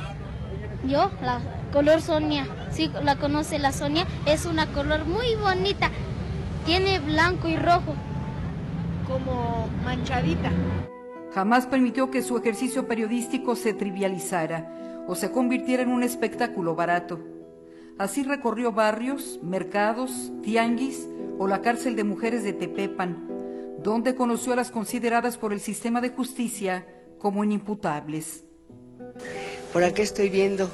Yo, 0.86 1.10
la 1.22 1.40
color 1.72 2.02
Sonia, 2.02 2.46
sí, 2.70 2.92
la 3.02 3.16
conoce 3.16 3.58
la 3.58 3.72
Sonia, 3.72 4.06
es 4.26 4.44
una 4.44 4.66
color 4.66 5.06
muy 5.06 5.36
bonita, 5.36 5.88
tiene 6.66 6.98
blanco 6.98 7.48
y 7.48 7.56
rojo. 7.56 7.94
Como 9.06 9.68
manchadita. 9.86 10.50
Jamás 11.32 11.66
permitió 11.66 12.10
que 12.10 12.22
su 12.22 12.36
ejercicio 12.36 12.88
periodístico 12.88 13.54
se 13.54 13.72
trivializara 13.72 15.04
o 15.06 15.14
se 15.14 15.30
convirtiera 15.30 15.82
en 15.82 15.90
un 15.90 16.02
espectáculo 16.02 16.74
barato. 16.74 17.20
Así 17.98 18.22
recorrió 18.22 18.72
barrios, 18.72 19.38
mercados, 19.42 20.32
tianguis 20.42 21.06
o 21.38 21.46
la 21.46 21.62
cárcel 21.62 21.96
de 21.96 22.04
mujeres 22.04 22.42
de 22.42 22.52
Tepepan, 22.52 23.28
donde 23.82 24.14
conoció 24.14 24.52
a 24.52 24.56
las 24.56 24.70
consideradas 24.70 25.36
por 25.36 25.52
el 25.52 25.60
sistema 25.60 26.00
de 26.00 26.10
justicia 26.10 26.86
como 27.18 27.44
inimputables. 27.44 28.44
Por 29.72 29.84
acá 29.84 30.02
estoy 30.02 30.30
viendo 30.30 30.68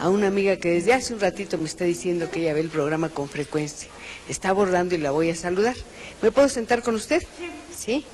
a 0.00 0.08
una 0.08 0.26
amiga 0.26 0.56
que 0.56 0.72
desde 0.72 0.92
hace 0.92 1.14
un 1.14 1.20
ratito 1.20 1.58
me 1.58 1.64
está 1.64 1.84
diciendo 1.84 2.30
que 2.30 2.40
ella 2.40 2.54
ve 2.54 2.60
el 2.60 2.70
programa 2.70 3.08
con 3.08 3.28
frecuencia. 3.28 3.88
Está 4.28 4.48
abordando 4.48 4.94
y 4.94 4.98
la 4.98 5.12
voy 5.12 5.30
a 5.30 5.36
saludar. 5.36 5.76
¿Me 6.22 6.32
puedo 6.32 6.48
sentar 6.48 6.82
con 6.82 6.94
usted? 6.94 7.22
Sí. 7.74 8.04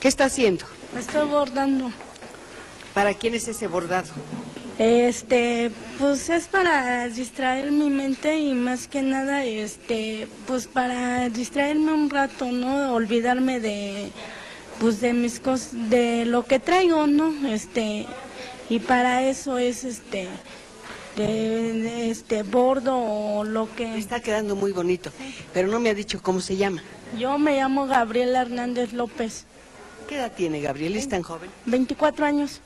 ¿Qué 0.00 0.08
está 0.08 0.24
haciendo? 0.24 0.64
Estoy 0.98 1.28
bordando. 1.28 1.90
¿Para 2.94 3.14
quién 3.14 3.34
es 3.34 3.46
ese 3.48 3.66
bordado? 3.68 4.08
Este, 4.78 5.70
pues 5.98 6.30
es 6.30 6.48
para 6.48 7.06
distraer 7.08 7.70
mi 7.70 7.90
mente 7.90 8.38
y 8.38 8.54
más 8.54 8.88
que 8.88 9.02
nada, 9.02 9.44
este, 9.44 10.26
pues 10.46 10.66
para 10.66 11.28
distraerme 11.28 11.92
un 11.92 12.08
rato, 12.08 12.46
¿no? 12.46 12.94
Olvidarme 12.94 13.60
de, 13.60 14.10
pues 14.78 15.00
de 15.02 15.12
mis 15.12 15.38
cosas, 15.38 15.90
de 15.90 16.24
lo 16.24 16.46
que 16.46 16.58
traigo, 16.58 17.06
¿no? 17.06 17.46
Este, 17.46 18.06
y 18.70 18.78
para 18.78 19.22
eso 19.22 19.58
es, 19.58 19.84
este, 19.84 20.28
de, 21.16 21.26
de 21.26 22.10
este 22.10 22.42
bordo 22.42 22.96
o 22.96 23.44
lo 23.44 23.68
que. 23.76 23.98
Está 23.98 24.20
quedando 24.20 24.56
muy 24.56 24.72
bonito, 24.72 25.10
pero 25.52 25.68
no 25.68 25.78
me 25.78 25.90
ha 25.90 25.94
dicho 25.94 26.22
cómo 26.22 26.40
se 26.40 26.56
llama. 26.56 26.82
Yo 27.18 27.38
me 27.38 27.56
llamo 27.56 27.86
Gabriela 27.86 28.40
Hernández 28.40 28.94
López. 28.94 29.44
¿Qué 30.10 30.16
edad 30.16 30.32
tiene 30.32 30.60
Gabriel? 30.60 30.96
¿Es 30.96 31.08
tan 31.08 31.22
joven? 31.22 31.48
24 31.66 32.26
años. 32.26 32.60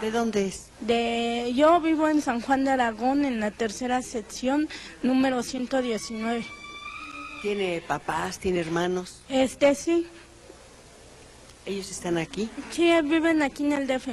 ¿De 0.00 0.10
dónde 0.10 0.46
es? 0.46 0.70
De, 0.80 1.52
yo 1.54 1.78
vivo 1.78 2.08
en 2.08 2.22
San 2.22 2.40
Juan 2.40 2.64
de 2.64 2.70
Aragón, 2.70 3.26
en 3.26 3.38
la 3.38 3.50
tercera 3.50 4.00
sección, 4.00 4.66
número 5.02 5.42
119. 5.42 6.42
¿Tiene 7.42 7.82
papás? 7.86 8.38
¿Tiene 8.38 8.60
hermanos? 8.60 9.20
Este 9.28 9.74
sí, 9.74 10.06
¿Ellos 11.66 11.90
están 11.90 12.16
aquí? 12.16 12.48
sí, 12.70 12.90
viven 13.04 13.42
aquí 13.42 13.66
en 13.66 13.72
el 13.72 13.86
DF. 13.86 14.08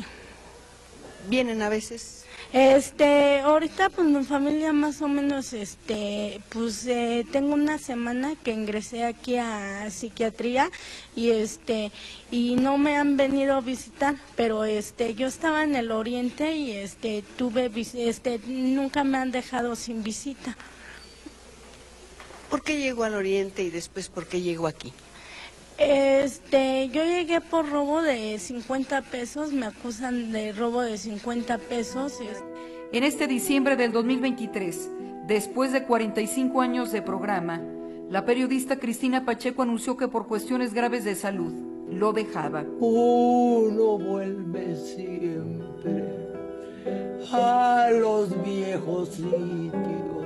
¿Vienen 1.29 1.61
a 1.61 1.69
veces? 1.69 2.16
Este, 2.53 3.41
ahorita 3.41 3.89
pues 3.89 4.07
mi 4.07 4.23
familia 4.23 4.71
más 4.71 5.01
o 5.01 5.09
menos, 5.09 5.51
este, 5.51 6.39
pues 6.47 6.87
eh, 6.87 7.25
tengo 7.29 7.53
una 7.53 7.77
semana 7.77 8.35
que 8.41 8.51
ingresé 8.51 9.03
aquí 9.03 9.35
a 9.35 9.89
psiquiatría 9.91 10.71
y 11.13 11.31
este, 11.31 11.91
y 12.31 12.55
no 12.55 12.77
me 12.77 12.95
han 12.95 13.17
venido 13.17 13.55
a 13.55 13.61
visitar, 13.61 14.15
pero 14.37 14.63
este, 14.63 15.13
yo 15.13 15.27
estaba 15.27 15.63
en 15.63 15.75
el 15.75 15.91
oriente 15.91 16.53
y 16.53 16.71
este, 16.71 17.21
tuve, 17.35 17.69
este, 17.75 18.39
nunca 18.47 19.03
me 19.03 19.17
han 19.17 19.31
dejado 19.31 19.75
sin 19.75 20.01
visita. 20.01 20.55
¿Por 22.49 22.63
qué 22.63 22.79
llegó 22.79 23.03
al 23.03 23.15
oriente 23.15 23.61
y 23.63 23.69
después 23.69 24.07
por 24.07 24.25
qué 24.25 24.39
llegó 24.41 24.67
aquí? 24.67 24.93
Este, 25.77 26.89
yo 26.89 27.03
llegué 27.03 27.39
por 27.39 27.69
robo 27.69 28.01
de 28.01 28.39
50 28.39 29.01
pesos, 29.03 29.51
me 29.53 29.67
acusan 29.67 30.31
de 30.31 30.51
robo 30.51 30.81
de 30.81 30.97
50 30.97 31.57
pesos. 31.59 32.13
es- 32.21 32.43
En 32.91 33.03
este 33.03 33.27
diciembre 33.27 33.75
del 33.75 33.91
2023, 33.91 34.89
después 35.27 35.71
de 35.73 35.83
45 35.83 36.61
años 36.61 36.91
de 36.91 37.01
programa, 37.01 37.61
la 38.09 38.25
periodista 38.25 38.77
Cristina 38.77 39.23
Pacheco 39.25 39.61
anunció 39.61 39.97
que 39.97 40.07
por 40.07 40.27
cuestiones 40.27 40.73
graves 40.73 41.03
de 41.03 41.13
salud 41.15 41.53
lo 41.91 42.11
dejaba. 42.13 42.63
Uno 42.79 43.97
vuelve 43.99 44.75
siempre 44.77 46.03
a 47.31 47.89
los 47.91 48.29
viejos 48.43 49.09
sitios 49.09 50.25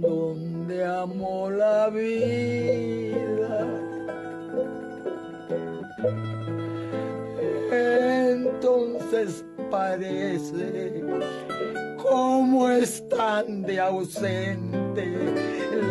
donde 0.00 0.84
amó 0.84 1.50
la 1.50 1.88
vida. 1.88 3.80
Entonces 7.70 9.44
parece 9.70 11.02
como 12.02 12.68
están 12.68 13.62
de 13.62 13.80
ausente 13.80 15.34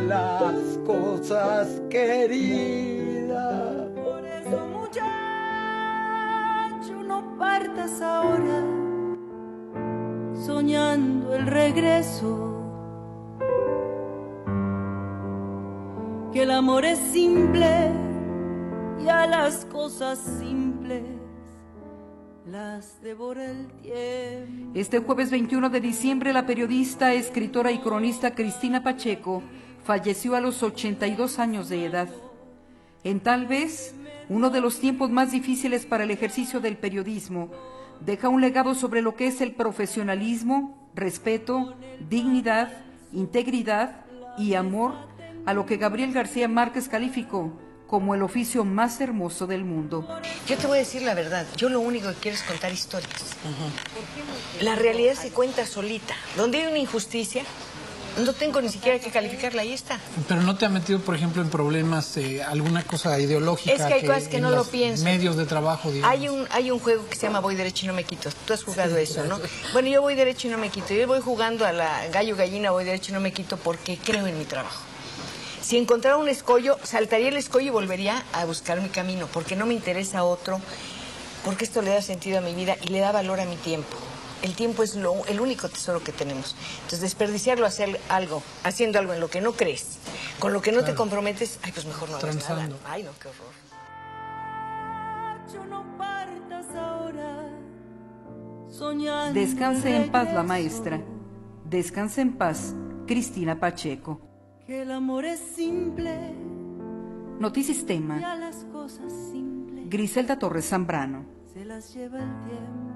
las 0.08 0.78
cosas 0.86 1.82
queridas. 1.90 3.88
Por 3.96 4.24
eso, 4.26 4.68
muchacho, 4.68 5.04
no 7.08 7.38
partas 7.38 8.02
ahora 8.02 8.64
soñando 10.46 11.34
el 11.36 11.48
regreso. 11.48 12.50
Que 16.32 16.44
el 16.44 16.52
amor 16.52 16.86
es 16.86 17.00
simple 17.12 18.13
y 19.04 19.10
a 19.10 19.28
las 19.28 19.66
cosas 19.66 20.20
simples 20.40 21.04
las 22.46 23.02
devora 23.02 23.46
el 23.46 23.68
tiempo. 23.82 24.72
Este 24.76 25.00
jueves 25.00 25.30
21 25.32 25.70
de 25.70 25.82
diciembre, 25.82 26.32
la 26.32 26.46
periodista, 26.46 27.14
escritora 27.14 27.72
y 27.72 27.80
cronista 27.80 28.34
Cristina 28.34 28.84
Pacheco 28.84 29.44
falleció 29.84 30.36
a 30.36 30.42
los 30.42 30.64
82 30.64 31.40
años 31.40 31.70
de 31.70 31.86
edad. 31.86 32.10
En 33.04 33.20
tal 33.20 33.48
vez 33.48 33.94
uno 34.30 34.50
de 34.50 34.62
los 34.62 34.80
tiempos 34.80 35.10
más 35.10 35.32
difíciles 35.32 35.86
para 35.86 36.06
el 36.06 36.12
ejercicio 36.12 36.62
del 36.62 36.78
periodismo, 36.78 37.50
deja 38.00 38.30
un 38.30 38.42
legado 38.42 38.74
sobre 38.76 39.02
lo 39.02 39.16
que 39.16 39.28
es 39.28 39.42
el 39.42 39.54
profesionalismo, 39.54 40.90
respeto, 40.96 41.76
dignidad, 42.10 42.72
integridad 43.12 44.06
y 44.38 44.54
amor 44.54 44.94
a 45.46 45.54
lo 45.54 45.66
que 45.66 45.78
Gabriel 45.78 46.14
García 46.14 46.48
Márquez 46.48 46.88
calificó 46.88 47.52
como 47.94 48.16
el 48.16 48.24
oficio 48.24 48.66
más 48.66 49.00
hermoso 49.02 49.46
del 49.46 49.66
mundo. 49.66 50.04
Yo 50.48 50.58
te 50.58 50.66
voy 50.66 50.78
a 50.78 50.80
decir 50.80 51.04
la 51.04 51.14
verdad. 51.14 51.46
Yo 51.58 51.70
lo 51.70 51.80
único 51.80 52.10
que 52.10 52.16
quiero 52.16 52.36
es 52.36 52.42
contar 52.42 52.74
historias. 52.74 53.14
La 54.62 54.74
realidad 54.74 55.14
se 55.14 55.30
cuenta 55.30 55.68
solita. 55.68 56.16
Donde 56.36 56.58
hay 56.58 56.66
una 56.66 56.80
injusticia, 56.80 57.44
no 58.18 58.34
tengo 58.34 58.60
ni 58.62 58.70
siquiera 58.70 58.98
que 58.98 59.12
calificarla, 59.12 59.62
ahí 59.62 59.74
está. 59.74 60.00
Pero 60.28 60.42
no 60.42 60.56
te 60.56 60.66
ha 60.66 60.70
metido, 60.70 61.02
por 61.02 61.14
ejemplo, 61.14 61.44
en 61.44 61.52
problemas, 61.52 62.18
eh, 62.18 62.42
alguna 62.42 62.82
cosa 62.82 63.20
ideológica. 63.20 63.76
Es 63.76 63.84
que 63.84 63.94
hay 63.94 64.08
cosas 64.08 64.28
que 64.28 64.42
no 64.42 64.50
lo 64.50 64.66
pienso. 64.66 65.04
Medios 65.04 65.38
de 65.38 65.46
trabajo, 65.46 65.92
digamos. 65.92 66.18
Hay 66.18 66.30
un, 66.30 66.48
hay 66.50 66.72
un 66.72 66.80
juego 66.80 67.08
que 67.08 67.16
se 67.16 67.28
llama 67.28 67.42
Voy 67.42 67.54
derecho 67.54 67.86
y 67.86 67.90
no 67.90 67.94
me 67.94 68.06
quito. 68.06 68.32
Tú 68.48 68.54
has 68.54 68.64
jugado 68.64 68.98
eso, 68.98 69.24
¿no? 69.26 69.40
Bueno, 69.72 69.88
yo 69.90 70.02
voy 70.02 70.16
derecho 70.16 70.48
y 70.48 70.50
no 70.50 70.58
me 70.58 70.70
quito. 70.70 70.96
Yo 70.96 71.06
voy 71.06 71.22
jugando 71.22 71.64
a 71.64 71.72
la 71.72 72.08
gallo 72.08 72.36
gallina, 72.36 72.72
voy 72.72 72.86
derecho 72.86 73.12
y 73.12 73.14
no 73.14 73.20
me 73.20 73.32
quito 73.32 73.58
porque 73.58 74.00
creo 74.04 74.26
en 74.26 74.36
mi 74.36 74.46
trabajo. 74.46 74.93
Si 75.64 75.78
encontrara 75.78 76.18
un 76.18 76.28
escollo, 76.28 76.78
saltaría 76.84 77.30
el 77.30 77.38
escollo 77.38 77.68
y 77.68 77.70
volvería 77.72 78.24
a 78.34 78.46
buscar 78.46 78.82
mi 78.82 78.90
camino, 78.90 79.28
porque 79.32 79.56
no 79.56 79.66
me 79.66 79.74
interesa 79.74 80.26
otro, 80.26 80.60
porque 81.46 81.64
esto 81.64 81.82
le 81.82 81.92
da 81.92 82.02
sentido 82.02 82.38
a 82.38 82.42
mi 82.42 82.54
vida 82.54 82.76
y 82.82 82.90
le 82.90 83.00
da 83.00 83.12
valor 83.12 83.40
a 83.40 83.46
mi 83.46 83.56
tiempo 83.56 83.98
el 84.44 84.56
tiempo 84.56 84.84
es 84.84 84.96
lo, 84.96 85.26
el 85.26 85.40
único 85.40 85.70
tesoro 85.70 86.04
que 86.04 86.12
tenemos. 86.12 86.56
Entonces, 86.76 87.02
desperdiciarlo 87.02 87.66
hacer 87.66 88.00
algo, 88.10 88.44
haciendo 88.64 89.00
algo 89.00 89.14
en 89.14 89.22
lo 89.22 89.30
que 89.30 89.42
no 89.42 89.54
crees, 89.54 89.98
con 90.38 90.52
lo 90.54 90.62
que 90.62 90.72
no 90.72 90.84
te 90.84 90.94
comprometes, 90.94 91.60
ay, 91.64 91.72
pues 91.72 91.86
mejor 91.86 92.10
no 92.10 92.18
hagas 92.18 92.50
nada. 92.50 92.70
Ay, 92.86 93.04
no, 93.04 93.12
qué 93.20 93.30
horror. 93.30 93.54
Descanse 99.34 99.96
en 99.96 100.12
paz 100.12 100.34
la 100.34 100.44
maestra. 100.44 101.02
Descanse 101.64 102.22
en 102.22 102.38
paz, 102.38 102.74
Cristina 103.08 103.60
Pacheco. 103.60 104.33
Que 104.66 104.84
el 104.84 104.92
amor 104.92 105.26
es 105.26 105.40
simple. 105.40 106.34
Notisistema. 107.38 108.18
Griselda 109.90 110.40
Torres 110.40 110.70
Zambrano. 110.70 111.26
Se 111.54 111.66
las 111.66 111.94
lleva 111.94 112.20
el 112.20 112.42
tiempo. 112.46 112.94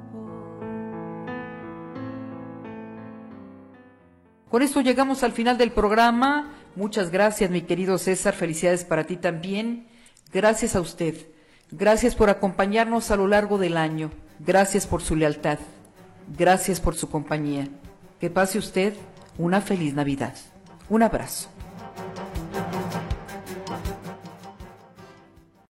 Con 4.49 4.61
esto 4.61 4.80
llegamos 4.80 5.24
al 5.24 5.34
final 5.34 5.57
del 5.57 5.72
programa. 5.74 6.53
Muchas 6.78 7.11
gracias, 7.11 7.51
mi 7.51 7.63
querido 7.63 7.97
César. 7.97 8.34
Felicidades 8.34 8.86
para 8.86 9.03
ti 9.03 9.18
también. 9.18 9.88
Gracias 10.32 10.74
a 10.74 10.80
usted. 10.80 11.15
Gracias 11.70 12.15
por 12.15 12.30
acompañarnos 12.30 13.11
a 13.11 13.18
lo 13.18 13.28
largo 13.28 13.57
del 13.57 13.76
año. 13.76 14.09
Gracias 14.39 14.88
por 14.88 15.01
su 15.01 15.18
lealtad. 15.18 15.59
Gracias 16.38 16.80
por 16.80 16.95
su 16.95 17.09
compañía. 17.09 17.68
Que 18.22 18.30
pase 18.30 18.57
usted 18.57 18.93
una 19.38 19.59
feliz 19.59 19.93
Navidad. 19.93 20.34
Un 20.89 21.03
abrazo. 21.03 21.49